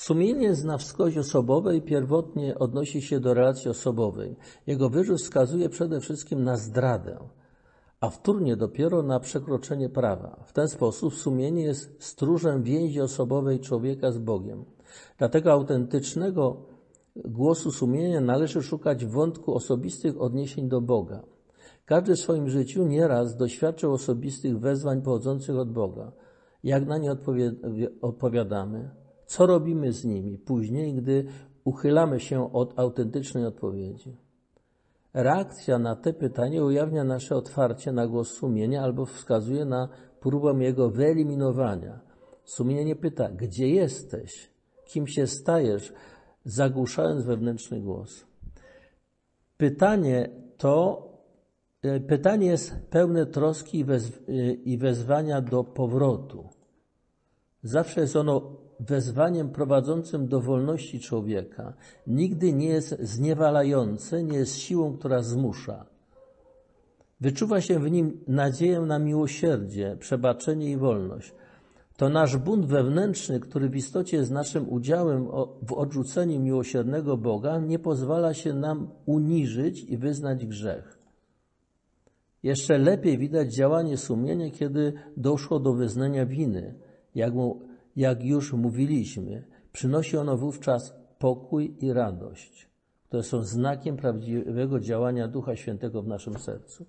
Sumienie 0.00 0.54
zna 0.54 0.78
wskazać 0.78 1.18
osobowe 1.18 1.76
i 1.76 1.82
pierwotnie 1.82 2.58
odnosi 2.58 3.02
się 3.02 3.20
do 3.20 3.34
relacji 3.34 3.70
osobowej. 3.70 4.36
Jego 4.66 4.90
wyrzut 4.90 5.18
wskazuje 5.18 5.68
przede 5.68 6.00
wszystkim 6.00 6.44
na 6.44 6.56
zdradę 6.56 7.18
a 8.00 8.10
wtórnie 8.10 8.56
dopiero 8.56 9.02
na 9.02 9.20
przekroczenie 9.20 9.88
prawa. 9.88 10.44
W 10.44 10.52
ten 10.52 10.68
sposób 10.68 11.14
sumienie 11.14 11.62
jest 11.62 12.04
stróżem 12.04 12.62
więzi 12.62 13.00
osobowej 13.00 13.60
człowieka 13.60 14.12
z 14.12 14.18
Bogiem. 14.18 14.64
Dlatego 15.18 15.52
autentycznego 15.52 16.66
głosu 17.16 17.72
sumienia 17.72 18.20
należy 18.20 18.62
szukać 18.62 19.04
w 19.04 19.10
wątku 19.10 19.54
osobistych 19.54 20.20
odniesień 20.20 20.68
do 20.68 20.80
Boga. 20.80 21.22
Każdy 21.84 22.16
w 22.16 22.20
swoim 22.20 22.48
życiu 22.48 22.86
nieraz 22.86 23.36
doświadczył 23.36 23.92
osobistych 23.92 24.58
wezwań 24.58 25.02
pochodzących 25.02 25.56
od 25.56 25.72
Boga. 25.72 26.12
Jak 26.64 26.86
na 26.86 26.98
nie 26.98 27.16
odpowiadamy? 28.02 28.99
Co 29.30 29.46
robimy 29.46 29.92
z 29.92 30.04
nimi 30.04 30.38
później, 30.38 30.94
gdy 30.94 31.24
uchylamy 31.64 32.20
się 32.20 32.52
od 32.52 32.78
autentycznej 32.78 33.46
odpowiedzi? 33.46 34.16
Reakcja 35.14 35.78
na 35.78 35.96
te 35.96 36.12
pytanie 36.12 36.64
ujawnia 36.64 37.04
nasze 37.04 37.36
otwarcie 37.36 37.92
na 37.92 38.06
głos 38.06 38.28
sumienia 38.28 38.82
albo 38.82 39.06
wskazuje 39.06 39.64
na 39.64 39.88
próbę 40.20 40.64
jego 40.64 40.90
wyeliminowania. 40.90 42.00
Sumienie 42.44 42.84
nie 42.84 42.96
pyta, 42.96 43.28
gdzie 43.28 43.68
jesteś, 43.68 44.50
kim 44.84 45.06
się 45.06 45.26
stajesz, 45.26 45.92
zagłuszając 46.44 47.24
wewnętrzny 47.24 47.80
głos. 47.80 48.26
Pytanie 49.56 50.30
to, 50.56 51.08
e, 51.82 52.00
pytanie 52.00 52.46
jest 52.46 52.74
pełne 52.90 53.26
troski 53.26 53.84
e, 53.88 54.52
i 54.52 54.78
wezwania 54.78 55.40
do 55.40 55.64
powrotu. 55.64 56.48
Zawsze 57.62 58.00
jest 58.00 58.16
ono 58.16 58.59
wezwaniem 58.80 59.50
prowadzącym 59.50 60.28
do 60.28 60.40
wolności 60.40 61.00
człowieka. 61.00 61.72
Nigdy 62.06 62.52
nie 62.52 62.68
jest 62.68 62.96
zniewalające, 63.00 64.24
nie 64.24 64.38
jest 64.38 64.56
siłą, 64.56 64.96
która 64.96 65.22
zmusza. 65.22 65.86
Wyczuwa 67.20 67.60
się 67.60 67.78
w 67.78 67.90
nim 67.90 68.20
nadzieję 68.28 68.80
na 68.80 68.98
miłosierdzie, 68.98 69.96
przebaczenie 70.00 70.70
i 70.70 70.76
wolność. 70.76 71.34
To 71.96 72.08
nasz 72.08 72.36
bunt 72.36 72.66
wewnętrzny, 72.66 73.40
który 73.40 73.68
w 73.68 73.76
istocie 73.76 74.16
jest 74.16 74.30
naszym 74.30 74.72
udziałem 74.72 75.26
w 75.62 75.72
odrzuceniu 75.72 76.40
miłosiernego 76.40 77.16
Boga, 77.16 77.58
nie 77.58 77.78
pozwala 77.78 78.34
się 78.34 78.54
nam 78.54 78.90
uniżyć 79.06 79.84
i 79.84 79.96
wyznać 79.96 80.46
grzech. 80.46 80.98
Jeszcze 82.42 82.78
lepiej 82.78 83.18
widać 83.18 83.54
działanie 83.54 83.96
sumienia, 83.96 84.50
kiedy 84.50 84.92
doszło 85.16 85.60
do 85.60 85.72
wyznania 85.72 86.26
winy, 86.26 86.74
jak 87.14 87.34
mu 87.34 87.69
jak 87.96 88.24
już 88.24 88.52
mówiliśmy, 88.52 89.44
przynosi 89.72 90.16
ono 90.16 90.36
wówczas 90.36 90.94
pokój 91.18 91.76
i 91.80 91.92
radość, 91.92 92.68
które 93.08 93.22
są 93.22 93.42
znakiem 93.42 93.96
prawdziwego 93.96 94.80
działania 94.80 95.28
Ducha 95.28 95.56
Świętego 95.56 96.02
w 96.02 96.06
naszym 96.06 96.38
sercu. 96.38 96.86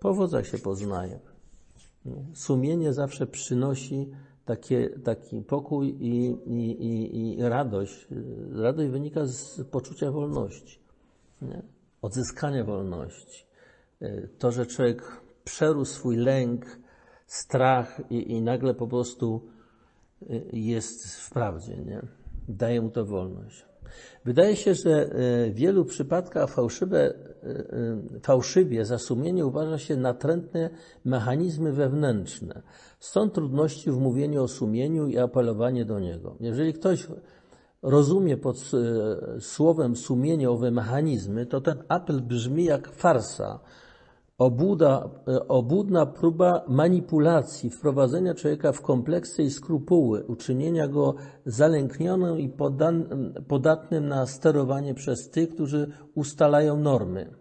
Powodza 0.00 0.44
się 0.44 0.58
poznaje. 0.58 1.20
Sumienie 2.34 2.92
zawsze 2.92 3.26
przynosi 3.26 4.10
takie, 4.44 4.90
taki 5.04 5.42
pokój 5.42 5.96
i, 6.00 6.26
i, 6.46 6.70
i, 6.70 7.38
i 7.38 7.42
radość. 7.42 8.08
Radość 8.52 8.90
wynika 8.90 9.26
z 9.26 9.60
poczucia 9.70 10.10
wolności, 10.10 10.78
nie? 11.42 11.62
odzyskania 12.02 12.64
wolności. 12.64 13.46
To, 14.38 14.52
że 14.52 14.66
człowiek 14.66 15.20
przerósł 15.44 15.94
swój 15.94 16.16
lęk, 16.16 16.78
strach 17.26 18.00
i, 18.10 18.32
i 18.32 18.42
nagle 18.42 18.74
po 18.74 18.86
prostu 18.86 19.40
y, 20.22 20.42
jest 20.52 21.16
w 21.16 21.30
prawdzie, 21.30 21.76
nie? 21.76 22.02
Daje 22.48 22.80
mu 22.80 22.90
to 22.90 23.04
wolność. 23.04 23.66
Wydaje 24.24 24.56
się, 24.56 24.74
że 24.74 25.06
y, 25.46 25.50
w 25.50 25.54
wielu 25.54 25.84
przypadkach 25.84 26.50
fałszywe, 26.50 27.14
y, 28.14 28.20
fałszywie 28.20 28.84
za 28.84 28.98
sumienie 28.98 29.46
uważa 29.46 29.78
się 29.78 29.96
natrętne 29.96 30.70
mechanizmy 31.04 31.72
wewnętrzne. 31.72 32.62
Stąd 33.00 33.34
trudności 33.34 33.90
w 33.90 33.98
mówieniu 33.98 34.42
o 34.42 34.48
sumieniu 34.48 35.06
i 35.06 35.18
apelowanie 35.18 35.84
do 35.84 36.00
niego. 36.00 36.36
Jeżeli 36.40 36.72
ktoś 36.72 37.06
rozumie 37.82 38.36
pod 38.36 38.56
słowem 39.40 39.96
sumienie 39.96 40.50
owe 40.50 40.70
mechanizmy, 40.70 41.46
to 41.46 41.60
ten 41.60 41.82
apel 41.88 42.20
brzmi 42.20 42.64
jak 42.64 42.88
farsa, 42.88 43.60
Obuda, 44.38 45.10
e, 45.28 45.48
obudna 45.48 46.06
próba 46.06 46.64
manipulacji, 46.68 47.70
wprowadzenia 47.70 48.34
człowieka 48.34 48.72
w 48.72 48.80
kompleksy 48.80 49.42
i 49.42 49.50
skrupuły, 49.50 50.24
uczynienia 50.24 50.88
go 50.88 51.14
zalęknionym 51.46 52.38
i 52.38 52.52
podatnym 53.48 54.08
na 54.08 54.26
sterowanie 54.26 54.94
przez 54.94 55.30
tych, 55.30 55.48
którzy 55.48 55.90
ustalają 56.14 56.76
normy. 56.76 57.34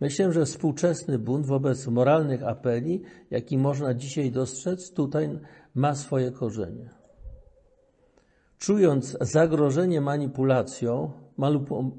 Myślę, 0.00 0.32
że 0.32 0.44
współczesny 0.44 1.18
bunt 1.18 1.46
wobec 1.46 1.86
moralnych 1.86 2.42
apeli, 2.42 3.02
jaki 3.30 3.58
można 3.58 3.94
dzisiaj 3.94 4.30
dostrzec, 4.30 4.92
tutaj 4.92 5.38
ma 5.74 5.94
swoje 5.94 6.30
korzenie. 6.30 6.90
Czując 8.58 9.16
zagrożenie 9.20 10.00
manipulacją, 10.00 11.12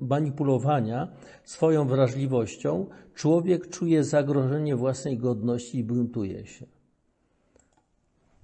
manipulowania 0.02 1.08
swoją 1.44 1.88
wrażliwością, 1.88 2.86
człowiek 3.14 3.70
czuje 3.70 4.04
zagrożenie 4.04 4.76
własnej 4.76 5.18
godności 5.18 5.78
i 5.78 5.84
buntuje 5.84 6.46
się. 6.46 6.66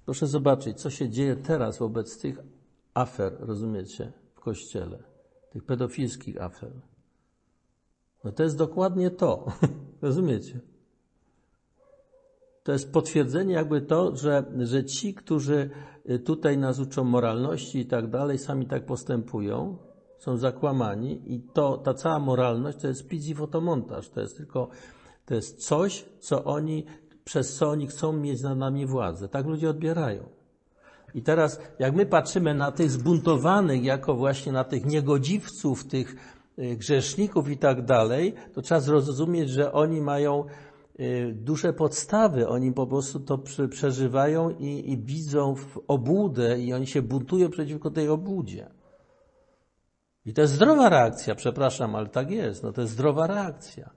Proszę 0.04 0.26
zobaczyć, 0.26 0.80
co 0.80 0.90
się 0.90 1.08
dzieje 1.08 1.36
teraz 1.36 1.78
wobec 1.78 2.18
tych 2.20 2.38
afer, 2.94 3.36
rozumiecie, 3.40 4.12
w 4.34 4.40
kościele, 4.40 4.98
tych 5.50 5.64
pedofilskich 5.64 6.42
afer. 6.42 6.72
No 8.24 8.32
to 8.32 8.42
jest 8.42 8.56
dokładnie 8.56 9.10
to, 9.10 9.46
rozumiecie? 10.02 10.60
To 12.62 12.72
jest 12.72 12.92
potwierdzenie 12.92 13.54
jakby 13.54 13.80
to, 13.80 14.16
że, 14.16 14.44
że 14.58 14.84
ci, 14.84 15.14
którzy 15.14 15.70
tutaj 16.24 16.58
nas 16.58 16.78
uczą 16.78 17.04
moralności 17.04 17.78
i 17.78 17.86
tak 17.86 18.10
dalej, 18.10 18.38
sami 18.38 18.66
tak 18.66 18.86
postępują, 18.86 19.76
są 20.18 20.36
zakłamani 20.36 21.34
i 21.34 21.40
to, 21.40 21.76
ta 21.76 21.94
cała 21.94 22.18
moralność 22.18 22.78
to 22.78 22.88
jest 22.88 23.08
piz 23.08 23.28
i 23.28 23.34
fotomontaż. 23.34 24.08
To 24.08 24.20
jest 24.20 24.36
tylko, 24.36 24.68
to 25.26 25.34
jest 25.34 25.66
coś, 25.66 26.04
co 26.20 26.44
oni, 26.44 26.84
przez 27.24 27.56
co 27.56 27.70
oni 27.70 27.86
chcą 27.86 28.12
mieć 28.12 28.42
nad 28.42 28.58
nami 28.58 28.86
władzę. 28.86 29.28
Tak 29.28 29.46
ludzie 29.46 29.70
odbierają. 29.70 30.28
I 31.14 31.22
teraz, 31.22 31.60
jak 31.78 31.94
my 31.94 32.06
patrzymy 32.06 32.54
na 32.54 32.72
tych 32.72 32.90
zbuntowanych, 32.90 33.84
jako 33.84 34.14
właśnie 34.14 34.52
na 34.52 34.64
tych 34.64 34.86
niegodziwców, 34.86 35.86
tych 35.86 36.16
y, 36.58 36.76
grzeszników 36.76 37.50
i 37.50 37.56
tak 37.56 37.84
dalej, 37.84 38.34
to 38.54 38.62
trzeba 38.62 38.80
zrozumieć, 38.80 39.50
że 39.50 39.72
oni 39.72 40.00
mają 40.00 40.44
y, 41.00 41.34
duże 41.34 41.72
podstawy. 41.72 42.48
Oni 42.48 42.72
po 42.72 42.86
prostu 42.86 43.20
to 43.20 43.38
przeżywają 43.70 44.50
i, 44.50 44.92
i 44.92 44.98
widzą 44.98 45.54
w 45.54 45.78
obłudę 45.88 46.60
i 46.60 46.72
oni 46.72 46.86
się 46.86 47.02
buntują 47.02 47.50
przeciwko 47.50 47.90
tej 47.90 48.08
obłudzie. 48.08 48.77
I 50.28 50.32
to 50.32 50.40
jest 50.40 50.54
zdrowa 50.54 50.88
reakcja, 50.88 51.34
przepraszam, 51.34 51.94
ale 51.94 52.06
tak 52.06 52.30
jest. 52.30 52.62
No 52.62 52.72
to 52.72 52.80
jest 52.80 52.92
zdrowa 52.92 53.26
reakcja. 53.26 53.90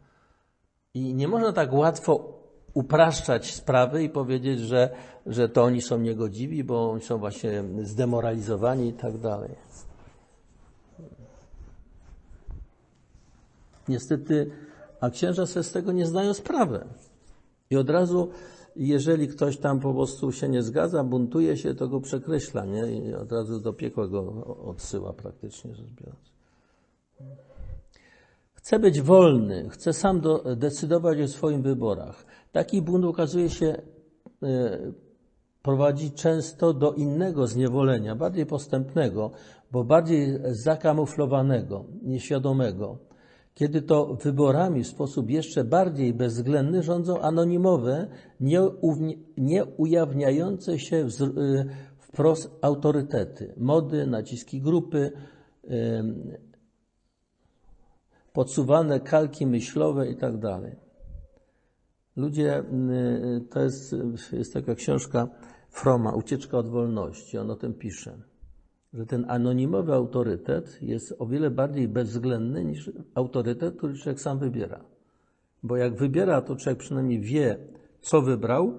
I 0.93 1.13
nie 1.13 1.27
można 1.27 1.53
tak 1.53 1.73
łatwo 1.73 2.39
upraszczać 2.73 3.53
sprawy 3.53 4.03
i 4.03 4.09
powiedzieć, 4.09 4.59
że, 4.59 4.89
że 5.25 5.49
to 5.49 5.63
oni 5.63 5.81
są 5.81 5.99
niegodziwi, 5.99 6.63
bo 6.63 6.91
oni 6.91 7.01
są 7.01 7.17
właśnie 7.17 7.63
zdemoralizowani 7.83 8.87
i 8.89 8.93
tak 8.93 9.17
dalej. 9.17 9.55
Niestety, 13.87 14.51
a 15.01 15.09
księża 15.09 15.45
sobie 15.45 15.63
z 15.63 15.71
tego 15.71 15.91
nie 15.91 16.05
zdają 16.05 16.33
sprawy. 16.33 16.85
I 17.69 17.77
od 17.77 17.89
razu, 17.89 18.29
jeżeli 18.75 19.27
ktoś 19.27 19.57
tam 19.57 19.79
po 19.79 19.93
prostu 19.93 20.31
się 20.31 20.49
nie 20.49 20.63
zgadza, 20.63 21.03
buntuje 21.03 21.57
się, 21.57 21.75
to 21.75 21.87
go 21.87 22.01
przekreśla, 22.01 22.65
nie? 22.65 22.91
I 22.91 23.13
od 23.13 23.31
razu 23.31 23.59
do 23.59 23.73
piekła 23.73 24.07
go 24.07 24.45
odsyła 24.65 25.13
praktycznie 25.13 25.75
rzecz 25.75 25.89
biorąc. 26.01 26.31
Chcę 28.53 28.79
być 28.79 29.01
wolny, 29.01 29.69
chcę 29.69 29.93
sam 29.93 30.21
do, 30.21 30.55
decydować 30.55 31.19
o 31.19 31.27
swoich 31.27 31.61
wyborach. 31.61 32.25
Taki 32.51 32.81
bunt 32.81 33.05
okazuje 33.05 33.49
się 33.49 33.81
e, 34.43 34.77
prowadzi 35.61 36.11
często 36.11 36.73
do 36.73 36.93
innego 36.93 37.47
zniewolenia, 37.47 38.15
bardziej 38.15 38.45
postępnego, 38.45 39.31
bo 39.71 39.83
bardziej 39.83 40.39
zakamuflowanego, 40.43 41.85
nieświadomego. 42.03 42.97
Kiedy 43.53 43.81
to 43.81 44.15
wyborami 44.15 44.83
w 44.83 44.87
sposób 44.87 45.29
jeszcze 45.29 45.63
bardziej 45.63 46.13
bezwzględny 46.13 46.83
rządzą 46.83 47.21
anonimowe, 47.21 48.07
nie 49.37 49.65
ujawniające 49.77 50.79
się 50.79 50.97
e, 50.97 51.07
wprost 51.97 52.51
autorytety, 52.61 53.53
mody, 53.57 54.07
naciski 54.07 54.61
grupy, 54.61 55.11
podsuwane 58.33 58.99
kalki 58.99 59.47
myślowe 59.47 60.09
i 60.09 60.15
tak. 60.15 60.33
Ludzie, 62.15 62.59
y, 62.59 63.41
to 63.49 63.61
jest, 63.61 63.95
jest 64.31 64.53
taka 64.53 64.75
książka 64.75 65.27
Froma, 65.69 66.11
Ucieczka 66.11 66.57
od 66.57 66.69
wolności. 66.69 67.37
On 67.37 67.51
o 67.51 67.55
tym 67.55 67.73
pisze, 67.73 68.17
że 68.93 69.05
ten 69.05 69.25
anonimowy 69.29 69.93
autorytet 69.93 70.81
jest 70.81 71.15
o 71.19 71.25
wiele 71.25 71.51
bardziej 71.51 71.87
bezwzględny 71.87 72.65
niż 72.65 72.91
autorytet, 73.15 73.77
który 73.77 73.97
człowiek 73.97 74.21
sam 74.21 74.39
wybiera. 74.39 74.83
Bo 75.63 75.77
jak 75.77 75.95
wybiera, 75.95 76.41
to 76.41 76.55
człowiek 76.55 76.79
przynajmniej 76.79 77.19
wie, 77.19 77.57
co 78.01 78.21
wybrał 78.21 78.77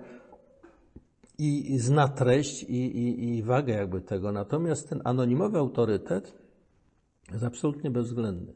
i, 1.38 1.72
i 1.72 1.78
zna 1.78 2.08
treść 2.08 2.62
i, 2.62 2.76
i, 2.76 3.36
i 3.36 3.42
wagę 3.42 3.74
jakby 3.74 4.00
tego. 4.00 4.32
Natomiast 4.32 4.88
ten 4.88 5.00
anonimowy 5.04 5.58
autorytet 5.58 6.38
jest 7.32 7.44
absolutnie 7.44 7.90
bezwzględny 7.90 8.52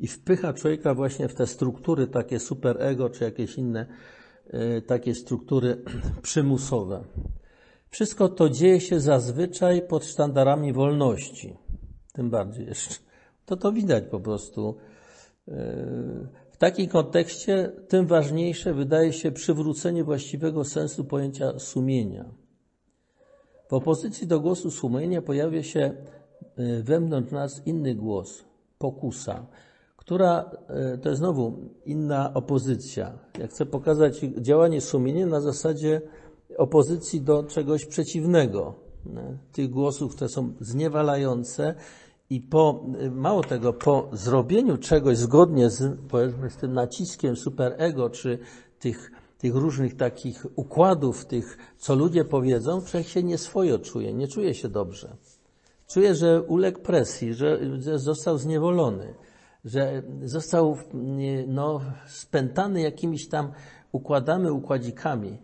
i 0.00 0.06
wpycha 0.06 0.52
człowieka 0.52 0.94
właśnie 0.94 1.28
w 1.28 1.34
te 1.34 1.46
struktury 1.46 2.06
takie 2.06 2.38
superego, 2.38 3.10
czy 3.10 3.24
jakieś 3.24 3.58
inne 3.58 3.86
e, 4.46 4.82
takie 4.82 5.14
struktury 5.14 5.82
przymusowe. 6.22 7.04
Wszystko 7.90 8.28
to 8.28 8.48
dzieje 8.48 8.80
się 8.80 9.00
zazwyczaj 9.00 9.82
pod 9.82 10.04
sztandarami 10.04 10.72
wolności. 10.72 11.56
Tym 12.12 12.30
bardziej 12.30 12.66
jeszcze. 12.66 12.94
To 13.46 13.56
to 13.56 13.72
widać 13.72 14.04
po 14.10 14.20
prostu. 14.20 14.76
E, 15.48 15.52
w 16.50 16.56
takim 16.58 16.88
kontekście 16.88 17.72
tym 17.88 18.06
ważniejsze 18.06 18.74
wydaje 18.74 19.12
się 19.12 19.32
przywrócenie 19.32 20.04
właściwego 20.04 20.64
sensu 20.64 21.04
pojęcia 21.04 21.58
sumienia. 21.58 22.24
W 23.68 23.72
opozycji 23.72 24.26
do 24.26 24.40
głosu 24.40 24.70
sumienia 24.70 25.22
pojawia 25.22 25.62
się 25.62 25.80
e, 25.80 26.82
wewnątrz 26.82 27.32
nas 27.32 27.66
inny 27.66 27.94
głos, 27.94 28.44
pokusa 28.78 29.46
która 30.00 30.50
e, 30.68 30.98
to 30.98 31.08
jest 31.08 31.18
znowu 31.18 31.58
inna 31.84 32.34
opozycja. 32.34 33.18
Ja 33.38 33.46
chcę 33.46 33.66
pokazać 33.66 34.18
działanie 34.18 34.80
sumienia 34.80 35.26
na 35.26 35.40
zasadzie 35.40 36.00
opozycji 36.58 37.20
do 37.20 37.42
czegoś 37.42 37.86
przeciwnego. 37.86 38.74
Tych 39.52 39.70
głosów, 39.70 40.14
które 40.14 40.28
są 40.28 40.52
zniewalające 40.60 41.74
i 42.30 42.40
po, 42.40 42.84
mało 43.10 43.42
tego, 43.42 43.72
po 43.72 44.08
zrobieniu 44.12 44.76
czegoś 44.76 45.18
zgodnie 45.18 45.70
z, 45.70 45.98
powiedzmy, 46.08 46.50
z 46.50 46.56
tym 46.56 46.72
naciskiem 46.72 47.36
superego, 47.36 48.10
czy 48.10 48.38
tych, 48.78 49.10
tych 49.38 49.54
różnych 49.54 49.96
takich 49.96 50.46
układów, 50.56 51.24
tych, 51.24 51.58
co 51.78 51.94
ludzie 51.94 52.24
powiedzą, 52.24 52.82
człowiek 52.82 53.08
się 53.08 53.22
nieswojo 53.22 53.78
czuje, 53.78 54.14
nie 54.14 54.28
czuje 54.28 54.54
się 54.54 54.68
dobrze. 54.68 55.16
Czuje, 55.88 56.14
że 56.14 56.42
uległ 56.42 56.80
presji, 56.80 57.34
że 57.34 57.58
został 57.98 58.38
zniewolony 58.38 59.14
że 59.64 60.02
został 60.22 60.76
no, 61.46 61.80
spętany 62.06 62.80
jakimiś 62.80 63.28
tam 63.28 63.52
układami, 63.92 64.50
układzikami. 64.50 65.38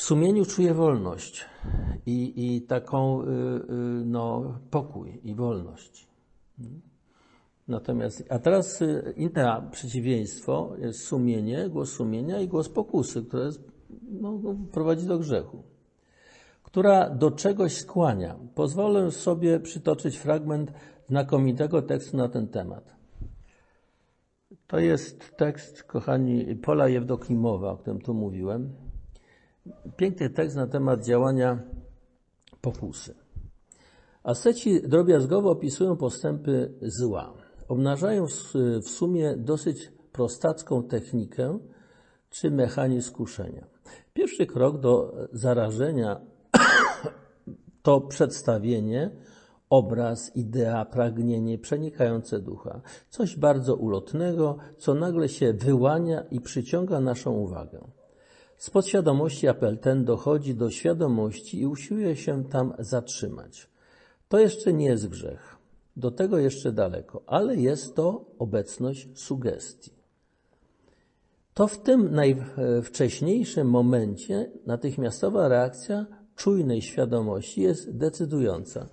W 0.00 0.02
sumieniu 0.02 0.44
czuje 0.44 0.74
wolność 0.74 1.44
i, 2.06 2.32
i 2.36 2.62
taką 2.62 3.22
y, 3.22 3.26
y, 3.26 3.28
no, 4.04 4.58
pokój 4.70 5.20
i 5.24 5.34
wolność. 5.34 6.08
Natomiast, 7.68 8.24
a 8.30 8.38
teraz 8.38 8.82
y, 8.82 9.14
inne 9.16 9.68
przeciwieństwo 9.70 10.72
jest 10.78 11.04
sumienie, 11.04 11.68
głos 11.68 11.92
sumienia 11.92 12.40
i 12.40 12.48
głos 12.48 12.68
pokusy, 12.68 13.22
które 13.22 13.44
jest, 13.44 13.60
no, 14.10 14.38
no, 14.42 14.56
prowadzi 14.72 15.06
do 15.06 15.18
grzechu, 15.18 15.62
która 16.62 17.10
do 17.10 17.30
czegoś 17.30 17.76
skłania. 17.76 18.36
Pozwolę 18.54 19.10
sobie 19.10 19.60
przytoczyć 19.60 20.16
fragment 20.16 20.72
znakomitego 21.08 21.82
tekstu 21.82 22.16
na 22.16 22.28
ten 22.28 22.48
temat. 22.48 22.96
To 24.66 24.78
jest 24.78 25.36
tekst, 25.36 25.82
kochani, 25.82 26.56
Pola 26.56 26.88
Jewdokimowa, 26.88 27.70
o 27.70 27.76
którym 27.76 28.00
tu 28.00 28.14
mówiłem. 28.14 28.89
Piękny 29.96 30.30
tekst 30.30 30.56
na 30.56 30.66
temat 30.66 31.04
działania 31.04 31.58
pokusy. 32.60 33.14
Asceci 34.22 34.80
drobiazgowo 34.82 35.50
opisują 35.50 35.96
postępy 35.96 36.74
zła. 36.82 37.34
Obnażają 37.68 38.26
w 38.82 38.88
sumie 38.88 39.36
dosyć 39.36 39.92
prostacką 40.12 40.82
technikę 40.82 41.58
czy 42.30 42.50
mechanizm 42.50 43.12
kuszenia. 43.12 43.66
Pierwszy 44.12 44.46
krok 44.46 44.80
do 44.80 45.14
zarażenia 45.32 46.20
to 47.82 48.00
przedstawienie 48.00 49.10
obraz, 49.70 50.36
idea, 50.36 50.84
pragnienie 50.84 51.58
przenikające 51.58 52.38
ducha. 52.38 52.80
Coś 53.08 53.36
bardzo 53.36 53.76
ulotnego, 53.76 54.58
co 54.78 54.94
nagle 54.94 55.28
się 55.28 55.52
wyłania 55.52 56.20
i 56.30 56.40
przyciąga 56.40 57.00
naszą 57.00 57.32
uwagę. 57.32 57.80
Z 58.60 58.70
podświadomości 58.70 59.48
apel 59.48 59.78
ten 59.78 60.04
dochodzi 60.04 60.54
do 60.54 60.70
świadomości 60.70 61.60
i 61.60 61.66
usiłuje 61.66 62.16
się 62.16 62.44
tam 62.44 62.74
zatrzymać. 62.78 63.68
To 64.28 64.38
jeszcze 64.38 64.72
nie 64.72 64.86
jest 64.86 65.08
grzech. 65.08 65.56
Do 65.96 66.10
tego 66.10 66.38
jeszcze 66.38 66.72
daleko, 66.72 67.22
ale 67.26 67.56
jest 67.56 67.96
to 67.96 68.24
obecność 68.38 69.08
sugestii. 69.14 69.90
to 71.54 71.66
w 71.66 71.78
tym 71.78 72.14
najwcześniejszym 72.14 73.70
momencie 73.70 74.50
natychmiastowa 74.66 75.48
reakcja 75.48 76.06
czujnej 76.36 76.82
świadomości 76.82 77.62
jest 77.62 77.96
decydująca. 77.96 78.88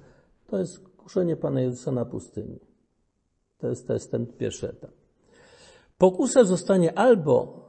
To 0.47 0.57
jest 0.57 0.79
kuszenie 0.89 1.35
Pana 1.35 1.61
Jezusa 1.61 1.91
na 1.91 2.05
pustyni. 2.05 2.59
To 3.57 3.67
jest, 3.67 3.87
to 3.87 3.93
jest 3.93 4.11
ten 4.11 4.27
pierwszy 4.27 4.69
etap. 4.69 4.91
Pokusa 5.97 6.43
zostanie 6.43 6.99
albo 6.99 7.66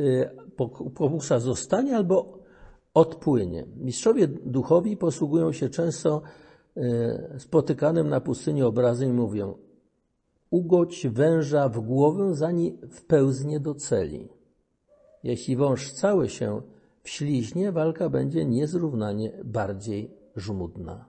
y, 0.00 0.30
pokusa 0.94 1.40
zostanie, 1.40 1.96
albo 1.96 2.38
odpłynie. 2.94 3.66
Mistrzowie 3.76 4.28
duchowi 4.28 4.96
posługują 4.96 5.52
się 5.52 5.68
często 5.68 6.22
y, 6.76 6.80
spotykanym 7.38 8.08
na 8.08 8.20
pustyni 8.20 8.62
obrazem 8.62 9.10
i 9.10 9.12
mówią 9.12 9.54
ugodź 10.50 11.06
węża 11.06 11.68
w 11.68 11.80
głowę, 11.80 12.34
zanim 12.34 12.78
wpełznie 12.90 13.60
do 13.60 13.74
celi. 13.74 14.28
Jeśli 15.22 15.56
wąż 15.56 15.92
cały 15.92 16.28
się 16.28 16.62
wśliźnie, 17.02 17.72
walka 17.72 18.08
będzie 18.08 18.44
niezrównanie 18.44 19.32
bardziej 19.44 20.10
żmudna. 20.36 21.04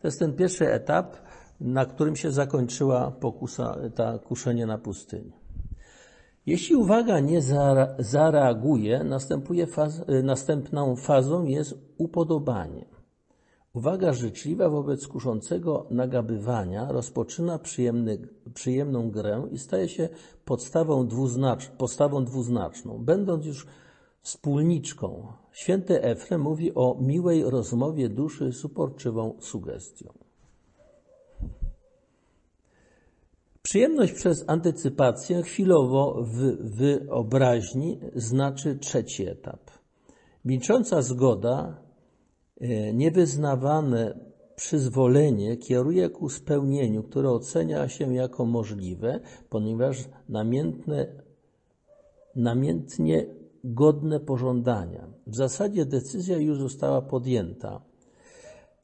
To 0.00 0.08
jest 0.08 0.18
ten 0.18 0.36
pierwszy 0.36 0.72
etap, 0.72 1.16
na 1.60 1.86
którym 1.86 2.16
się 2.16 2.32
zakończyła 2.32 3.10
pokusa, 3.10 3.76
ta 3.94 4.18
kuszenie 4.18 4.66
na 4.66 4.78
pustyni. 4.78 5.43
Jeśli 6.46 6.76
uwaga 6.76 7.20
nie 7.20 7.42
zareaguje, 7.98 9.04
faz, 9.66 10.02
następną 10.22 10.96
fazą 10.96 11.44
jest 11.44 11.74
upodobanie. 11.98 12.84
Uwaga 13.74 14.12
życzliwa 14.12 14.68
wobec 14.68 15.08
kuszącego 15.08 15.86
nagabywania 15.90 16.92
rozpoczyna 16.92 17.58
przyjemny, 17.58 18.28
przyjemną 18.54 19.10
grę 19.10 19.48
i 19.52 19.58
staje 19.58 19.88
się 19.88 20.08
podstawą 20.44 21.06
dwuznacz, 21.06 21.68
postawą 21.68 22.24
dwuznaczną. 22.24 23.04
Będąc 23.04 23.46
już 23.46 23.66
wspólniczką, 24.22 25.32
święty 25.52 26.02
Efrem 26.02 26.40
mówi 26.40 26.74
o 26.74 26.96
miłej 27.00 27.50
rozmowie 27.50 28.08
duszy 28.08 28.52
z 28.52 28.64
uporczywą 28.64 29.34
sugestią. 29.40 30.23
Przyjemność 33.64 34.12
przez 34.12 34.44
antycypację 34.46 35.42
chwilowo 35.42 36.22
w 36.22 36.56
wyobraźni 36.76 38.00
znaczy 38.14 38.78
trzeci 38.78 39.28
etap. 39.28 39.70
Milcząca 40.44 41.02
zgoda 41.02 41.84
E, 42.60 42.92
niewyznawane 42.92 44.18
przyzwolenie 44.56 45.56
kieruje 45.56 46.10
ku 46.10 46.28
spełnieniu, 46.28 47.02
które 47.02 47.30
ocenia 47.30 47.88
się 47.88 48.14
jako 48.14 48.44
możliwe, 48.46 49.20
ponieważ 49.48 50.04
namiętne, 50.28 51.06
namiętnie 52.36 53.26
godne 53.64 54.20
pożądania. 54.20 55.06
W 55.26 55.36
zasadzie 55.36 55.86
decyzja 55.86 56.38
już 56.38 56.58
została 56.58 57.02
podjęta. 57.02 57.80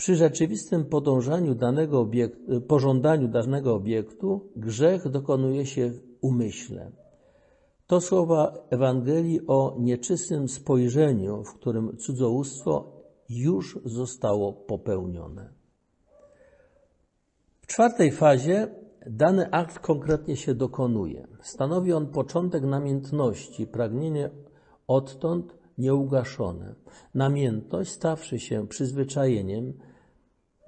Przy 0.01 0.17
rzeczywistym 0.17 0.85
podążaniu 0.85 1.55
danego 1.55 2.01
obiektu, 2.01 2.61
pożądaniu 2.61 3.29
danego 3.29 3.75
obiektu 3.75 4.51
grzech 4.57 5.09
dokonuje 5.09 5.67
się 5.67 5.91
w 5.91 6.01
umyśle. 6.21 6.91
To 7.87 8.01
słowa 8.01 8.55
Ewangelii 8.71 9.41
o 9.47 9.77
nieczystym 9.79 10.49
spojrzeniu, 10.49 11.45
w 11.45 11.55
którym 11.55 11.97
cudzołóstwo 11.97 12.93
już 13.29 13.79
zostało 13.85 14.53
popełnione. 14.53 15.53
W 17.63 17.67
czwartej 17.67 18.13
fazie 18.13 18.69
dany 19.07 19.51
akt 19.51 19.79
konkretnie 19.79 20.37
się 20.37 20.55
dokonuje. 20.55 21.27
Stanowi 21.43 21.93
on 21.93 22.07
początek 22.07 22.65
namiętności, 22.65 23.67
pragnienie 23.67 24.31
odtąd 24.87 25.55
nieugaszone. 25.79 26.75
Namiętność, 27.15 27.91
stawszy 27.91 28.39
się 28.39 28.69
przyzwyczajeniem, 28.69 29.73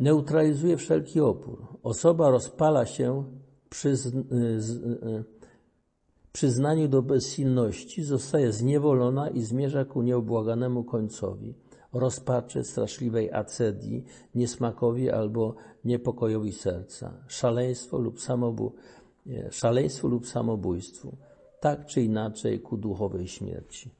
neutralizuje 0.02 0.76
wszelki 0.76 1.20
opór. 1.20 1.66
Osoba 1.82 2.30
rozpala 2.30 2.86
się 2.86 3.24
przy 3.70 3.94
przyznaniu 6.32 6.88
do 6.88 7.02
bezsilności, 7.02 8.02
zostaje 8.02 8.52
zniewolona 8.52 9.30
i 9.30 9.40
zmierza 9.40 9.84
ku 9.84 10.02
nieubłaganemu 10.02 10.84
końcowi 10.84 11.54
rozpaczy, 11.92 12.64
straszliwej 12.64 13.32
acedii, 13.32 14.04
niesmakowi 14.34 15.10
albo 15.10 15.54
niepokojowi 15.84 16.52
serca, 16.52 17.24
szaleństwo 17.26 17.98
lub, 17.98 18.20
samobu, 18.20 18.72
szaleństwu 19.50 20.08
lub 20.08 20.26
samobójstwu, 20.26 21.16
tak 21.60 21.86
czy 21.86 22.02
inaczej 22.02 22.60
ku 22.60 22.76
duchowej 22.76 23.28
śmierci. 23.28 23.90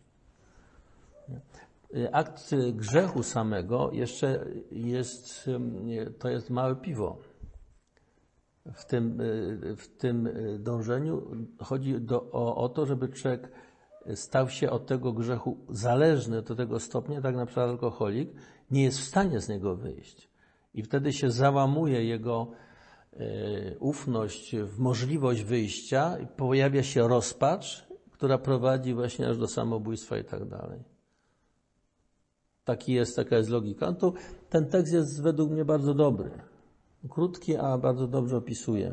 Akt 2.13 2.55
grzechu 2.73 3.23
samego 3.23 3.91
jeszcze 3.93 4.47
jest, 4.71 5.51
to 6.19 6.29
jest 6.29 6.51
małe 6.51 6.77
piwo. 6.77 7.19
W 8.75 8.85
tym, 8.85 9.19
w 9.77 9.89
tym 9.99 10.29
dążeniu 10.59 11.23
chodzi 11.59 12.01
do, 12.01 12.31
o, 12.33 12.57
o 12.57 12.69
to, 12.69 12.87
żeby 12.87 13.09
człowiek 13.09 13.53
stał 14.15 14.49
się 14.49 14.71
od 14.71 14.87
tego 14.87 15.13
grzechu 15.13 15.59
zależny 15.71 16.43
do 16.43 16.55
tego 16.55 16.81
stopnia, 16.81 17.21
tak 17.21 17.37
na 17.37 17.47
przykład 17.47 17.71
alkoholik, 17.71 18.31
nie 18.71 18.83
jest 18.83 18.99
w 18.99 19.05
stanie 19.05 19.41
z 19.41 19.49
niego 19.49 19.77
wyjść. 19.77 20.31
I 20.75 20.83
wtedy 20.83 21.13
się 21.13 21.31
załamuje 21.31 22.05
jego 22.05 22.47
ufność 23.81 24.57
w 24.57 24.79
możliwość 24.79 25.43
wyjścia, 25.43 26.17
pojawia 26.37 26.83
się 26.83 27.09
rozpacz, 27.09 27.87
która 28.11 28.39
prowadzi 28.39 28.95
właśnie 28.95 29.29
aż 29.29 29.39
do 29.39 29.49
samobójstwa 29.49 30.19
i 30.19 30.25
tak 30.25 30.49
dalej. 30.49 30.92
Taki 32.65 32.93
jest, 32.93 33.17
taka 33.17 33.37
jest 33.37 33.51
logika. 33.51 33.87
No 33.87 33.95
to 33.95 34.13
ten 34.51 34.67
tekst 34.67 34.93
jest 34.93 35.23
według 35.23 35.51
mnie 35.51 35.65
bardzo 35.65 35.95
dobry. 35.95 36.31
Krótki, 37.09 37.57
a 37.57 37.79
bardzo 37.79 38.07
dobrze 38.07 38.37
opisuje. 38.37 38.93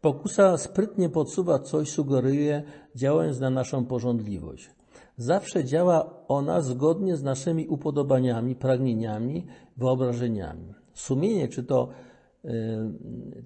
Pokusa 0.00 0.56
sprytnie 0.56 1.08
podsuwa 1.08 1.58
coś, 1.58 1.90
sugeruje, 1.90 2.62
działając 2.94 3.40
na 3.40 3.50
naszą 3.50 3.84
porządliwość. 3.84 4.70
Zawsze 5.16 5.64
działa 5.64 6.26
ona 6.28 6.60
zgodnie 6.60 7.16
z 7.16 7.22
naszymi 7.22 7.68
upodobaniami, 7.68 8.54
pragnieniami, 8.54 9.46
wyobrażeniami. 9.76 10.74
Sumienie, 10.94 11.48
czy 11.48 11.62
to, 11.62 11.88
y, 12.44 12.50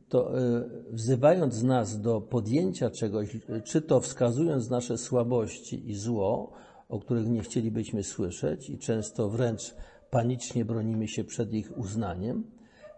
to 0.08 0.38
y, 0.38 0.64
wzywając 0.90 1.62
nas 1.62 2.00
do 2.00 2.20
podjęcia 2.20 2.90
czegoś, 2.90 3.36
czy 3.64 3.82
to 3.82 4.00
wskazując 4.00 4.70
nasze 4.70 4.98
słabości 4.98 5.90
i 5.90 5.94
zło, 5.94 6.52
o 6.88 6.98
których 6.98 7.28
nie 7.28 7.42
chcielibyśmy 7.42 8.04
słyszeć 8.04 8.70
i 8.70 8.78
często 8.78 9.28
wręcz 9.28 9.74
panicznie 10.10 10.64
bronimy 10.64 11.08
się 11.08 11.24
przed 11.24 11.52
ich 11.52 11.78
uznaniem, 11.78 12.44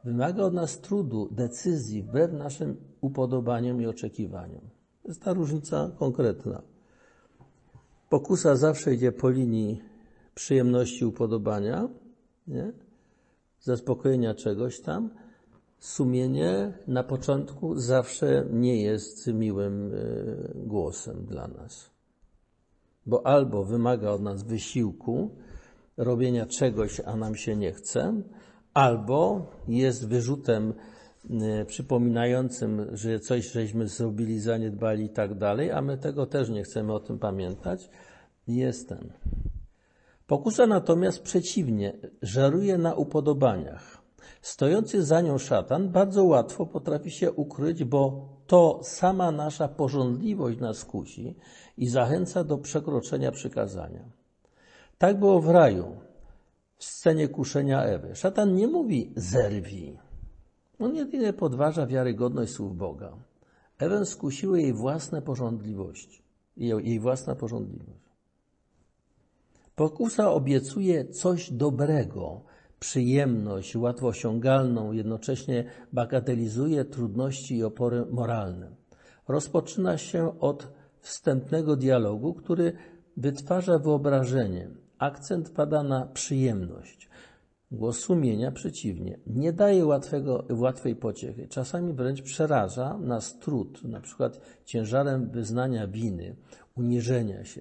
wymaga 0.05 0.43
od 0.43 0.55
nas 0.55 0.81
trudu, 0.81 1.29
decyzji, 1.33 2.03
wbrew 2.03 2.33
naszym 2.33 2.77
upodobaniom 3.01 3.83
i 3.83 3.87
oczekiwaniom. 3.87 4.61
To 5.03 5.09
jest 5.09 5.23
ta 5.23 5.33
różnica 5.33 5.91
konkretna. 5.99 6.63
Pokusa 8.09 8.57
zawsze 8.57 8.95
idzie 8.95 9.13
po 9.13 9.31
linii 9.31 9.83
przyjemności 10.35 11.05
upodobania, 11.05 11.89
nie? 12.47 12.73
zaspokojenia 13.61 14.35
czegoś 14.35 14.81
tam. 14.81 15.11
Sumienie 15.79 16.79
na 16.87 17.05
początku 17.05 17.79
zawsze 17.79 18.47
nie 18.53 18.83
jest 18.83 19.27
miłym 19.27 19.93
e, 19.95 19.97
głosem 20.55 21.27
dla 21.27 21.49
nas. 21.49 21.90
Bo 23.07 23.27
albo 23.27 23.65
wymaga 23.65 24.11
od 24.11 24.23
nas 24.23 24.43
wysiłku, 24.43 25.31
robienia 25.97 26.47
czegoś, 26.47 27.01
a 27.05 27.17
nam 27.17 27.35
się 27.35 27.57
nie 27.57 27.73
chce, 27.73 28.23
albo 28.75 29.47
jest 29.69 30.09
wyrzutem 30.09 30.75
y, 31.31 31.65
przypominającym, 31.65 32.87
że 32.93 33.21
coś 33.21 33.53
żeśmy 33.53 33.89
zrobili, 33.89 34.41
zaniedbali 34.41 35.05
i 35.05 35.11
tak 35.11 35.39
dalej, 35.39 35.71
a 35.71 35.83
my 35.83 35.99
tego 35.99 36.27
też 36.27 36.49
nie 36.49 36.63
chcemy 36.63 36.93
o 36.93 37.01
tym 37.01 37.19
pamiętać, 37.19 37.91
jest 38.47 38.89
ten. 38.89 39.13
Pokusa 40.27 40.67
natomiast 40.67 41.23
przeciwnie, 41.23 41.93
żaruje 42.23 42.79
na 42.79 42.95
upodobaniach. 42.95 44.03
Stojący 44.43 45.03
za 45.03 45.21
nią 45.21 45.39
szatan 45.39 45.89
bardzo 45.89 46.25
łatwo 46.25 46.67
potrafi 46.67 47.11
się 47.11 47.33
ukryć, 47.33 47.85
bo 47.85 48.29
to 48.51 48.81
sama 48.83 49.31
nasza 49.31 49.69
porządliwość 49.69 50.59
nas 50.59 50.85
kusi 50.85 51.35
i 51.77 51.89
zachęca 51.89 52.45
do 52.45 52.59
przekroczenia 52.59 53.33
przykazania. 53.33 54.05
Tak 54.99 55.19
było 55.19 55.41
w 55.41 55.49
raju 55.49 55.97
w 56.77 56.85
scenie 56.85 57.29
kuszenia 57.29 57.83
Ewy. 57.83 58.17
Szatan 58.17 58.55
nie 58.55 58.67
mówi 58.67 59.13
zerwij. 59.17 59.99
On 60.79 60.97
jedynie 60.97 61.33
podważa 61.33 61.87
wiarygodność 61.87 62.53
słów 62.53 62.77
Boga. 62.77 63.13
Ewę 63.79 64.07
skusiły 64.07 64.63
jej 64.63 64.73
własne 64.73 65.23
porządliwości. 65.23 66.23
Jej 66.57 67.01
własna 67.01 67.35
porządliwość. 67.35 68.11
Pokusa 69.75 70.31
obiecuje 70.33 71.05
coś 71.05 71.53
dobrego, 71.53 72.41
przyjemność, 72.81 73.77
łatwo 73.77 74.07
osiągalną, 74.07 74.93
jednocześnie 74.93 75.65
bagatelizuje 75.93 76.85
trudności 76.85 77.57
i 77.57 77.65
opory 77.65 78.07
moralne. 78.11 78.71
rozpoczyna 79.29 79.99
się 79.99 80.41
od 80.41 80.69
wstępnego 81.01 81.77
dialogu, 81.77 82.35
który 82.35 82.73
wytwarza 83.17 83.79
wyobrażenie. 83.79 84.71
Akcent 84.99 85.51
pada 85.51 85.83
na 85.83 86.07
przyjemność. 86.07 87.09
Głos 87.71 87.99
sumienia 87.99 88.53
przeciwnie, 88.53 89.19
nie 89.27 89.53
daje 89.53 89.87
łatwego, 89.87 90.45
łatwej 90.51 90.97
pociechy. 90.97 91.49
Czasami 91.49 91.93
wręcz 91.93 92.23
przeraża 92.23 92.99
nas 92.99 93.39
trud, 93.39 93.85
na 93.85 94.01
przykład 94.01 94.41
ciężarem 94.65 95.31
wyznania 95.31 95.87
winy, 95.87 96.37
uniżenia 96.77 97.45
się. 97.45 97.61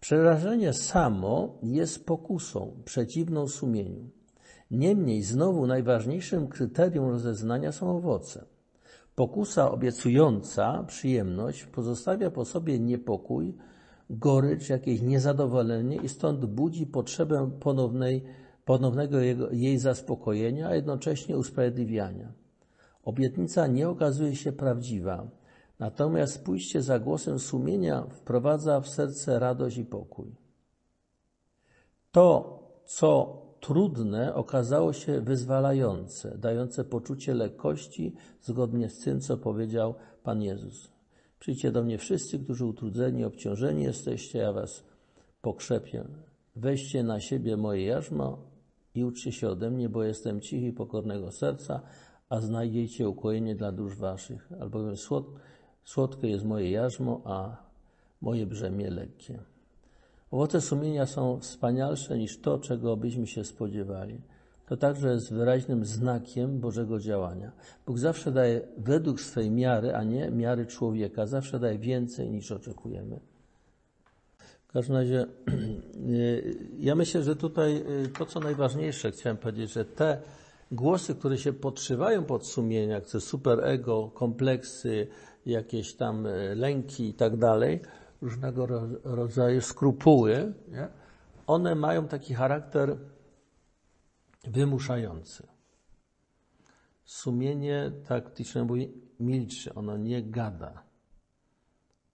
Przerażenie 0.00 0.72
samo 0.72 1.58
jest 1.62 2.06
pokusą 2.06 2.82
przeciwną 2.84 3.48
sumieniu. 3.48 4.10
Niemniej 4.70 5.22
znowu 5.22 5.66
najważniejszym 5.66 6.48
kryterium 6.48 7.10
rozeznania 7.10 7.72
są 7.72 7.96
owoce. 7.96 8.44
Pokusa 9.14 9.70
obiecująca 9.70 10.84
przyjemność 10.86 11.64
pozostawia 11.64 12.30
po 12.30 12.44
sobie 12.44 12.78
niepokój, 12.80 13.54
gorycz, 14.10 14.68
jakieś 14.68 15.00
niezadowolenie 15.00 15.96
i 15.96 16.08
stąd 16.08 16.44
budzi 16.44 16.86
potrzebę 16.86 17.50
ponownej, 17.60 18.24
ponownego 18.64 19.20
jego, 19.20 19.50
jej 19.50 19.78
zaspokojenia, 19.78 20.68
a 20.68 20.74
jednocześnie 20.74 21.38
usprawiedliwiania. 21.38 22.32
Obietnica 23.04 23.66
nie 23.66 23.88
okazuje 23.88 24.36
się 24.36 24.52
prawdziwa, 24.52 25.26
natomiast 25.78 26.44
pójście 26.44 26.82
za 26.82 26.98
głosem 26.98 27.38
sumienia 27.38 28.06
wprowadza 28.10 28.80
w 28.80 28.88
serce 28.88 29.38
radość 29.38 29.78
i 29.78 29.84
pokój. 29.84 30.34
To, 32.12 32.58
co 32.84 33.43
trudne, 33.66 34.34
okazało 34.34 34.92
się 34.92 35.20
wyzwalające, 35.20 36.38
dające 36.38 36.84
poczucie 36.84 37.34
lekkości, 37.34 38.14
zgodnie 38.40 38.88
z 38.88 38.98
tym, 38.98 39.20
co 39.20 39.36
powiedział 39.36 39.94
Pan 40.22 40.42
Jezus. 40.42 40.92
Przyjdźcie 41.38 41.72
do 41.72 41.82
mnie 41.82 41.98
wszyscy, 41.98 42.38
którzy 42.38 42.64
utrudzeni, 42.64 43.24
obciążeni 43.24 43.82
jesteście, 43.82 44.38
ja 44.38 44.52
was 44.52 44.84
pokrzepię. 45.42 46.04
Weźcie 46.56 47.02
na 47.02 47.20
siebie 47.20 47.56
moje 47.56 47.84
jarzmo 47.84 48.38
i 48.94 49.04
uczcie 49.04 49.32
się 49.32 49.48
ode 49.48 49.70
mnie, 49.70 49.88
bo 49.88 50.02
jestem 50.02 50.40
cichy 50.40 50.66
i 50.66 50.72
pokornego 50.72 51.32
serca, 51.32 51.80
a 52.28 52.40
znajdziecie 52.40 53.08
ukojenie 53.08 53.54
dla 53.54 53.72
dusz 53.72 53.96
waszych. 53.96 54.52
Albowiem 54.60 54.96
słod, 54.96 55.26
słodkie 55.84 56.28
jest 56.28 56.44
moje 56.44 56.70
jarzmo, 56.70 57.22
a 57.24 57.56
moje 58.20 58.46
brzemię 58.46 58.90
lekkie. 58.90 59.53
Owoce 60.34 60.60
sumienia 60.60 61.06
są 61.06 61.38
wspanialsze 61.40 62.18
niż 62.18 62.40
to, 62.40 62.58
czego 62.58 62.96
byśmy 62.96 63.26
się 63.26 63.44
spodziewali. 63.44 64.20
To 64.66 64.76
także 64.76 65.12
jest 65.12 65.32
wyraźnym 65.32 65.84
znakiem 65.84 66.60
Bożego 66.60 66.98
działania. 66.98 67.52
Bóg 67.86 67.98
zawsze 67.98 68.32
daje 68.32 68.60
według 68.76 69.20
swej 69.20 69.50
miary, 69.50 69.94
a 69.94 70.04
nie 70.04 70.30
miary 70.30 70.66
człowieka. 70.66 71.26
Zawsze 71.26 71.58
daje 71.58 71.78
więcej 71.78 72.30
niż 72.30 72.52
oczekujemy. 72.52 73.20
W 74.68 74.72
każdym 74.72 74.96
razie, 74.96 75.26
ja 76.88 76.94
myślę, 76.94 77.22
że 77.22 77.36
tutaj 77.36 77.84
to, 78.18 78.26
co 78.26 78.40
najważniejsze, 78.40 79.10
chciałem 79.10 79.36
powiedzieć, 79.36 79.72
że 79.72 79.84
te 79.84 80.18
głosy, 80.72 81.14
które 81.14 81.38
się 81.38 81.52
podszywają 81.52 82.24
pod 82.24 82.46
sumienia, 82.46 82.94
jak 82.94 83.06
to 83.06 83.20
superego, 83.20 84.10
kompleksy, 84.14 85.06
jakieś 85.46 85.94
tam 85.94 86.26
lęki 86.54 87.08
i 87.08 87.14
tak 87.14 87.36
dalej, 87.36 87.80
różnego 88.24 88.66
rodzaju 89.04 89.60
skrupuły, 89.60 90.54
nie? 90.68 90.88
one 91.46 91.74
mają 91.74 92.08
taki 92.08 92.34
charakter 92.34 92.96
wymuszający. 94.44 95.46
Sumienie 97.04 97.92
taktyczne 98.08 98.64
mówi, 98.64 98.92
milczy, 99.20 99.74
ono 99.74 99.96
nie 99.96 100.22
gada, 100.22 100.82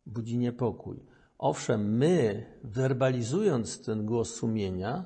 budzi 0.06 0.38
niepokój. 0.38 1.00
Owszem, 1.38 1.96
my, 1.96 2.46
werbalizując 2.64 3.84
ten 3.84 4.06
głos 4.06 4.34
sumienia, 4.34 5.04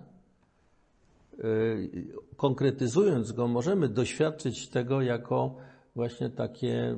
yy, 1.38 2.07
konkretyzując 2.36 3.32
go, 3.32 3.48
możemy 3.48 3.88
doświadczyć 3.88 4.68
tego 4.68 5.02
jako 5.02 5.57
właśnie 5.94 6.30
takie 6.30 6.96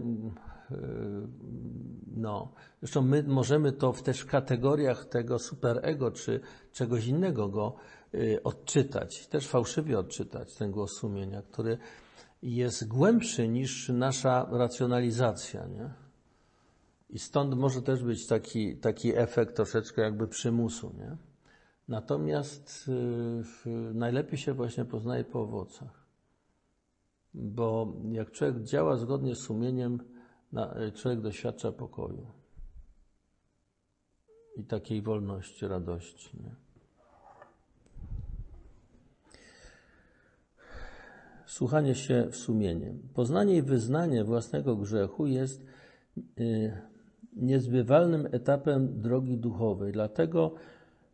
yy, 0.71 1.29
no, 2.17 2.53
zresztą 2.83 3.03
my 3.03 3.23
możemy 3.23 3.73
to 3.73 3.93
w 3.93 4.03
też 4.03 4.25
kategoriach 4.25 5.05
tego 5.05 5.39
superego 5.39 6.11
czy 6.11 6.41
czegoś 6.73 7.07
innego 7.07 7.49
go 7.49 7.77
y, 8.15 8.41
odczytać, 8.45 9.27
też 9.27 9.49
fałszywie 9.49 9.99
odczytać 9.99 10.55
ten 10.55 10.71
głos 10.71 10.93
sumienia, 10.93 11.43
który 11.43 11.79
jest 12.43 12.89
głębszy 12.89 13.49
niż 13.49 13.89
nasza 13.89 14.49
racjonalizacja, 14.51 15.67
nie? 15.67 15.91
I 17.11 17.19
stąd 17.19 17.55
może 17.55 17.83
też 17.83 18.05
być 18.05 18.27
taki, 18.27 18.77
taki 18.77 19.17
efekt 19.17 19.57
troszeczkę 19.57 20.03
jakby 20.03 20.29
przymusu, 20.29 20.93
nie? 20.99 21.17
Natomiast 21.89 22.91
y, 23.67 23.95
najlepiej 23.95 24.39
się 24.39 24.53
właśnie 24.55 24.85
poznaje 24.85 25.25
po 25.25 25.41
owocach. 25.41 26.07
Bo 27.35 27.93
jak 28.13 28.31
człowiek 28.31 28.63
działa 28.63 28.97
zgodnie 28.97 29.35
z 29.35 29.39
sumieniem, 29.39 29.99
człowiek 30.95 31.21
doświadcza 31.21 31.73
pokoju 31.73 32.27
i 34.57 34.65
takiej 34.65 35.03
wolności, 35.03 35.69
radości. 35.69 36.31
Nie? 36.43 36.55
Słuchanie 41.47 41.95
się 41.95 42.29
w. 42.33 42.95
Poznanie 43.15 43.57
i 43.57 43.63
wyznanie 43.63 44.25
własnego 44.25 44.77
grzechu 44.77 45.27
jest 45.27 45.67
y, 46.41 46.73
niezbywalnym 47.37 48.29
etapem 48.33 49.01
drogi 49.01 49.39
duchowej. 49.39 49.93
Dlatego 49.93 50.55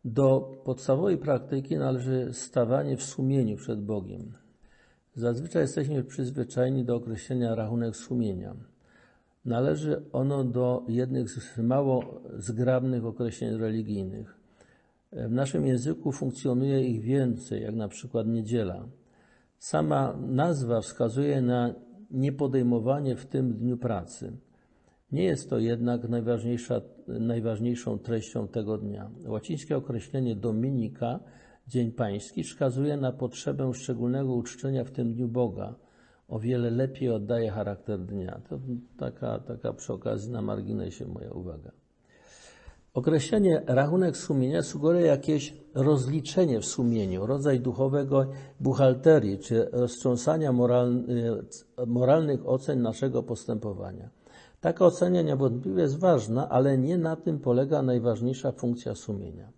do 0.05 0.51
podstawowej 0.65 1.17
praktyki 1.17 1.77
należy 1.77 2.33
stawanie 2.33 2.97
w 2.97 3.03
sumieniu 3.03 3.57
przed 3.57 3.85
Bogiem. 3.85 4.33
Zazwyczaj 5.15 5.61
jesteśmy 5.61 6.03
przyzwyczajeni 6.03 6.85
do 6.85 6.95
określenia 6.95 7.55
rachunek 7.55 7.95
sumienia. 7.95 8.55
Należy 9.45 10.01
ono 10.11 10.43
do 10.43 10.85
jednych 10.87 11.29
z 11.29 11.57
mało 11.57 12.21
zgrabnych 12.37 13.05
określeń 13.05 13.57
religijnych. 13.57 14.37
W 15.11 15.31
naszym 15.31 15.67
języku 15.67 16.11
funkcjonuje 16.11 16.83
ich 16.83 17.01
więcej, 17.01 17.63
jak 17.63 17.75
na 17.75 17.87
przykład 17.87 18.27
niedziela. 18.27 18.87
Sama 19.57 20.17
nazwa 20.27 20.81
wskazuje 20.81 21.41
na 21.41 21.73
niepodejmowanie 22.11 23.15
w 23.15 23.25
tym 23.25 23.53
dniu 23.53 23.77
pracy. 23.77 24.31
Nie 25.11 25.23
jest 25.23 25.49
to 25.49 25.59
jednak 25.59 26.09
najważniejsza, 26.09 26.81
najważniejszą 27.07 27.99
treścią 27.99 28.47
tego 28.47 28.77
dnia. 28.77 29.09
Łacińskie 29.25 29.77
określenie 29.77 30.35
Dominika, 30.35 31.19
Dzień 31.67 31.91
Pański, 31.91 32.43
wskazuje 32.43 32.97
na 32.97 33.11
potrzebę 33.11 33.73
szczególnego 33.73 34.33
uczczenia 34.33 34.83
w 34.83 34.91
tym 34.91 35.13
dniu 35.13 35.27
Boga– 35.27 35.75
o 36.27 36.39
wiele 36.39 36.69
lepiej 36.69 37.09
oddaje 37.09 37.49
charakter 37.49 37.99
dnia. 37.99 38.41
To 38.49 38.59
taka, 38.97 39.39
taka 39.39 39.73
przy 39.73 39.93
okazji 39.93 40.31
na 40.31 40.41
marginesie 40.41 41.05
moja 41.05 41.31
uwaga. 41.31 41.71
Określenie 42.93 43.61
rachunek 43.67 44.17
sumienia 44.17 44.63
sugeruje 44.63 45.05
jakieś 45.05 45.53
rozliczenie 45.73 46.59
w 46.59 46.65
sumieniu, 46.65 47.25
rodzaj 47.25 47.59
duchowego 47.59 48.25
buchalterii 48.59 49.39
czy 49.39 49.69
roztrząsania 49.71 50.51
moralnych 51.87 52.49
ocen 52.49 52.81
naszego 52.81 53.23
postępowania. 53.23 54.09
Taka 54.61 54.85
ocena 54.85 55.21
niewątpliwie 55.21 55.81
jest 55.81 55.99
ważna, 55.99 56.49
ale 56.49 56.77
nie 56.77 56.97
na 56.97 57.15
tym 57.15 57.39
polega 57.39 57.81
najważniejsza 57.81 58.51
funkcja 58.51 58.95
sumienia. 58.95 59.51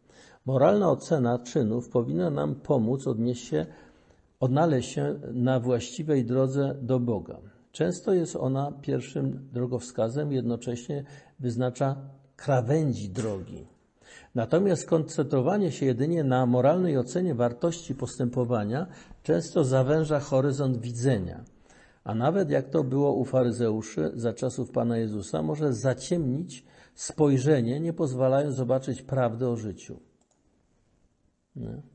Moralna 0.46 0.92
ocena 0.92 1.40
czynów 1.40 1.90
powinna 1.90 2.30
nam 2.30 2.56
pomóc 2.56 3.08
odnieść 3.08 3.48
się 3.48 3.66
odnaleźć 4.46 4.90
się 4.92 5.20
na 5.34 5.60
właściwej 5.60 6.26
drodze 6.26 6.76
do 6.82 7.00
Boga. 7.00 7.38
Często 7.72 8.14
jest 8.14 8.36
ona 8.36 8.72
pierwszym 8.82 9.50
drogowskazem, 9.54 10.32
jednocześnie 10.32 11.04
wyznacza 11.40 11.96
krawędzi 12.36 13.10
drogi. 13.10 13.68
Natomiast 14.36 14.82
skoncentrowanie 14.82 15.72
się 15.72 15.86
jedynie 15.86 16.24
na 16.24 16.46
moralnej 16.46 16.98
ocenie 16.98 17.36
wartości 17.36 17.96
postępowania 17.96 18.88
często 19.24 19.64
zawęża 19.64 20.20
horyzont 20.20 20.78
widzenia, 20.78 21.44
a 22.04 22.16
nawet 22.16 22.50
jak 22.50 22.70
to 22.70 22.84
było 22.84 23.14
u 23.14 23.26
faryzeuszy 23.26 24.12
za 24.16 24.34
czasów 24.34 24.72
Pana 24.72 24.98
Jezusa, 24.98 25.42
może 25.42 25.74
zaciemnić 25.74 26.66
spojrzenie, 26.96 27.80
nie 27.80 27.94
pozwalając 27.94 28.56
zobaczyć 28.56 29.02
prawdy 29.02 29.48
o 29.48 29.56
życiu. 29.56 30.00
Nie? 31.56 31.95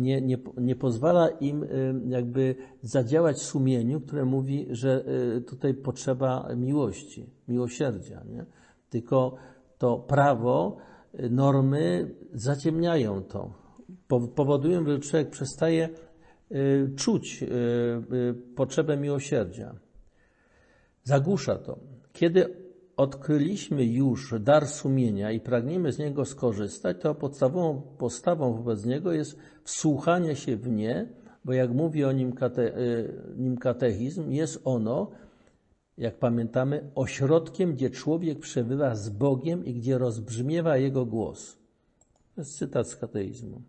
Nie, 0.00 0.20
nie, 0.20 0.38
nie 0.56 0.76
pozwala 0.76 1.28
im 1.28 1.62
y, 1.62 1.94
jakby 2.06 2.54
zadziałać 2.82 3.42
sumieniu, 3.42 4.00
które 4.00 4.24
mówi, 4.24 4.66
że 4.70 5.04
y, 5.36 5.40
tutaj 5.40 5.74
potrzeba 5.74 6.48
miłości, 6.56 7.26
miłosierdzia, 7.48 8.24
nie? 8.24 8.46
Tylko 8.90 9.36
to 9.78 9.98
prawo, 9.98 10.76
y, 11.20 11.30
normy 11.30 12.14
zaciemniają 12.32 13.22
to. 13.22 13.60
Powodują, 14.34 14.86
że 14.86 14.98
człowiek 14.98 15.30
przestaje 15.30 15.88
czuć 16.96 17.44
potrzebę 18.56 18.96
miłosierdzia. 18.96 19.74
Zagłusza 21.04 21.56
to. 21.56 21.78
Kiedy 22.12 22.59
odkryliśmy 23.00 23.84
już 23.84 24.34
dar 24.40 24.66
sumienia 24.68 25.30
i 25.32 25.40
pragniemy 25.40 25.92
z 25.92 25.98
niego 25.98 26.24
skorzystać, 26.24 26.96
to 27.00 27.14
podstawową 27.14 27.82
postawą 27.98 28.54
wobec 28.54 28.84
niego 28.84 29.12
jest 29.12 29.38
wsłuchanie 29.64 30.36
się 30.36 30.56
w 30.56 30.68
nie, 30.68 31.08
bo 31.44 31.52
jak 31.52 31.70
mówi 31.70 32.04
o 32.04 32.12
nim, 32.12 32.32
kate, 32.32 32.78
y, 32.78 33.12
nim 33.36 33.56
katechizm, 33.56 34.30
jest 34.30 34.60
ono, 34.64 35.10
jak 35.98 36.18
pamiętamy, 36.18 36.90
ośrodkiem, 36.94 37.72
gdzie 37.74 37.90
człowiek 37.90 38.38
przebywa 38.38 38.94
z 38.94 39.08
Bogiem 39.08 39.64
i 39.64 39.74
gdzie 39.74 39.98
rozbrzmiewa 39.98 40.76
jego 40.76 41.06
głos. 41.06 41.56
To 42.34 42.40
jest 42.40 42.58
cytat 42.58 42.88
z 42.88 42.96
kateizmu. 42.96 43.62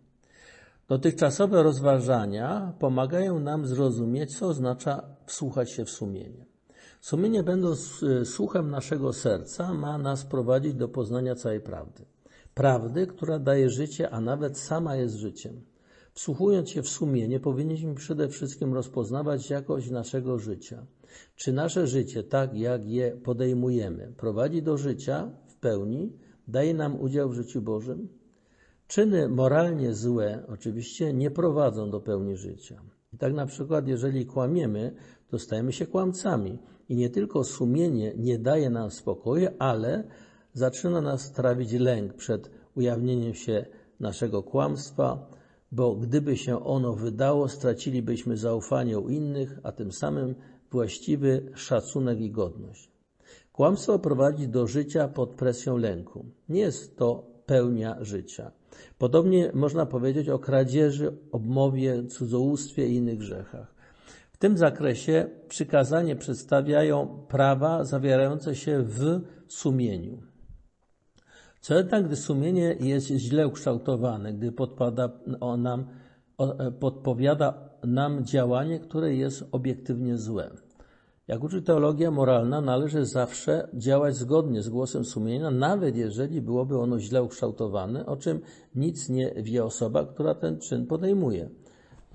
Dotychczasowe 0.88 1.62
rozważania 1.62 2.72
pomagają 2.78 3.40
nam 3.40 3.66
zrozumieć, 3.66 4.38
co 4.38 4.46
oznacza 4.46 5.02
wsłuchać 5.26 5.72
się 5.72 5.84
w 5.84 5.90
sumienie. 5.90 6.51
Sumienie, 7.02 7.42
będąc 7.42 8.02
e, 8.02 8.24
słuchem 8.24 8.70
naszego 8.70 9.12
serca, 9.12 9.74
ma 9.74 9.98
nas 9.98 10.24
prowadzić 10.24 10.74
do 10.74 10.88
poznania 10.88 11.34
całej 11.34 11.60
prawdy. 11.60 12.04
Prawdy, 12.54 13.06
która 13.06 13.38
daje 13.38 13.70
życie, 13.70 14.10
a 14.10 14.20
nawet 14.20 14.58
sama 14.58 14.96
jest 14.96 15.14
życiem. 15.14 15.60
Wsłuchując 16.12 16.70
się 16.70 16.82
w 16.82 16.88
sumienie, 16.88 17.40
powinniśmy 17.40 17.94
przede 17.94 18.28
wszystkim 18.28 18.74
rozpoznawać 18.74 19.50
jakość 19.50 19.90
naszego 19.90 20.38
życia. 20.38 20.86
Czy 21.36 21.52
nasze 21.52 21.86
życie, 21.86 22.22
tak 22.22 22.54
jak 22.54 22.86
je 22.86 23.10
podejmujemy, 23.10 24.12
prowadzi 24.16 24.62
do 24.62 24.76
życia 24.76 25.30
w 25.46 25.56
pełni, 25.56 26.12
daje 26.48 26.74
nam 26.74 27.00
udział 27.00 27.28
w 27.28 27.34
życiu 27.34 27.62
Bożym? 27.62 28.08
Czyny 28.86 29.28
moralnie 29.28 29.94
złe 29.94 30.42
oczywiście 30.48 31.12
nie 31.12 31.30
prowadzą 31.30 31.90
do 31.90 32.00
pełni 32.00 32.36
życia. 32.36 32.82
I 33.12 33.18
tak 33.18 33.32
na 33.34 33.46
przykład, 33.46 33.88
jeżeli 33.88 34.26
kłamiemy, 34.26 34.94
to 35.28 35.38
stajemy 35.38 35.72
się 35.72 35.86
kłamcami. 35.86 36.58
I 36.92 36.96
nie 36.96 37.10
tylko 37.10 37.44
sumienie 37.44 38.12
nie 38.16 38.38
daje 38.38 38.70
nam 38.70 38.90
spokoju, 38.90 39.48
ale 39.58 40.04
zaczyna 40.52 41.00
nas 41.00 41.32
trawić 41.32 41.72
lęk 41.72 42.14
przed 42.14 42.50
ujawnieniem 42.76 43.34
się 43.34 43.66
naszego 44.00 44.42
kłamstwa, 44.42 45.30
bo 45.72 45.94
gdyby 45.94 46.36
się 46.36 46.64
ono 46.64 46.92
wydało, 46.92 47.48
stracilibyśmy 47.48 48.36
zaufanie 48.36 48.98
u 48.98 49.08
innych, 49.08 49.58
a 49.62 49.72
tym 49.72 49.92
samym 49.92 50.34
właściwy 50.70 51.52
szacunek 51.54 52.20
i 52.20 52.30
godność. 52.30 52.90
Kłamstwo 53.52 53.98
prowadzi 53.98 54.48
do 54.48 54.66
życia 54.66 55.08
pod 55.08 55.34
presją 55.34 55.76
lęku. 55.76 56.24
Nie 56.48 56.60
jest 56.60 56.96
to 56.96 57.26
pełnia 57.46 58.04
życia. 58.04 58.52
Podobnie 58.98 59.50
można 59.54 59.86
powiedzieć 59.86 60.28
o 60.28 60.38
kradzieży, 60.38 61.16
obmowie, 61.30 62.06
cudzołóstwie 62.06 62.88
i 62.88 62.94
innych 62.94 63.18
grzechach. 63.18 63.71
Tym 64.42 64.56
zakresie 64.58 65.28
przykazanie 65.48 66.16
przedstawiają 66.16 67.24
prawa 67.28 67.84
zawierające 67.84 68.54
się 68.54 68.82
w 68.82 69.20
sumieniu. 69.48 70.22
Co 71.60 71.74
jednak, 71.74 72.06
gdy 72.06 72.16
sumienie 72.16 72.76
jest 72.80 73.06
źle 73.06 73.48
ukształtowane, 73.48 74.32
gdy 74.32 74.52
podpada 74.52 75.10
nam, 75.58 75.86
podpowiada 76.80 77.70
nam 77.84 78.24
działanie, 78.24 78.80
które 78.80 79.14
jest 79.14 79.44
obiektywnie 79.52 80.18
złe. 80.18 80.50
Jak 81.28 81.44
uczy 81.44 81.62
teologia 81.62 82.10
moralna, 82.10 82.60
należy 82.60 83.06
zawsze 83.06 83.68
działać 83.74 84.16
zgodnie 84.16 84.62
z 84.62 84.68
głosem 84.68 85.04
sumienia, 85.04 85.50
nawet 85.50 85.96
jeżeli 85.96 86.40
byłoby 86.40 86.78
ono 86.78 86.98
źle 87.00 87.22
ukształtowane, 87.22 88.06
o 88.06 88.16
czym 88.16 88.40
nic 88.74 89.08
nie 89.08 89.34
wie 89.36 89.64
osoba, 89.64 90.06
która 90.06 90.34
ten 90.34 90.58
czyn 90.58 90.86
podejmuje. 90.86 91.50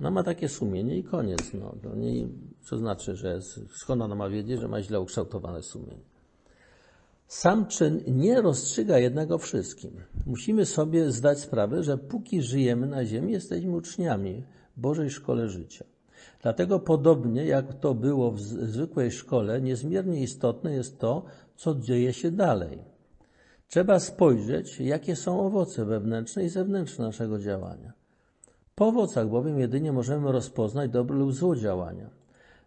Ona 0.00 0.10
ma 0.10 0.22
takie 0.22 0.48
sumienie 0.48 0.96
i 0.96 1.04
koniec. 1.04 1.52
No, 1.54 1.74
to 1.82 1.94
nie, 1.94 2.28
co 2.60 2.78
znaczy, 2.78 3.16
że 3.16 3.40
skąd 3.82 4.02
ona 4.02 4.14
ma 4.14 4.28
wiedzieć, 4.28 4.60
że 4.60 4.68
ma 4.68 4.82
źle 4.82 5.00
ukształtowane 5.00 5.62
sumienie? 5.62 6.02
Sam 7.26 7.66
czyn 7.66 8.02
nie 8.06 8.42
rozstrzyga 8.42 8.98
jednego 8.98 9.38
wszystkim. 9.38 9.90
Musimy 10.26 10.66
sobie 10.66 11.12
zdać 11.12 11.40
sprawę, 11.40 11.82
że 11.82 11.98
póki 11.98 12.42
żyjemy 12.42 12.86
na 12.86 13.04
ziemi, 13.04 13.32
jesteśmy 13.32 13.70
uczniami 13.70 14.44
Bożej 14.76 15.10
Szkole 15.10 15.48
Życia. 15.48 15.84
Dlatego 16.42 16.80
podobnie 16.80 17.46
jak 17.46 17.80
to 17.80 17.94
było 17.94 18.32
w 18.32 18.40
zwykłej 18.40 19.10
szkole, 19.10 19.60
niezmiernie 19.60 20.22
istotne 20.22 20.72
jest 20.72 20.98
to, 20.98 21.24
co 21.56 21.74
dzieje 21.74 22.12
się 22.12 22.30
dalej. 22.30 22.84
Trzeba 23.68 24.00
spojrzeć, 24.00 24.80
jakie 24.80 25.16
są 25.16 25.40
owoce 25.40 25.84
wewnętrzne 25.84 26.44
i 26.44 26.48
zewnętrzne 26.48 27.04
naszego 27.04 27.38
działania. 27.38 27.92
Po 28.78 28.86
owocach 28.86 29.28
bowiem 29.28 29.58
jedynie 29.58 29.92
możemy 29.92 30.32
rozpoznać 30.32 30.90
dobre 30.90 31.16
lub 31.16 31.32
złe 31.32 31.56
działania. 31.56 32.10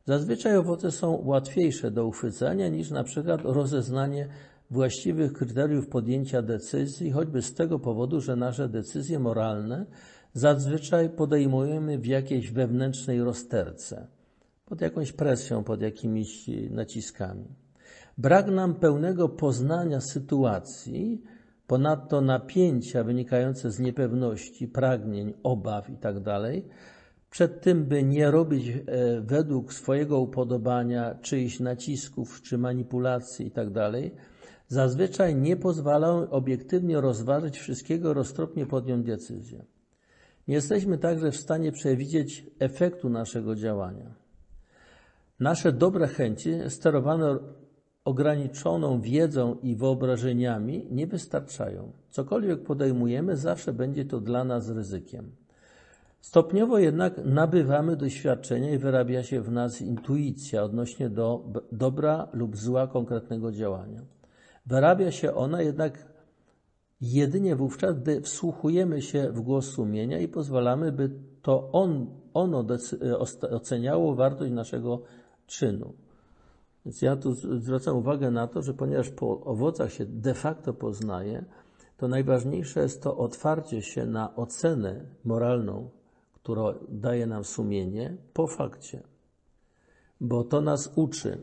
Zazwyczaj 0.05 0.57
owoce 0.57 0.91
są 0.91 1.22
łatwiejsze 1.26 1.91
do 1.91 2.05
uchwycenia 2.05 2.70
niż 2.70 2.89
na 2.89 3.03
przykład 3.03 3.41
rozeznanie 3.43 4.28
właściwych 4.72 5.34
kryteriów 5.34 5.88
podjęcia 5.88 6.41
decyzji, 6.41 7.12
choćby 7.12 7.41
z 7.41 7.53
tego 7.53 7.80
powodu, 7.80 8.22
że 8.22 8.36
nasze 8.36 8.70
decyzje 8.70 9.20
moralne 9.20 9.86
zazwyczaj 10.34 11.09
podejmujemy 11.09 11.97
w 11.97 12.05
jakiejś 12.05 12.51
wewnętrznej 12.51 13.24
rozterce, 13.24 14.07
pod 14.66 14.82
jakąś 14.82 15.12
presją, 15.12 15.64
pod 15.64 15.82
jakimiś 15.82 16.49
naciskami. 16.70 17.45
Brak 18.18 18.47
nam 18.47 18.76
pełnego 18.76 19.30
poznania 19.30 20.01
sytuacji, 20.01 21.24
ponadto 21.72 22.22
napięcia 22.22 23.03
wynikające 23.03 23.72
z 23.72 23.80
niepewności, 23.80 24.67
pragnień, 24.67 25.34
obaw 25.43 25.89
itd., 25.89 26.24
tak 26.24 26.74
przed 27.30 27.61
tym, 27.61 27.86
by 27.86 28.03
nie 28.03 28.32
robić 28.32 28.67
e, 28.67 28.82
według 29.22 29.74
swojego 29.74 30.19
upodobania 30.19 31.15
czyichś 31.22 31.59
nacisków 31.59 32.41
czy 32.41 32.57
manipulacji 32.57 33.45
itd., 33.45 33.91
tak 33.91 34.11
zazwyczaj 34.67 35.36
nie 35.36 35.57
pozwalają 35.57 36.30
obiektywnie 36.30 37.01
rozważyć 37.01 37.59
wszystkiego, 37.59 38.13
roztropnie 38.13 38.65
podjąć 38.65 39.05
decyzję. 39.05 39.65
Nie 40.47 40.55
jesteśmy 40.55 40.97
także 40.97 41.32
w 41.32 41.38
stanie 41.38 41.72
przewidzieć 41.72 42.45
efektu 42.59 43.09
naszego 43.09 43.55
działania. 43.55 44.13
Nasze 45.39 45.72
dobre 45.72 46.07
chęci, 46.07 46.53
sterowane 46.67 47.38
ograniczoną 48.05 49.01
wiedzą 49.01 49.55
i 49.63 49.75
wyobrażeniami, 49.75 50.87
nie 50.91 51.07
wystarczają. 51.07 51.91
Cokolwiek 52.09 52.63
podejmujemy, 52.63 53.37
zawsze 53.37 53.73
będzie 53.73 54.05
to 54.05 54.19
dla 54.19 54.43
nas 54.43 54.69
ryzykiem. 54.69 55.31
Stopniowo 56.21 56.77
jednak 56.77 57.25
nabywamy 57.25 57.95
doświadczenia 57.95 58.73
i 58.73 58.77
wyrabia 58.77 59.23
się 59.23 59.41
w 59.41 59.51
nas 59.51 59.81
intuicja 59.81 60.63
odnośnie 60.63 61.09
do 61.09 61.43
dobra 61.71 62.27
lub 62.33 62.57
zła 62.57 62.87
konkretnego 62.87 63.51
działania. 63.51 64.01
Wyrabia 64.65 65.11
się 65.11 65.33
ona 65.33 65.61
jednak 65.61 66.11
jedynie 67.01 67.55
wówczas, 67.55 67.99
gdy 67.99 68.21
wsłuchujemy 68.21 69.01
się 69.01 69.32
w 69.32 69.41
głos 69.41 69.65
sumienia 69.65 70.19
i 70.19 70.28
pozwalamy, 70.28 70.91
by 70.91 71.09
to 71.41 71.71
on, 71.71 72.07
ono 72.33 72.65
oceniało 73.51 74.15
wartość 74.15 74.51
naszego 74.51 75.01
czynu. 75.47 75.93
Więc 76.86 77.01
ja 77.01 77.16
tu 77.16 77.33
zwracam 77.33 77.97
uwagę 77.97 78.32
na 78.32 78.47
to, 78.47 78.62
że 78.62 78.74
ponieważ 78.74 79.09
po 79.09 79.41
owocach 79.43 79.93
się 79.93 80.05
de 80.05 80.33
facto 80.33 80.74
poznaje, 80.74 81.45
to 81.97 82.08
najważniejsze 82.08 82.82
jest 82.82 83.03
to 83.03 83.17
otwarcie 83.17 83.82
się 83.82 84.05
na 84.05 84.36
ocenę 84.36 85.05
moralną, 85.25 85.89
którą 86.33 86.74
daje 86.89 87.28
nam 87.28 87.43
sumienie 87.43 88.17
po 88.33 88.47
fakcie. 88.47 89.03
Bo 90.21 90.43
to 90.43 90.62
nas 90.62 90.91
uczy, 90.95 91.37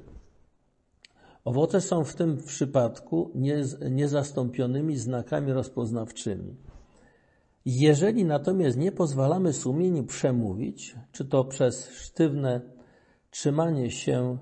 Owoce 1.48 1.80
są 1.80 2.04
w 2.04 2.14
tym 2.14 2.36
przypadku 2.36 3.30
niezastąpionymi 3.90 4.96
znakami 4.96 5.52
rozpoznawczymi. 5.52 6.56
Jeżeli 7.64 8.24
natomiast 8.24 8.78
nie 8.78 8.92
pozwalamy 8.92 9.52
sumieniu 9.52 10.04
przemówić, 10.04 10.96
czy 11.12 11.24
to 11.24 11.44
przez 11.44 11.90
sztywne 11.90 12.60
trzymanie 13.30 13.90
się 13.90 14.38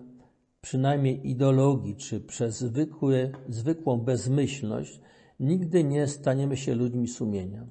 przynajmniej 0.67 1.31
ideologii, 1.31 1.97
czy 1.97 2.21
przez 2.21 2.59
zwykły, 2.59 3.33
zwykłą 3.49 3.99
bezmyślność, 3.99 5.01
nigdy 5.41 5.85
nie 5.85 6.07
staniemy 6.07 6.57
się 6.57 6.75
ludźmi 6.75 7.09
sumienia. 7.09 7.67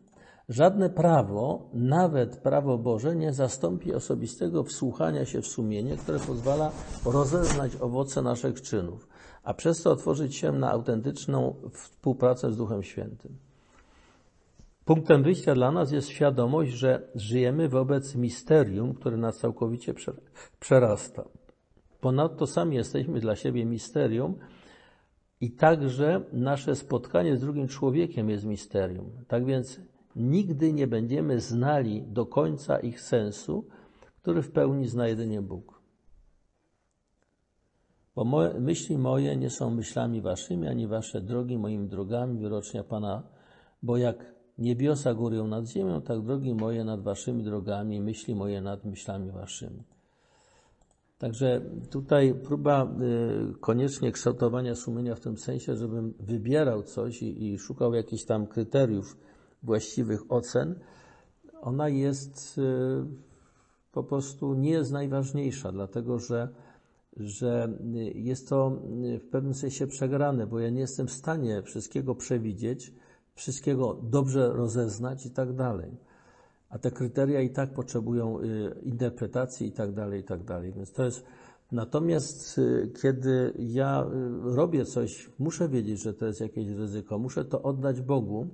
Żadne 0.50 0.90
prawo, 0.90 1.70
nawet 1.74 2.38
prawo 2.38 2.78
Boże, 2.78 3.16
nie 3.16 3.34
zastąpi 3.34 3.94
osobistego 3.94 4.64
wsłuchania 4.64 5.26
się 5.26 5.42
w 5.42 5.48
sumienie, 5.48 5.98
które 5.98 6.20
pozwala 6.20 6.72
rozeznać 7.06 7.72
owoce 7.82 8.22
naszych 8.22 8.62
czynów 8.62 9.08
a 9.44 9.54
przez 9.54 9.82
to 9.82 9.92
otworzyć 9.92 10.36
się 10.36 10.52
na 10.52 10.72
autentyczną 10.72 11.56
współpracę 11.74 12.52
z 12.52 12.58
Duchem 12.58 12.84
Świętym. 12.84 13.38
Punktem 14.86 15.24
wyjścia 15.24 15.56
dla 15.56 15.72
nas 15.72 15.92
jest 15.92 16.10
świadomość, 16.10 16.72
że 16.72 17.08
żyjemy 17.16 17.70
wobec 17.70 18.16
misterium, 18.16 18.94
które 18.94 19.18
nas 19.18 19.38
całkowicie 19.38 19.94
przerasta. 20.60 21.24
Ponadto 22.06 22.48
sami 22.48 22.76
jesteśmy 22.76 23.20
dla 23.20 23.36
siebie 23.36 23.66
misterium 23.66 24.36
i 25.42 25.52
także 25.52 26.22
nasze 26.34 26.76
spotkanie 26.76 27.38
z 27.38 27.40
drugim 27.40 27.68
człowiekiem 27.68 28.30
jest 28.30 28.46
misterium. 28.46 29.12
Tak 29.28 29.46
więc 29.46 29.80
nigdy 30.16 30.74
nie 30.74 30.88
będziemy 30.88 31.40
znali 31.40 32.04
do 32.08 32.26
końca 32.26 32.80
ich 32.80 33.02
sensu, 33.02 33.68
który 34.22 34.42
w 34.42 34.52
pełni 34.52 34.88
zna 34.88 35.08
jedynie 35.08 35.42
Bóg. 35.42 35.82
Bo 38.16 38.24
moje, 38.24 38.60
myśli 38.60 38.98
moje 38.98 39.38
nie 39.38 39.50
są 39.50 39.70
myślami 39.70 40.22
waszymi, 40.22 40.68
ani 40.68 40.88
wasze 40.88 41.22
drogi 41.22 41.58
moimi 41.58 41.88
drogami, 41.88 42.40
wyrocznia 42.40 42.84
Pana. 42.84 43.24
Bo 43.84 43.98
jak 43.98 44.36
niebiosa 44.58 45.14
górują 45.14 45.48
nad 45.48 45.68
ziemią, 45.68 46.02
tak 46.02 46.22
drogi 46.22 46.54
moje 46.54 46.84
nad 46.84 47.02
waszymi 47.02 47.44
drogami, 47.44 48.02
myśli 48.02 48.36
moje 48.36 48.62
nad 48.62 48.86
myślami 48.86 49.32
waszymi. 49.32 49.95
Także 51.18 51.62
tutaj 51.90 52.34
próba 52.44 52.84
y, 52.84 53.60
koniecznie 53.60 54.12
kształtowania 54.12 54.76
sumienia 54.76 55.16
w 55.16 55.20
tym 55.20 55.38
sensie, 55.38 55.76
żebym 55.76 56.14
wybierał 56.20 56.84
coś 56.84 57.22
i, 57.22 57.54
i 57.54 57.60
szukał 57.60 57.94
jakichś 57.94 58.24
tam 58.24 58.48
kryteriów 58.48 59.18
właściwych 59.64 60.32
ocen, 60.32 60.80
ona 61.62 61.90
jest 61.90 62.58
y, 62.58 62.62
po 63.92 64.04
prostu 64.04 64.54
nie 64.54 64.72
jest 64.72 64.92
najważniejsza, 64.92 65.72
dlatego 65.72 66.20
że, 66.20 66.50
że 67.18 67.78
jest 68.16 68.50
to 68.50 68.82
w 69.20 69.30
pewnym 69.32 69.54
sensie 69.54 69.88
przegrane, 69.88 70.48
bo 70.48 70.60
ja 70.60 70.70
nie 70.70 70.82
jestem 70.82 71.08
w 71.08 71.12
stanie 71.12 71.62
wszystkiego 71.62 72.16
przewidzieć, 72.16 72.94
wszystkiego 73.36 74.00
dobrze 74.04 74.54
rozeznać 74.54 75.26
i 75.26 75.32
tak 75.32 75.54
dalej. 75.54 75.98
A 76.76 76.80
te 76.80 76.92
kryteria 76.92 77.42
i 77.42 77.50
tak 77.50 77.74
potrzebują 77.74 78.40
y, 78.40 78.76
interpretacji 78.84 79.68
i 79.68 79.72
tak 79.72 79.94
dalej, 79.94 80.22
i 80.22 80.24
tak 80.24 80.44
dalej. 80.44 80.74
Więc 80.74 80.92
to 80.92 81.06
jest. 81.06 81.26
Natomiast 81.72 82.58
y, 82.58 82.92
kiedy 83.02 83.54
ja 83.60 84.06
robię 84.44 84.86
coś, 84.86 85.30
muszę 85.40 85.70
wiedzieć, 85.70 86.02
że 86.02 86.14
to 86.14 86.26
jest 86.26 86.42
jakieś 86.42 86.68
ryzyko, 86.68 87.20
muszę 87.20 87.46
to 87.46 87.62
oddać 87.62 88.02
Bogu 88.02 88.48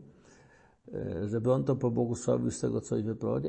żeby 1.25 1.51
on 1.51 1.63
to 1.63 1.75
pobłogosławił 1.75 2.51
z 2.51 2.59
tego, 2.59 2.81
co 2.81 2.97
i 2.97 3.03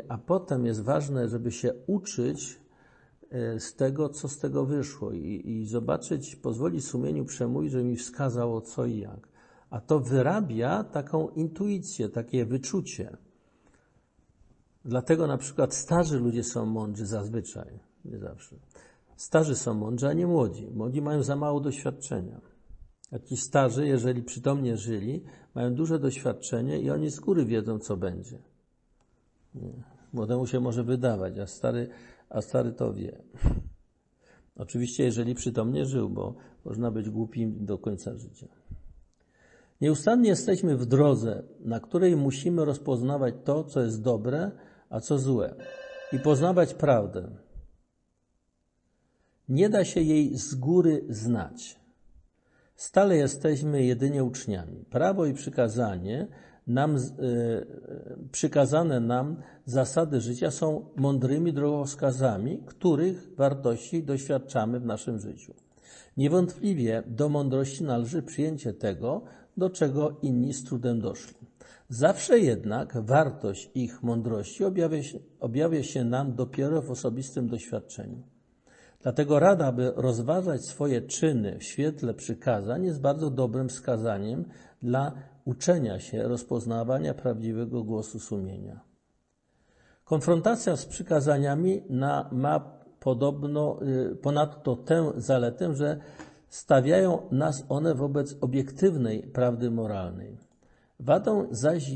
a 0.09 0.19
potem 0.19 0.67
jest 0.67 0.83
ważne, 0.83 1.29
żeby 1.29 1.53
się 1.53 1.75
uczyć 1.87 2.61
z 3.59 3.75
tego, 3.75 4.09
co 4.09 4.29
z 4.29 4.39
tego 4.39 4.65
wyszło 4.67 5.13
i, 5.13 5.43
i 5.45 5.67
zobaczyć, 5.67 6.37
pozwolić 6.37 6.85
sumieniu 6.85 7.25
przemówić, 7.25 7.73
że 7.73 7.85
mi 7.85 7.97
wskazało 7.97 8.61
co 8.61 8.87
i 8.87 8.99
jak. 8.99 9.29
A 9.71 9.81
to 9.81 10.01
wyrabia 10.01 10.85
taką 10.85 11.29
intuicję, 11.29 12.09
takie 12.09 12.45
wyczucie. 12.45 13.17
Dlatego 14.85 15.27
na 15.27 15.39
przykład 15.39 15.75
starzy 15.75 16.19
ludzie 16.19 16.45
są 16.45 16.67
mądrzy 16.67 17.07
zazwyczaj, 17.07 17.79
nie 18.05 18.19
zawsze. 18.19 18.57
Starzy 19.17 19.57
są 19.57 19.75
mądrzy, 19.75 20.09
a 20.09 20.13
nie 20.13 20.27
młodzi. 20.27 20.71
Młodzi 20.75 21.03
mają 21.03 21.23
za 21.23 21.37
mało 21.37 21.61
doświadczenia. 21.61 22.41
Ci 23.25 23.37
starzy, 23.37 23.87
jeżeli 23.87 24.23
przytomnie 24.23 24.77
żyli, 24.77 25.25
mają 25.55 25.75
duże 25.75 25.99
doświadczenie 25.99 26.81
i 26.81 26.91
oni 26.91 27.11
z 27.11 27.21
góry 27.21 27.45
wiedzą, 27.45 27.79
co 27.79 27.97
będzie. 27.97 28.39
Nie. 29.55 29.83
Młodemu 30.13 30.47
się 30.47 30.61
może 30.61 30.85
wydawać, 30.85 31.39
a 31.39 31.47
stary, 31.47 31.89
a 32.29 32.43
stary 32.43 32.73
to 32.73 32.95
wie. 32.95 33.23
Oczywiście, 34.57 35.05
jeżeli 35.05 35.35
przytomnie 35.35 35.87
żył, 35.87 36.11
bo 36.11 36.35
można 36.65 36.91
być 36.91 37.11
głupim 37.11 37.67
do 37.67 37.79
końca 37.79 38.17
życia. 38.17 38.47
Nieustannie 39.81 40.29
jesteśmy 40.29 40.77
w 40.77 40.87
drodze, 40.87 41.43
na 41.61 41.81
której 41.81 42.17
musimy 42.17 42.65
rozpoznawać 42.65 43.35
to, 43.45 43.65
co 43.65 43.81
jest 43.81 44.03
dobre, 44.03 44.51
a 44.93 45.01
co 45.01 45.19
złe 45.19 45.55
i 46.13 46.19
poznawać 46.19 46.75
prawdę. 46.75 47.29
Nie 49.49 49.69
da 49.69 49.85
się 49.85 50.01
jej 50.01 50.37
z 50.37 50.55
góry 50.55 51.05
znać. 51.09 51.81
Stale 52.77 53.17
jesteśmy 53.17 53.85
jedynie 53.85 54.25
uczniami. 54.25 54.85
Prawo 54.91 55.27
i 55.27 55.35
przykazanie 55.35 56.27
nam, 56.67 56.97
yy, 56.97 57.67
przykazane 58.33 59.01
nam 59.01 59.37
zasady 59.65 60.21
życia 60.21 60.51
są 60.51 60.87
mądrymi 60.97 61.53
drogowskazami, 61.53 62.63
których 62.67 63.35
wartości 63.37 64.03
doświadczamy 64.03 64.81
w 64.81 64.87
naszym 64.87 65.19
życiu. 65.19 65.55
Niewątpliwie 66.17 67.03
do 67.07 67.29
mądrości 67.29 67.85
należy 67.85 68.23
przyjęcie 68.23 68.73
tego, 68.73 69.23
do 69.57 69.71
czego 69.71 70.17
inni 70.23 70.55
z 70.55 70.65
trudem 70.65 71.01
doszli. 71.01 71.42
Zawsze 71.93 72.39
jednak 72.39 73.05
wartość 73.05 73.71
ich 73.75 74.03
mądrości 74.03 74.65
objawia 74.65 75.03
się, 75.03 75.19
objawia 75.41 75.83
się 75.83 76.05
nam 76.05 76.35
dopiero 76.35 76.83
w 76.83 76.91
osobistym 76.91 77.49
doświadczeniu. 77.49 78.23
Dlatego 79.03 79.39
rada, 79.39 79.67
aby 79.67 79.93
rozważać 79.97 80.65
swoje 80.65 81.03
czyny 81.03 81.59
w 81.59 81.65
świetle 81.65 82.15
przykazań, 82.15 82.85
jest 82.85 83.01
bardzo 83.01 83.31
dobrym 83.31 83.69
wskazaniem 83.69 84.45
dla 84.83 85.13
uczenia 85.45 86.01
się 86.01 86.23
rozpoznawania 86.23 87.15
prawdziwego 87.15 87.85
głosu 87.85 88.21
sumienia. 88.21 88.81
Konfrontacja 90.05 90.77
z 90.77 90.87
przykazaniami 90.87 91.83
na, 91.91 92.29
ma 92.33 92.61
podobno, 93.01 93.79
y, 93.83 94.17
ponadto 94.17 94.77
tę 94.77 95.13
zaletę, 95.17 95.75
że 95.75 95.99
stawiają 96.49 97.23
nas 97.31 97.65
one 97.69 97.95
wobec 97.95 98.37
obiektywnej 98.41 99.23
prawdy 99.23 99.71
moralnej. 99.71 100.52
Wadą 101.05 101.47
zaś 101.51 101.91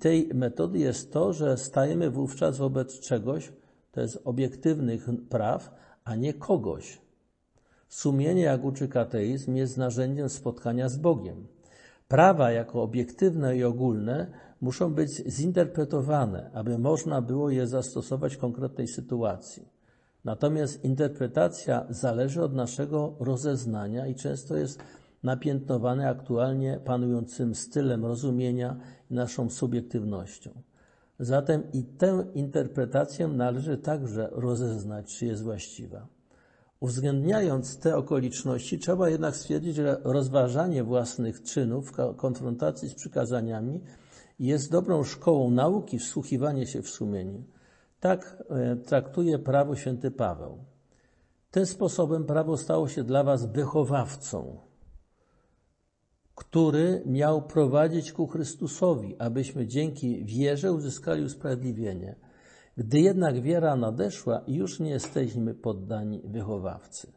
tej 0.00 0.30
metody 0.34 0.78
jest 0.78 1.12
to, 1.12 1.32
że 1.32 1.56
stajemy 1.56 2.10
wówczas 2.10 2.58
wobec 2.58 3.00
czegoś, 3.00 3.52
to 3.92 4.00
jest 4.00 4.18
obiektywnych 4.24 5.08
praw, 5.28 5.74
a 6.04 6.14
nie 6.14 6.34
kogoś. 6.34 7.00
Sumienie, 7.88 8.42
jak 8.42 8.64
uczy 8.64 8.88
kateizm, 8.88 9.54
jest 9.54 9.76
narzędziem 9.76 10.28
spotkania 10.28 10.88
z 10.88 10.96
Bogiem. 10.96 11.46
Prawa 12.08 12.50
jako 12.50 12.82
obiektywne 12.82 13.56
i 13.56 13.64
ogólne 13.64 14.26
muszą 14.60 14.94
być 14.94 15.10
zinterpretowane, 15.10 16.50
aby 16.54 16.78
można 16.78 17.22
było 17.22 17.50
je 17.50 17.66
zastosować 17.66 18.36
w 18.36 18.38
konkretnej 18.38 18.88
sytuacji. 18.88 19.68
Natomiast 20.24 20.84
interpretacja 20.84 21.86
zależy 21.90 22.42
od 22.42 22.54
naszego 22.54 23.16
rozeznania 23.20 24.06
i 24.06 24.14
często 24.14 24.56
jest 24.56 24.82
napiętnowane 25.22 26.08
aktualnie 26.08 26.80
panującym 26.84 27.54
stylem 27.54 28.04
rozumienia 28.06 28.76
i 29.10 29.14
naszą 29.14 29.50
subiektywnością. 29.50 30.50
Zatem 31.18 31.72
i 31.72 31.84
tę 31.84 32.24
interpretację 32.34 33.28
należy 33.28 33.78
także 33.78 34.28
rozeznać, 34.32 35.16
czy 35.16 35.26
jest 35.26 35.42
właściwa. 35.42 36.06
Uwzględniając 36.80 37.78
te 37.78 37.96
okoliczności, 37.96 38.78
trzeba 38.78 39.08
jednak 39.08 39.36
stwierdzić, 39.36 39.76
że 39.76 40.00
rozważanie 40.04 40.84
własnych 40.84 41.42
czynów 41.42 41.92
w 41.92 42.16
konfrontacji 42.16 42.88
z 42.88 42.94
przykazaniami 42.94 43.80
jest 44.38 44.70
dobrą 44.70 45.04
szkołą 45.04 45.50
nauki 45.50 45.98
wsłuchiwanie 45.98 46.66
się 46.66 46.82
w 46.82 46.88
sumienie. 46.88 47.42
Tak 48.00 48.42
e, 48.50 48.76
traktuje 48.76 49.38
prawo 49.38 49.76
święty 49.76 50.10
Paweł. 50.10 50.58
Tym 51.50 51.66
sposobem 51.66 52.24
prawo 52.24 52.56
stało 52.56 52.88
się 52.88 53.04
dla 53.04 53.24
was 53.24 53.46
wychowawcą, 53.46 54.67
który 56.38 57.02
miał 57.06 57.42
prowadzić 57.42 58.12
ku 58.12 58.26
Chrystusowi, 58.26 59.16
abyśmy 59.18 59.66
dzięki 59.66 60.24
wierze 60.24 60.72
uzyskali 60.72 61.24
usprawiedliwienie. 61.24 62.16
Gdy 62.76 63.00
jednak 63.00 63.42
wiara 63.42 63.76
nadeszła, 63.76 64.44
już 64.46 64.80
nie 64.80 64.90
jesteśmy 64.90 65.54
poddani 65.54 66.22
wychowawcy. 66.24 67.12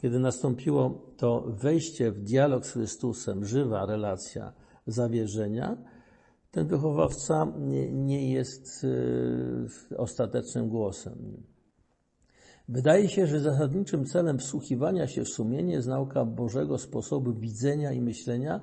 Kiedy 0.00 0.18
nastąpiło 0.18 1.12
to 1.16 1.44
wejście 1.46 2.12
w 2.12 2.22
dialog 2.22 2.66
z 2.66 2.72
Chrystusem, 2.72 3.44
żywa 3.44 3.86
relacja 3.86 4.52
zawierzenia, 4.86 5.76
ten 6.50 6.66
wychowawca 6.66 7.52
nie, 7.58 7.92
nie 7.92 8.32
jest 8.32 8.84
y, 8.84 9.96
ostatecznym 9.96 10.68
głosem. 10.68 11.42
Wydaje 12.68 13.08
się, 13.08 13.26
że 13.26 13.40
zasadniczym 13.40 14.06
celem 14.06 14.38
wsłuchiwania 14.38 15.06
się 15.06 15.24
w 15.24 15.28
sumienie 15.28 15.72
jest 15.72 15.88
nauka 15.88 16.24
Bożego 16.24 16.78
sposobu 16.78 17.32
widzenia 17.32 17.92
i 17.92 18.00
myślenia, 18.00 18.60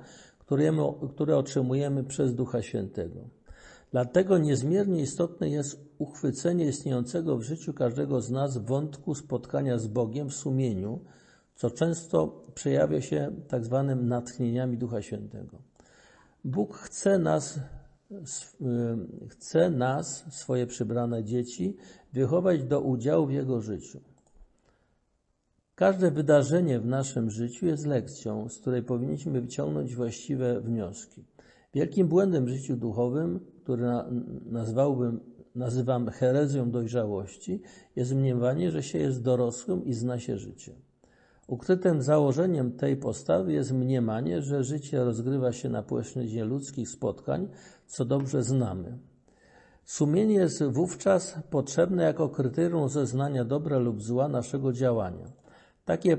które 1.10 1.36
otrzymujemy 1.36 2.04
przez 2.04 2.34
Ducha 2.34 2.62
Świętego. 2.62 3.20
Dlatego 3.90 4.38
niezmiernie 4.38 5.02
istotne 5.02 5.48
jest 5.48 5.80
uchwycenie 5.98 6.66
istniejącego 6.66 7.36
w 7.36 7.42
życiu 7.42 7.74
każdego 7.74 8.20
z 8.20 8.30
nas 8.30 8.58
wątku 8.58 9.14
spotkania 9.14 9.78
z 9.78 9.86
Bogiem 9.86 10.28
w 10.30 10.34
sumieniu, 10.34 11.00
co 11.54 11.70
często 11.70 12.44
przejawia 12.54 13.00
się 13.00 13.32
tak 13.48 13.64
zwanym 13.64 14.08
natchnieniami 14.08 14.78
Ducha 14.78 15.02
Świętego. 15.02 15.58
Bóg 16.44 16.76
chce 16.76 17.18
nas, 17.18 17.56
y, 17.56 19.28
chce 19.28 19.70
nas, 19.70 20.24
swoje 20.30 20.66
przybrane 20.66 21.24
dzieci, 21.24 21.76
wychować 22.16 22.64
do 22.64 22.80
udziału 22.80 23.26
w 23.26 23.32
Jego 23.32 23.60
życiu. 23.60 24.00
Każde 25.74 26.10
wydarzenie 26.10 26.80
w 26.80 26.86
naszym 26.86 27.30
życiu 27.30 27.66
jest 27.66 27.86
lekcją, 27.86 28.48
z 28.48 28.58
której 28.58 28.82
powinniśmy 28.82 29.40
wyciągnąć 29.40 29.94
właściwe 29.94 30.60
wnioski. 30.60 31.24
Wielkim 31.74 32.08
błędem 32.08 32.44
w 32.44 32.48
życiu 32.48 32.76
duchowym, 32.76 33.40
który 33.62 33.86
nazwałbym, 34.46 35.20
nazywam 35.54 36.08
herezją 36.08 36.70
dojrzałości, 36.70 37.62
jest 37.96 38.14
mniemanie, 38.14 38.70
że 38.70 38.82
się 38.82 38.98
jest 38.98 39.22
dorosłym 39.22 39.84
i 39.84 39.94
zna 39.94 40.18
się 40.18 40.38
życie. 40.38 40.72
Ukrytym 41.46 42.02
założeniem 42.02 42.72
tej 42.72 42.96
postawy 42.96 43.52
jest 43.52 43.72
mniemanie, 43.72 44.42
że 44.42 44.64
życie 44.64 45.04
rozgrywa 45.04 45.52
się 45.52 45.68
na 45.68 45.82
płaszczyźnie 45.82 46.44
ludzkich 46.44 46.88
spotkań, 46.88 47.48
co 47.86 48.04
dobrze 48.04 48.42
znamy. 48.42 48.98
Sumienie 49.86 50.34
jest 50.34 50.64
wówczas 50.64 51.38
potrzebne 51.50 52.02
jako 52.02 52.28
kryterium 52.28 52.88
zeznania 52.88 53.44
dobra 53.44 53.78
lub 53.78 54.02
zła 54.02 54.28
naszego 54.28 54.72
działania. 54.72 55.32
Takie 55.84 56.16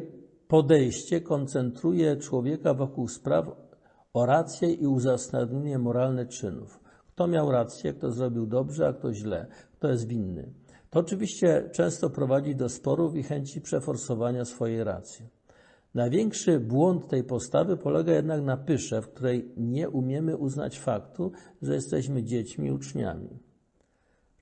podejście 0.48 1.22
koncentruje 1.22 2.18
człowieka 2.18 2.74
wokół 2.74 3.08
spraw 3.08 3.52
o 4.14 4.26
rację 4.26 4.74
i 4.74 4.88
uzasadnienie 4.88 5.80
moralne 5.80 6.26
czynów. 6.26 6.80
Kto 7.08 7.28
miał 7.28 7.52
rację, 7.52 7.94
kto 7.94 8.12
zrobił 8.12 8.46
dobrze, 8.46 8.88
a 8.88 8.94
kto 8.94 9.14
źle, 9.14 9.48
kto 9.74 9.88
jest 9.90 10.08
winny. 10.08 10.54
To 10.90 11.00
oczywiście 11.00 11.70
często 11.74 12.10
prowadzi 12.10 12.56
do 12.56 12.70
sporów 12.70 13.16
i 13.16 13.24
chęci 13.24 13.62
przeforsowania 13.62 14.46
swojej 14.46 14.84
racji. 14.84 15.26
Największy 15.94 16.60
błąd 16.60 17.08
tej 17.08 17.24
postawy 17.24 17.78
polega 17.78 18.14
jednak 18.14 18.42
na 18.42 18.58
pysze, 18.58 19.02
w 19.02 19.10
której 19.10 19.52
nie 19.58 19.90
umiemy 19.90 20.38
uznać 20.38 20.80
faktu, 20.80 21.32
że 21.62 21.74
jesteśmy 21.74 22.24
dziećmi, 22.24 22.72
uczniami. 22.72 23.47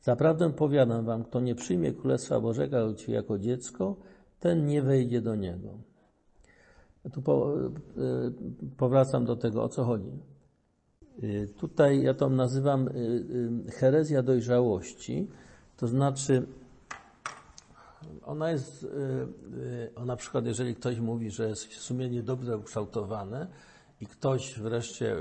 Zaprawdę 0.06 0.53
powiadam 0.53 1.06
wam, 1.06 1.23
kto 1.23 1.40
nie 1.40 1.56
przyjmie 1.56 1.94
Królestwa 1.94 2.40
Bożego 2.40 2.77
jako 3.07 3.40
dziecko, 3.40 3.95
ten 4.40 4.65
nie 4.65 4.82
wejdzie 4.82 5.22
do 5.22 5.36
niego. 5.36 5.69
Tu 7.14 7.22
po, 7.22 7.56
y, 7.57 7.72
powracam 8.77 9.26
do 9.26 9.36
tego, 9.36 9.64
o 9.64 9.69
co 9.69 9.84
chodzi. 9.84 10.11
Y, 11.23 11.53
tutaj 11.57 12.03
ja 12.03 12.14
to 12.14 12.30
nazywam 12.30 12.88
y, 12.88 13.72
herezja 13.72 14.23
dojrzałości, 14.23 15.27
to 15.77 15.88
znaczy 15.88 16.48
ona 18.26 18.52
jest, 18.52 18.88
ona 19.95 20.06
na 20.06 20.15
przykład 20.15 20.45
jeżeli 20.45 20.76
ktoś 20.76 20.99
mówi, 20.99 21.32
że 21.32 21.49
jest 21.49 21.73
sumienie 21.73 22.23
dobrze 22.23 22.57
ukształtowane 22.57 23.48
i 24.02 24.06
ktoś 24.08 24.60
wreszcie 24.60 25.16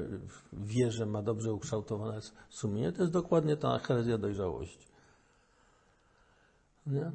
wie, 0.52 0.90
że 0.90 1.06
ma 1.06 1.22
dobrze 1.22 1.52
ukształtowane 1.52 2.20
sumienie, 2.50 2.92
to 2.92 3.02
jest 3.02 3.12
dokładnie 3.12 3.56
ta 3.56 3.78
herezja 3.78 4.18
dojrzałości. 4.18 4.88
Nie? 6.86 7.12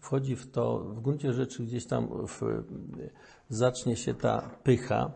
wchodzi 0.00 0.36
w 0.36 0.50
to, 0.50 0.78
w 0.78 1.00
gruncie 1.00 1.32
rzeczy 1.32 1.62
gdzieś 1.62 1.86
tam 1.86 2.26
w, 2.26 2.40
zacznie 3.48 3.96
się 3.96 4.14
ta 4.14 4.50
pycha, 4.62 5.12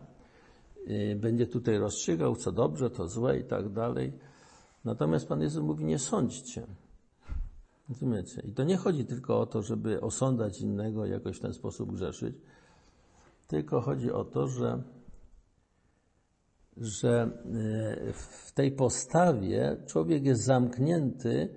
y, 0.87 1.17
będzie 1.21 1.47
tutaj 1.47 1.77
rozstrzygał, 1.77 2.35
co 2.35 2.51
dobrze, 2.51 2.89
to 2.89 3.07
złe 3.07 3.39
i 3.39 3.43
tak 3.43 3.69
dalej. 3.69 4.13
Natomiast 4.85 5.27
Pan 5.27 5.41
Jezus 5.41 5.63
mówi, 5.63 5.85
nie 5.85 5.99
sądźcie. 5.99 6.67
Rozumiecie? 7.89 8.41
I 8.41 8.51
to 8.51 8.63
nie 8.63 8.77
chodzi 8.77 9.05
tylko 9.05 9.39
o 9.39 9.45
to, 9.45 9.61
żeby 9.61 10.01
osądzać 10.01 10.61
innego 10.61 11.05
jakoś 11.05 11.37
w 11.37 11.41
ten 11.41 11.53
sposób 11.53 11.93
grzeszyć, 11.93 12.35
tylko 13.47 13.81
chodzi 13.81 14.11
o 14.11 14.23
to, 14.23 14.47
że, 14.47 14.83
że 16.81 17.29
y, 18.09 18.13
w 18.13 18.51
tej 18.51 18.71
postawie 18.71 19.77
człowiek 19.85 20.25
jest 20.25 20.43
zamknięty 20.43 21.49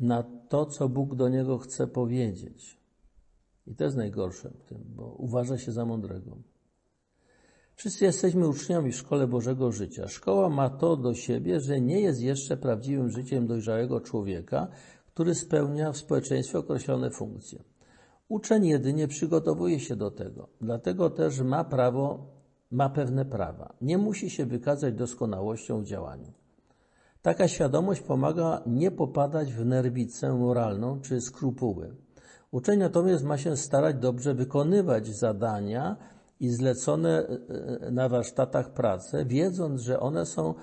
na 0.00 0.22
to, 0.48 0.66
co 0.66 0.88
Bóg 0.88 1.14
do 1.14 1.28
niego 1.28 1.58
chce 1.58 1.86
powiedzieć. 1.86 2.80
I 3.66 3.74
to 3.74 3.84
jest 3.84 3.96
najgorsze 3.96 4.50
w 4.50 4.64
tym, 4.64 4.78
bo 4.86 5.14
uważa 5.18 5.58
się 5.58 5.72
za 5.72 5.84
mądrego. 5.84 6.36
Wszyscy 7.74 8.04
jesteśmy 8.04 8.48
uczniami 8.48 8.92
w 8.92 8.96
szkole 8.96 9.26
Bożego 9.26 9.72
Życia. 9.72 10.08
Szkoła 10.08 10.48
ma 10.48 10.70
to 10.70 10.96
do 10.96 11.14
siebie, 11.14 11.60
że 11.60 11.80
nie 11.80 12.00
jest 12.00 12.20
jeszcze 12.20 12.56
prawdziwym 12.56 13.10
życiem 13.10 13.46
dojrzałego 13.46 14.00
człowieka, 14.00 14.68
który 15.06 15.34
spełnia 15.34 15.92
w 15.92 15.96
społeczeństwie 15.96 16.58
określone 16.58 17.10
funkcje. 17.10 17.62
Uczeń 18.28 18.66
jedynie 18.66 19.08
przygotowuje 19.08 19.80
się 19.80 19.96
do 19.96 20.10
tego, 20.10 20.48
dlatego 20.60 21.10
też 21.10 21.40
ma 21.40 21.64
prawo, 21.64 22.35
ma 22.70 22.88
pewne 22.88 23.24
prawa. 23.24 23.74
Nie 23.80 23.98
musi 23.98 24.30
się 24.30 24.46
wykazać 24.46 24.94
doskonałością 24.94 25.80
w 25.80 25.84
działaniu. 25.84 26.32
Taka 27.22 27.48
świadomość 27.48 28.00
pomaga 28.00 28.62
nie 28.66 28.90
popadać 28.90 29.52
w 29.52 29.64
nerwicę 29.64 30.34
moralną 30.34 31.00
czy 31.00 31.20
skrupuły. 31.20 31.96
Uczeń 32.50 32.78
natomiast 32.78 33.24
ma 33.24 33.38
się 33.38 33.56
starać 33.56 33.96
dobrze 33.96 34.34
wykonywać 34.34 35.06
zadania 35.08 35.96
i 36.40 36.48
zlecone 36.48 37.26
e, 37.28 37.90
na 37.90 38.08
warsztatach 38.08 38.72
prace, 38.72 39.24
wiedząc, 39.24 39.80
że 39.80 40.00
one 40.00 40.26
są 40.26 40.54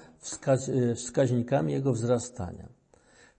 e, 0.48 0.96
wskaźnikami 0.96 1.74
jego 1.74 1.94
wzrastania. 1.94 2.70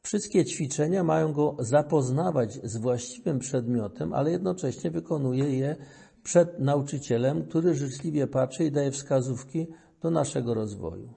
Wszystkie 0.03 0.45
ćwiczenia 0.45 1.05
mają 1.05 1.33
go 1.33 1.57
zapoznawać 1.59 2.61
z 2.65 2.77
właściwym 2.77 3.39
przedmiotem, 3.39 4.13
ale 4.13 4.31
jednocześnie 4.31 4.91
wykonuje 4.91 5.59
je 5.59 5.77
przed 6.25 6.61
nauczycielem, 6.61 7.45
który 7.45 7.75
życzliwie 7.75 8.27
patrzy 8.27 8.65
i 8.65 8.73
daje 8.73 8.91
wskazówki 8.91 9.67
do 10.03 10.11
naszego 10.11 10.55
rozwoju. 10.55 11.15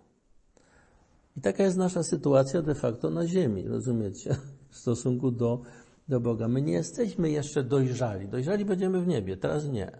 I 1.38 1.42
taka 1.42 1.64
jest 1.64 1.78
nasza 1.78 2.04
sytuacja 2.04 2.62
de 2.62 2.76
facto 2.76 3.10
na 3.10 3.28
Ziemi, 3.28 3.68
rozumiecie? 3.68 4.36
W 4.70 4.78
stosunku 4.78 5.32
do, 5.32 5.62
do 6.08 6.20
Boga. 6.20 6.48
My 6.48 6.62
nie 6.62 6.74
jesteśmy 6.74 7.30
jeszcze 7.30 7.64
dojrzali. 7.64 8.28
Dojrzali 8.28 8.66
będziemy 8.66 9.02
w 9.02 9.08
niebie, 9.08 9.38
teraz 9.38 9.68
nie. 9.68 9.92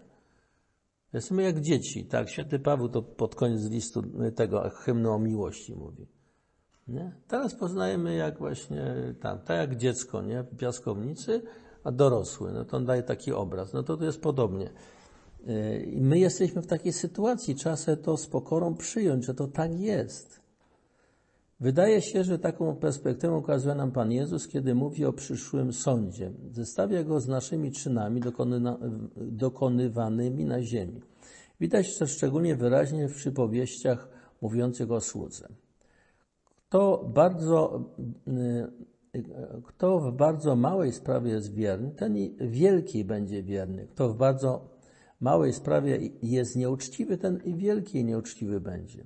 Jesteśmy 1.12 1.42
jak 1.42 1.60
dzieci, 1.60 2.04
tak? 2.04 2.30
Święty 2.30 2.58
Paweł 2.58 2.88
to 2.88 3.02
pod 3.02 3.34
koniec 3.34 3.70
listu 3.70 4.02
tego 4.34 4.70
hymnu 4.70 5.12
o 5.12 5.18
miłości 5.18 5.74
mówi. 5.74 6.06
Nie? 6.88 7.12
Teraz 7.28 7.54
poznajemy 7.54 8.14
jak 8.14 8.38
właśnie 8.38 9.14
tam, 9.20 9.38
tak 9.38 9.56
jak 9.56 9.76
dziecko, 9.76 10.22
nie? 10.22 10.42
W 10.42 10.56
piaskownicy, 10.56 11.42
a 11.84 11.92
dorosły. 11.92 12.52
No 12.52 12.64
to 12.64 12.76
on 12.76 12.86
daje 12.86 13.02
taki 13.02 13.32
obraz. 13.32 13.72
No 13.72 13.82
to 13.82 13.96
to 13.96 14.04
jest 14.04 14.20
podobnie. 14.20 14.70
Y, 15.48 15.98
my 16.00 16.18
jesteśmy 16.18 16.62
w 16.62 16.66
takiej 16.66 16.92
sytuacji. 16.92 17.54
Trzeba 17.54 17.76
sobie 17.76 17.96
to 17.96 18.16
z 18.16 18.26
pokorą 18.26 18.74
przyjąć, 18.74 19.24
że 19.24 19.34
to 19.34 19.46
tak 19.46 19.80
jest. 19.80 20.40
Wydaje 21.60 22.02
się, 22.02 22.24
że 22.24 22.38
taką 22.38 22.76
perspektywę 22.76 23.36
ukazuje 23.36 23.74
nam 23.74 23.92
Pan 23.92 24.12
Jezus, 24.12 24.48
kiedy 24.48 24.74
mówi 24.74 25.04
o 25.04 25.12
przyszłym 25.12 25.72
sądzie. 25.72 26.32
Zestawia 26.50 27.04
go 27.04 27.20
z 27.20 27.28
naszymi 27.28 27.72
czynami 27.72 28.20
dokonywanymi 29.16 30.44
na 30.44 30.62
ziemi. 30.62 31.00
Widać 31.60 31.98
to 31.98 32.06
szczególnie 32.06 32.56
wyraźnie 32.56 33.08
w 33.08 33.14
przypowieściach 33.14 34.08
mówiących 34.42 34.90
o 34.90 35.00
słudze. 35.00 35.48
Kto, 36.68 37.10
bardzo, 37.14 37.84
y, 39.14 39.22
kto 39.64 39.98
w 39.98 40.12
bardzo 40.12 40.56
małej 40.56 40.92
sprawie 40.92 41.30
jest 41.30 41.54
wierny, 41.54 41.90
ten 41.90 42.16
i 42.16 42.36
wielkiej 42.40 43.04
będzie 43.04 43.42
wierny. 43.42 43.86
Kto 43.86 44.08
w 44.08 44.16
bardzo 44.16 44.77
małej 45.20 45.52
sprawie 45.52 45.98
jest 46.22 46.56
nieuczciwy, 46.56 47.18
ten 47.18 47.40
i 47.44 47.54
wielkiej 47.54 48.04
nieuczciwy 48.04 48.60
będzie. 48.60 49.04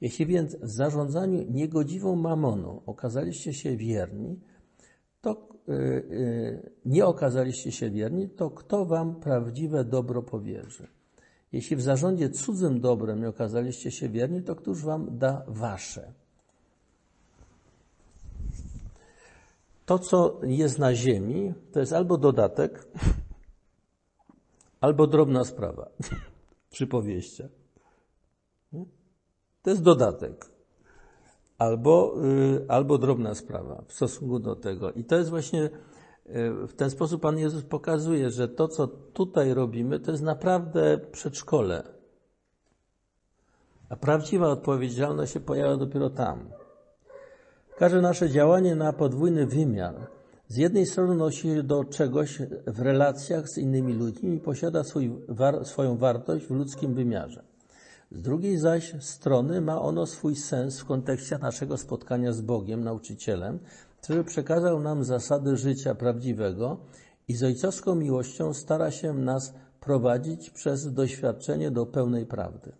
Jeśli 0.00 0.26
więc 0.26 0.56
w 0.56 0.70
zarządzaniu 0.70 1.44
niegodziwą 1.50 2.16
mamoną 2.16 2.80
okazaliście 2.86 3.52
się 3.52 3.76
wierni, 3.76 4.40
to 5.20 5.48
yy, 5.68 5.74
yy, 6.10 6.70
nie 6.84 7.06
okazaliście 7.06 7.72
się 7.72 7.90
wierni, 7.90 8.28
to 8.28 8.50
kto 8.50 8.84
wam 8.84 9.20
prawdziwe 9.20 9.84
dobro 9.84 10.22
powierzy? 10.22 10.86
Jeśli 11.52 11.76
w 11.76 11.82
zarządzie 11.82 12.30
cudzym 12.30 12.80
dobrem 12.80 13.20
nie 13.20 13.28
okazaliście 13.28 13.90
się 13.90 14.08
wierni, 14.08 14.42
to 14.42 14.56
któż 14.56 14.82
wam 14.82 15.18
da 15.18 15.44
wasze? 15.48 16.12
To, 19.86 19.98
co 19.98 20.40
jest 20.42 20.78
na 20.78 20.94
ziemi, 20.94 21.54
to 21.72 21.80
jest 21.80 21.92
albo 21.92 22.18
dodatek, 22.18 22.86
albo 24.84 25.06
drobna 25.06 25.44
sprawa. 25.44 25.90
Przypowieście. 26.76 27.48
To 29.62 29.70
jest 29.70 29.82
dodatek. 29.82 30.46
Albo, 31.58 32.14
y, 32.24 32.64
albo 32.68 32.98
drobna 32.98 33.34
sprawa 33.34 33.84
w 33.86 33.92
stosunku 33.92 34.38
do 34.38 34.56
tego. 34.56 34.92
I 34.92 35.04
to 35.04 35.16
jest 35.16 35.30
właśnie 35.30 35.64
y, 35.64 35.70
w 36.66 36.74
ten 36.76 36.90
sposób 36.90 37.22
Pan 37.22 37.38
Jezus 37.38 37.64
pokazuje, 37.64 38.30
że 38.30 38.48
to, 38.48 38.68
co 38.68 38.86
tutaj 38.88 39.54
robimy, 39.54 40.00
to 40.00 40.10
jest 40.10 40.22
naprawdę 40.22 40.98
przedszkole. 40.98 41.82
A 43.88 43.96
prawdziwa 43.96 44.48
odpowiedzialność 44.48 45.32
się 45.32 45.40
pojawia 45.40 45.76
dopiero 45.76 46.10
tam. 46.10 46.50
Każde 47.78 48.00
nasze 48.00 48.30
działanie 48.30 48.76
ma 48.76 48.92
podwójny 48.92 49.46
wymiar. 49.46 50.13
Z 50.48 50.56
jednej 50.56 50.86
strony 50.86 51.14
nosi 51.14 51.40
się 51.40 51.62
do 51.62 51.84
czegoś 51.84 52.38
w 52.66 52.80
relacjach 52.80 53.48
z 53.48 53.58
innymi 53.58 53.92
ludźmi 53.92 54.36
i 54.36 54.40
posiada 54.40 54.84
swój, 54.84 55.12
war, 55.28 55.66
swoją 55.66 55.96
wartość 55.96 56.46
w 56.46 56.50
ludzkim 56.50 56.94
wymiarze. 56.94 57.42
Z 58.12 58.22
drugiej 58.22 58.58
zaś 58.58 58.94
strony 59.00 59.60
ma 59.60 59.82
ono 59.82 60.06
swój 60.06 60.36
sens 60.36 60.80
w 60.80 60.84
kontekście 60.84 61.38
naszego 61.38 61.76
spotkania 61.76 62.32
z 62.32 62.40
Bogiem, 62.40 62.84
nauczycielem, 62.84 63.58
który 64.02 64.24
przekazał 64.24 64.80
nam 64.80 65.04
zasady 65.04 65.56
życia 65.56 65.94
prawdziwego 65.94 66.76
i 67.28 67.34
z 67.34 67.42
ojcowską 67.42 67.94
miłością 67.94 68.54
stara 68.54 68.90
się 68.90 69.14
nas 69.14 69.54
prowadzić 69.80 70.50
przez 70.50 70.92
doświadczenie 70.92 71.70
do 71.70 71.86
pełnej 71.86 72.26
prawdy. 72.26 72.72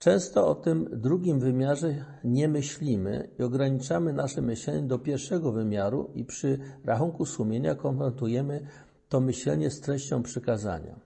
Często 0.00 0.48
o 0.48 0.54
tym 0.54 0.88
drugim 0.92 1.40
wymiarze 1.40 2.04
nie 2.24 2.48
myślimy 2.48 3.28
i 3.38 3.42
ograniczamy 3.42 4.12
nasze 4.12 4.42
myślenie 4.42 4.88
do 4.88 4.98
pierwszego 4.98 5.52
wymiaru 5.52 6.10
i 6.14 6.24
przy 6.24 6.58
rachunku 6.84 7.26
sumienia 7.26 7.74
konfrontujemy 7.74 8.66
to 9.08 9.20
myślenie 9.20 9.70
z 9.70 9.80
treścią 9.80 10.22
przykazania. 10.22 11.00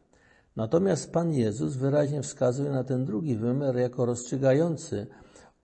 Natomiast 0.57 1.13
Pan 1.13 1.33
Jezus 1.33 1.77
wyraźnie 1.77 2.23
wskazuje 2.23 2.71
na 2.71 2.85
ten 2.85 3.05
drugi 3.05 3.37
wymiar 3.37 3.77
jako 3.77 4.07
rozstrzygający 4.07 5.07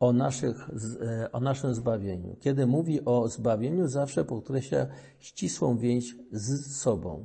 o, 0.00 0.12
naszych, 0.12 0.70
e, 1.00 1.32
o 1.32 1.40
naszym 1.40 1.74
zbawieniu. 1.74 2.36
Kiedy 2.40 2.66
mówi 2.66 3.04
o 3.04 3.28
zbawieniu, 3.28 3.88
zawsze 3.88 4.24
podkreśla 4.24 4.86
ścisłą 5.18 5.78
więź 5.78 6.16
z 6.32 6.76
sobą. 6.76 7.24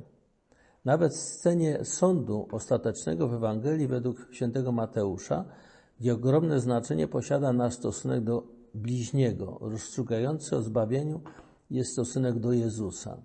Nawet 0.84 1.12
w 1.12 1.16
scenie 1.16 1.84
sądu 1.84 2.48
ostatecznego 2.52 3.28
w 3.28 3.34
Ewangelii 3.34 3.86
według 3.86 4.28
świętego 4.30 4.72
Mateusza, 4.72 5.44
gdzie 6.00 6.14
ogromne 6.14 6.60
znaczenie 6.60 7.08
posiada 7.08 7.52
nasz 7.52 7.74
stosunek 7.74 8.24
do 8.24 8.42
bliźniego, 8.74 9.58
rozstrzygający 9.60 10.56
o 10.56 10.62
zbawieniu 10.62 11.20
jest 11.70 11.92
stosunek 11.92 12.38
do 12.38 12.52
Jezusa. 12.52 13.22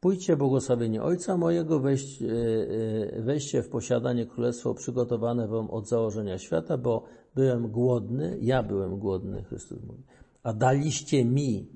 Pójdźcie 0.00 0.36
błogosławienie 0.36 1.02
Ojca 1.02 1.36
mojego, 1.36 1.80
weź, 1.80 2.22
weźcie 3.18 3.62
w 3.62 3.68
posiadanie 3.68 4.26
królestwo 4.26 4.74
przygotowane 4.74 5.48
wam 5.48 5.70
od 5.70 5.88
założenia 5.88 6.38
świata, 6.38 6.78
bo 6.78 7.04
byłem 7.34 7.68
głodny, 7.70 8.38
ja 8.40 8.62
byłem 8.62 8.98
głodny, 8.98 9.42
Chrystus 9.42 9.78
mówi, 9.86 10.02
a 10.42 10.52
daliście 10.52 11.24
mi 11.24 11.66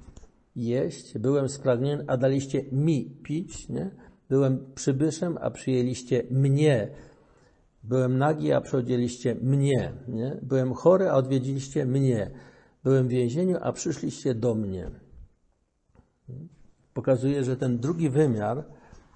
jeść, 0.56 1.18
byłem 1.18 1.48
spragniony, 1.48 2.05
a 2.06 2.16
daliście 2.16 2.64
mi 2.72 3.10
pić, 3.22 3.68
nie? 3.68 3.90
Byłem 4.28 4.66
przybyszem, 4.74 5.39
a 5.40 5.51
przyjęliście 5.51 6.22
mnie. 6.30 6.89
Byłem 7.84 8.18
nagi, 8.18 8.52
a 8.52 8.60
przychodziliście 8.60 9.34
mnie. 9.34 9.92
Nie? 10.09 10.36
Byłem 10.42 10.74
chory, 10.74 11.10
a 11.10 11.14
odwiedziliście 11.14 11.86
mnie. 11.86 12.30
Byłem 12.84 13.09
w 13.09 13.10
więzieniu, 13.10 13.56
a 13.60 13.72
przyszliście 13.72 14.34
do 14.34 14.54
mnie. 14.54 14.90
Pokazuje, 16.94 17.44
że 17.44 17.56
ten 17.56 17.78
drugi 17.78 18.10
wymiar, 18.10 18.64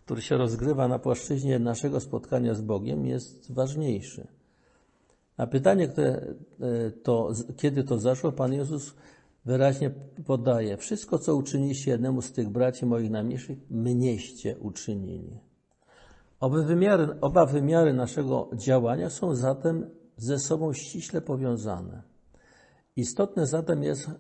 który 0.05 0.23
się 0.23 0.37
rozgrywa 0.37 0.89
na 0.89 0.99
płaszczyźnie 0.99 1.59
naszego 1.59 2.01
spotkania 2.01 2.55
z 2.55 2.61
Bogiem, 2.61 3.07
jest 3.07 3.53
ważniejszy. 3.53 4.27
Na 5.39 5.47
pytanie, 5.47 5.89
które 5.89 6.35
to, 7.03 7.33
kiedy 7.57 7.85
to 7.85 7.99
zaszło, 7.99 8.33
Pan 8.33 8.53
Jezus 8.53 8.95
wyraźnie 9.45 9.91
podaje: 10.27 10.77
Wszystko, 10.77 11.19
co 11.19 11.37
uczyniliście 11.37 11.91
jednemu 11.91 12.23
z 12.23 12.33
tych 12.33 12.49
braci 12.49 12.87
moich 12.87 13.11
najmniejszych, 13.11 13.59
mnieście 13.71 14.59
uczynili. 14.59 15.39
Oba 16.41 16.63
wymiary, 16.63 17.21
oba 17.21 17.47
wymiary 17.47 17.93
naszego 17.93 18.51
działania 18.55 19.11
są 19.11 19.35
zatem 19.35 19.91
ze 20.17 20.39
sobą 20.39 20.73
ściśle 20.73 21.21
powiązane. 21.21 22.03
Istotne 22.97 23.47
zatem 23.47 23.83
jest 23.83 24.11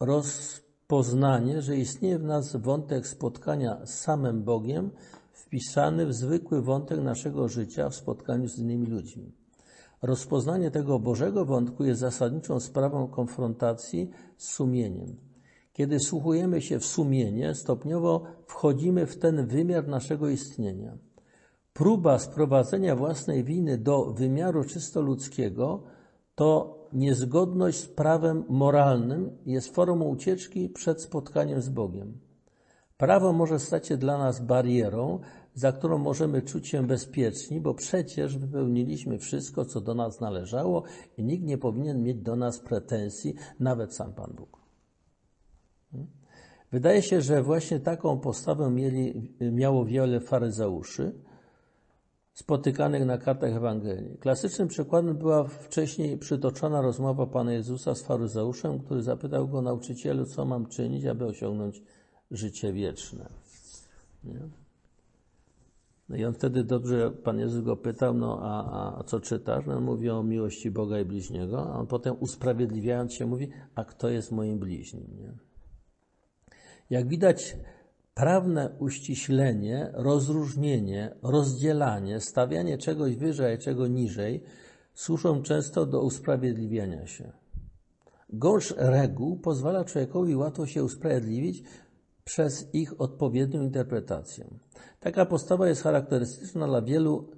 rozpoznanie, 0.00 1.62
że 1.62 1.76
istnieje 1.76 2.18
w 2.18 2.24
nas 2.24 2.56
wątek 2.56 3.06
spotkania 3.06 3.86
z 3.86 4.00
samym 4.00 4.42
Bogiem, 4.42 4.90
wpisany 5.32 6.06
w 6.06 6.14
zwykły 6.14 6.62
wątek 6.62 7.00
naszego 7.00 7.48
życia 7.48 7.88
w 7.88 7.94
spotkaniu 7.94 8.48
z 8.48 8.58
innymi 8.58 8.86
ludźmi. 8.86 9.32
Rozpoznanie 10.02 10.70
tego 10.70 10.98
Bożego 10.98 11.44
wątku 11.44 11.84
jest 11.84 12.00
zasadniczą 12.00 12.60
sprawą 12.60 13.08
konfrontacji 13.08 14.10
z 14.36 14.48
sumieniem. 14.48 15.16
Kiedy 15.72 16.00
słuchujemy 16.00 16.62
się 16.62 16.78
w 16.78 16.86
sumienie, 16.86 17.54
stopniowo 17.54 18.22
wchodzimy 18.46 19.06
w 19.06 19.18
ten 19.18 19.46
wymiar 19.46 19.88
naszego 19.88 20.28
istnienia. 20.28 20.98
Próba 21.72 22.18
sprowadzenia 22.18 22.96
własnej 22.96 23.44
winy 23.44 23.78
do 23.78 24.04
wymiaru 24.04 24.64
czysto 24.64 25.00
ludzkiego 25.00 25.82
to 26.34 26.78
niezgodność 26.92 27.78
z 27.78 27.86
prawem 27.86 28.44
moralnym 28.48 29.38
jest 29.46 29.74
formą 29.74 30.04
ucieczki 30.04 30.68
przed 30.68 31.02
spotkaniem 31.02 31.62
z 31.62 31.68
Bogiem. 31.68 32.18
Prawo 32.96 33.32
może 33.32 33.58
stać 33.58 33.86
się 33.86 33.96
dla 33.96 34.18
nas 34.18 34.40
barierą, 34.40 35.20
za 35.54 35.72
którą 35.72 35.98
możemy 35.98 36.42
czuć 36.42 36.68
się 36.68 36.86
bezpieczni, 36.86 37.60
bo 37.60 37.74
przecież 37.74 38.38
wypełniliśmy 38.38 39.18
wszystko, 39.18 39.64
co 39.64 39.80
do 39.80 39.94
nas 39.94 40.20
należało 40.20 40.82
i 41.18 41.24
nikt 41.24 41.44
nie 41.44 41.58
powinien 41.58 42.02
mieć 42.02 42.18
do 42.18 42.36
nas 42.36 42.58
pretensji, 42.58 43.34
nawet 43.60 43.94
sam 43.94 44.12
Pan 44.12 44.32
Bóg. 44.36 44.62
Wydaje 46.72 47.02
się, 47.02 47.20
że 47.20 47.42
właśnie 47.42 47.80
taką 47.80 48.18
postawę 48.18 48.70
mieli, 48.70 49.34
miało 49.40 49.84
wiele 49.84 50.20
faryzeuszy 50.20 51.12
spotykanych 52.32 53.06
na 53.06 53.18
kartach 53.18 53.52
Ewangelii. 53.52 54.18
Klasycznym 54.18 54.68
przykładem 54.68 55.16
była 55.16 55.44
wcześniej 55.44 56.18
przytoczona 56.18 56.80
rozmowa 56.80 57.26
Pana 57.26 57.52
Jezusa 57.52 57.94
z 57.94 58.02
faryzeuszem, 58.02 58.78
który 58.78 59.02
zapytał 59.02 59.48
go, 59.48 59.62
nauczycielu, 59.62 60.24
co 60.24 60.44
mam 60.44 60.66
czynić, 60.66 61.06
aby 61.06 61.26
osiągnąć 61.26 61.82
życie 62.30 62.72
wieczne. 62.72 63.28
Nie? 64.24 64.40
No 66.08 66.16
i 66.16 66.24
on 66.24 66.34
wtedy 66.34 66.64
dobrze, 66.64 67.10
Pan 67.10 67.38
Jezus 67.38 67.64
go 67.64 67.76
pytał, 67.76 68.14
no 68.14 68.38
a, 68.42 68.98
a 68.98 69.04
co 69.04 69.20
czytasz? 69.20 69.66
No, 69.66 69.76
on 69.76 69.84
mówi 69.84 70.10
o 70.10 70.22
miłości 70.22 70.70
Boga 70.70 71.00
i 71.00 71.04
bliźniego, 71.04 71.72
a 71.72 71.78
on 71.78 71.86
potem 71.86 72.16
usprawiedliwiając 72.20 73.12
się 73.12 73.26
mówi, 73.26 73.48
a 73.74 73.84
kto 73.84 74.08
jest 74.08 74.32
moim 74.32 74.58
bliźnim? 74.58 75.06
Nie? 75.18 75.32
Jak 76.90 77.08
widać, 77.08 77.56
prawne 78.14 78.76
uściślenie, 78.78 79.90
rozróżnienie, 79.94 81.14
rozdzielanie, 81.22 82.20
stawianie 82.20 82.78
czegoś 82.78 83.16
wyżej, 83.16 83.58
czego 83.58 83.86
niżej 83.86 84.42
służą 84.94 85.42
często 85.42 85.86
do 85.86 86.02
usprawiedliwiania 86.02 87.06
się. 87.06 87.32
Gorsz 88.28 88.74
reguł 88.76 89.36
pozwala 89.36 89.84
człowiekowi 89.84 90.36
łatwo 90.36 90.66
się 90.66 90.84
usprawiedliwić 90.84 91.64
przez 92.24 92.74
ich 92.74 93.00
odpowiednią 93.00 93.62
interpretację. 93.62 94.46
Taka 95.00 95.26
postawa 95.26 95.68
jest 95.68 95.82
charakterystyczna 95.82 96.66
dla 96.66 96.82
wielu 96.82 97.28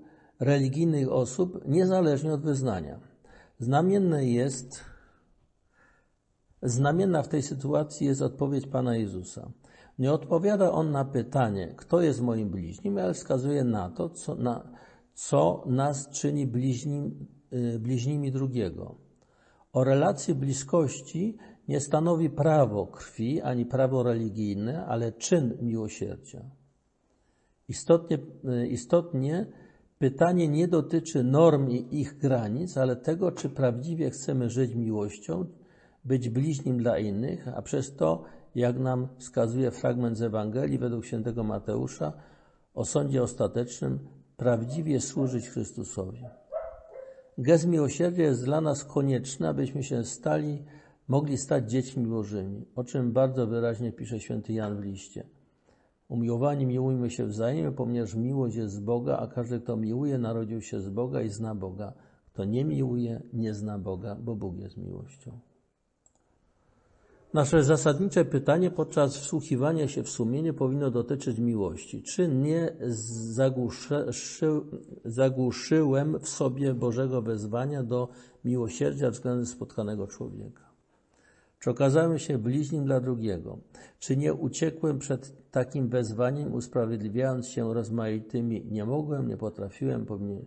religijnych 0.40 1.12
osób, 1.12 1.68
niezależnie 1.68 2.32
od 2.32 2.42
wyznania. 2.42 3.00
Znamienne 3.58 4.26
jest, 4.26 4.80
znamienna 6.62 7.22
w 7.22 7.28
tej 7.28 7.42
sytuacji 7.42 8.06
jest 8.06 8.22
odpowiedź 8.22 8.66
Pana 8.66 8.96
Jezusa. 8.96 9.50
Nie 9.98 10.12
odpowiada 10.12 10.72
on 10.72 10.90
na 10.90 11.04
pytanie, 11.04 11.74
kto 11.76 12.00
jest 12.00 12.20
moim 12.20 12.50
bliźnim, 12.50 12.98
ale 12.98 13.14
wskazuje 13.14 13.64
na 13.64 13.90
to, 13.90 14.08
co, 14.08 14.34
na, 14.34 14.72
co 15.14 15.64
nas 15.66 16.10
czyni 16.10 16.46
bliźnim, 16.46 17.26
yy, 17.50 17.78
bliźnimi 17.78 18.32
drugiego. 18.32 18.94
O 19.72 19.84
relacji 19.84 20.34
bliskości 20.34 21.36
nie 21.68 21.80
stanowi 21.80 22.30
prawo 22.30 22.86
krwi 22.86 23.42
ani 23.42 23.66
prawo 23.66 24.02
religijne, 24.02 24.86
ale 24.86 25.12
czyn 25.12 25.58
miłosierdzia. 25.62 26.40
Istotnie, 27.68 28.18
istotnie 28.68 29.46
pytanie 29.98 30.48
nie 30.48 30.68
dotyczy 30.68 31.24
norm 31.24 31.70
i 31.70 32.00
ich 32.00 32.18
granic, 32.18 32.76
ale 32.76 32.96
tego, 32.96 33.32
czy 33.32 33.48
prawdziwie 33.48 34.10
chcemy 34.10 34.50
żyć 34.50 34.74
miłością, 34.74 35.44
być 36.04 36.28
bliźnim 36.28 36.78
dla 36.78 36.98
innych, 36.98 37.48
a 37.48 37.62
przez 37.62 37.96
to, 37.96 38.24
jak 38.54 38.78
nam 38.78 39.08
wskazuje 39.18 39.70
fragment 39.70 40.16
z 40.16 40.22
Ewangelii 40.22 40.78
według 40.78 41.04
świętego 41.04 41.44
Mateusza, 41.44 42.12
o 42.74 42.84
sądzie 42.84 43.22
ostatecznym, 43.22 43.98
prawdziwie 44.36 45.00
służyć 45.00 45.48
Chrystusowi. 45.48 46.24
Gest 47.38 47.66
miłosierdzia 47.66 48.22
jest 48.22 48.44
dla 48.44 48.60
nas 48.60 48.84
konieczny, 48.84 49.48
abyśmy 49.48 49.82
się 49.82 50.04
stali, 50.04 50.64
mogli 51.08 51.38
stać 51.38 51.70
dziećmi 51.70 52.06
Bożymi, 52.06 52.66
o 52.74 52.84
czym 52.84 53.12
bardzo 53.12 53.46
wyraźnie 53.46 53.92
pisze 53.92 54.20
święty 54.20 54.52
Jan 54.52 54.76
w 54.76 54.84
liście. 54.84 55.26
Umiłowani 56.08 56.66
miłujmy 56.66 57.10
się 57.10 57.26
wzajemnie, 57.26 57.72
ponieważ 57.72 58.14
miłość 58.14 58.56
jest 58.56 58.74
z 58.74 58.80
Boga, 58.80 59.16
a 59.16 59.26
każdy, 59.26 59.60
kto 59.60 59.76
miłuje, 59.76 60.18
narodził 60.18 60.62
się 60.62 60.80
z 60.80 60.88
Boga 60.88 61.22
i 61.22 61.28
zna 61.28 61.54
Boga. 61.54 61.92
Kto 62.32 62.44
nie 62.44 62.64
miłuje, 62.64 63.22
nie 63.32 63.54
zna 63.54 63.78
Boga, 63.78 64.14
bo 64.14 64.36
Bóg 64.36 64.58
jest 64.58 64.76
miłością. 64.76 65.38
Nasze 67.34 67.64
zasadnicze 67.64 68.24
pytanie 68.24 68.70
podczas 68.70 69.16
wsłuchiwania 69.16 69.88
się 69.88 70.02
w 70.02 70.10
sumienie 70.10 70.52
powinno 70.52 70.90
dotyczyć 70.90 71.38
miłości. 71.38 72.02
Czy 72.02 72.28
nie 72.28 72.76
zagłuszy, 73.30 74.06
zagłuszyłem 75.04 76.18
w 76.18 76.28
sobie 76.28 76.74
Bożego 76.74 77.22
wezwania 77.22 77.82
do 77.82 78.08
miłosierdzia 78.44 79.10
względem 79.10 79.46
spotkanego 79.46 80.06
człowieka? 80.06 80.70
Czy 81.58 81.70
okazałem 81.70 82.18
się 82.18 82.38
bliźnim 82.38 82.84
dla 82.84 83.00
drugiego? 83.00 83.58
Czy 83.98 84.16
nie 84.16 84.34
uciekłem 84.34 84.98
przed 84.98 85.50
takim 85.50 85.88
wezwaniem, 85.88 86.54
usprawiedliwiając 86.54 87.48
się 87.48 87.74
rozmaitymi 87.74 88.66
nie 88.70 88.84
mogłem, 88.84 89.28
nie 89.28 89.36
potrafiłem, 89.36 90.06
powinni, 90.06 90.46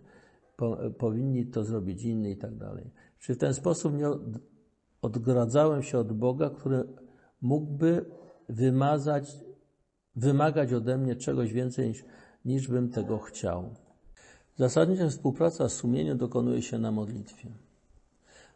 po, 0.56 0.78
powinni 0.98 1.46
to 1.46 1.64
zrobić 1.64 2.04
inni 2.04 2.30
i 2.30 2.36
tak 2.36 2.56
dalej? 2.56 2.90
Czy 3.18 3.34
w 3.34 3.38
ten 3.38 3.54
sposób 3.54 3.94
nie 3.94 4.10
odgradzałem 5.02 5.82
się 5.82 5.98
od 5.98 6.12
Boga, 6.12 6.50
który 6.50 6.84
mógłby 7.42 8.04
wymazać, 8.48 9.36
wymagać 10.16 10.72
ode 10.72 10.98
mnie 10.98 11.16
czegoś 11.16 11.52
więcej 11.52 11.88
niż, 11.88 12.04
niż 12.44 12.68
bym 12.68 12.90
tego 12.90 13.18
chciał? 13.18 13.74
Zasadnicza 14.56 15.08
współpraca 15.08 15.68
z 15.68 15.74
sumieniem 15.74 16.18
dokonuje 16.18 16.62
się 16.62 16.78
na 16.78 16.90
modlitwie. 16.90 17.48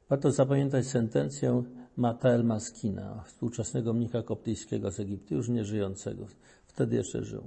Warto 0.09 0.31
zapamiętać 0.31 0.87
sentencję 0.87 1.63
Matael 1.97 2.45
Maskina, 2.45 3.25
współczesnego 3.27 3.93
mnika 3.93 4.23
koptyjskiego 4.23 4.91
z 4.91 5.01
Egiptu, 5.01 5.35
już 5.35 5.49
nie 5.49 5.65
żyjącego, 5.65 6.27
wtedy 6.67 6.97
jeszcze 6.97 7.25
żył. 7.25 7.43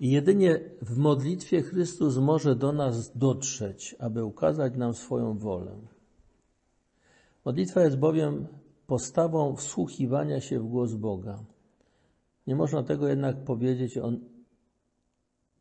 I 0.00 0.10
jedynie 0.10 0.60
w 0.82 0.96
modlitwie 0.96 1.62
Chrystus 1.62 2.16
może 2.16 2.56
do 2.56 2.72
nas 2.72 3.18
dotrzeć, 3.18 3.96
aby 3.98 4.24
ukazać 4.24 4.76
nam 4.76 4.94
swoją 4.94 5.38
wolę. 5.38 5.72
Modlitwa 7.48 7.84
jest 7.84 7.98
bowiem 7.98 8.46
postawą 8.86 9.56
wsłuchiwania 9.56 10.40
się 10.40 10.60
w 10.60 10.66
głos 10.66 10.94
Boga. 10.94 11.44
Nie 12.46 12.56
można 12.56 12.82
tego 12.82 13.08
jednak 13.08 13.44
powiedzieć 13.44 13.98
o 13.98 14.12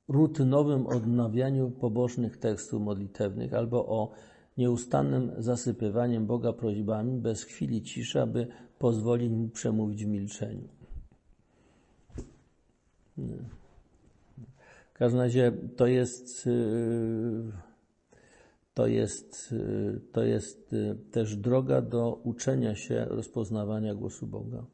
rutynowym 0.08 0.88
odnawianiu 0.88 1.72
pobożnych 1.72 2.38
tekstów 2.38 2.82
modlitewnych 2.82 3.54
albo 3.54 3.86
o 3.88 4.12
nieustannym 4.58 5.32
zasypywaniem 5.38 6.26
Boga 6.26 6.54
prośbami 6.54 7.18
bez 7.18 7.44
chwili 7.44 7.82
ciszy, 7.82 8.22
aby 8.22 8.48
pozwolić 8.80 9.32
mu 9.32 9.50
przemówić 9.50 10.06
w 10.06 10.08
milczeniu. 10.08 10.68
W 14.94 14.94
każdym 14.94 15.22
razie 15.22 15.52
to 15.76 15.88
jest, 15.88 16.46
yy, 16.46 17.52
to 18.78 18.88
jest, 18.88 19.52
yy, 19.52 20.02
to 20.12 20.24
jest 20.24 20.72
yy, 20.72 20.96
też 21.12 21.36
droga 21.36 21.82
do 21.82 22.22
uczenia 22.24 22.76
się 22.76 23.06
rozpoznawania 23.06 23.96
głosu 23.96 24.28
Boga. 24.28 24.66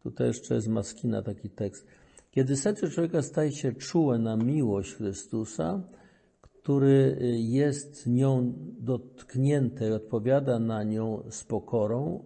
Tutaj 0.00 0.26
jeszcze 0.26 0.54
jest 0.54 0.68
Maskina 0.68 1.22
taki 1.22 1.50
tekst. 1.50 1.86
Kiedy 2.30 2.56
serce 2.56 2.90
człowieka 2.90 3.22
staje 3.22 3.52
się 3.52 3.72
czułe 3.72 4.18
na 4.18 4.36
miłość 4.36 4.94
Chrystusa, 4.94 5.82
który 6.40 7.18
jest 7.38 8.06
nią 8.06 8.52
dotknięty 8.80 9.88
i 9.88 9.92
odpowiada 9.92 10.58
na 10.58 10.82
nią 10.82 11.22
z 11.30 11.44
pokorą, 11.44 12.24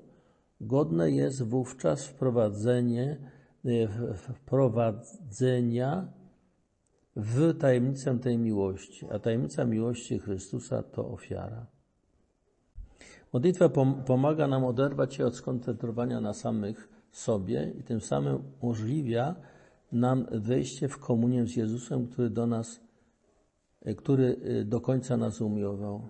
godne 0.60 1.10
jest 1.10 1.42
wówczas 1.42 2.06
wprowadzenie, 2.06 3.16
wprowadzenia 4.22 6.12
w 7.16 7.58
tajemnicę 7.58 8.18
tej 8.18 8.38
miłości. 8.38 9.06
A 9.10 9.18
tajemnica 9.18 9.64
miłości 9.64 10.18
Chrystusa 10.18 10.82
to 10.82 11.08
ofiara. 11.08 11.66
Modlitwa 13.32 13.68
pomaga 14.06 14.46
nam 14.46 14.64
oderwać 14.64 15.14
się 15.14 15.26
od 15.26 15.36
skoncentrowania 15.36 16.20
na 16.20 16.34
samych 16.34 16.88
sobie 17.12 17.72
i 17.78 17.82
tym 17.82 18.00
samym 18.00 18.42
umożliwia 18.60 19.34
nam 19.92 20.26
wejście 20.30 20.88
w 20.88 20.98
komunię 20.98 21.46
z 21.46 21.56
Jezusem, 21.56 22.06
który 22.06 22.30
do 22.30 22.46
nas, 22.46 22.80
który 23.96 24.36
do 24.64 24.80
końca 24.80 25.16
nas 25.16 25.40
umiłował. 25.40 26.02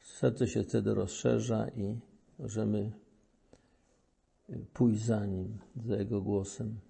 Serce 0.00 0.48
się 0.48 0.62
wtedy 0.62 0.94
rozszerza 0.94 1.68
i 1.68 1.98
możemy 2.38 2.92
pójść 4.72 5.04
za 5.04 5.26
Nim, 5.26 5.58
za 5.86 5.96
Jego 5.96 6.20
głosem. 6.20 6.80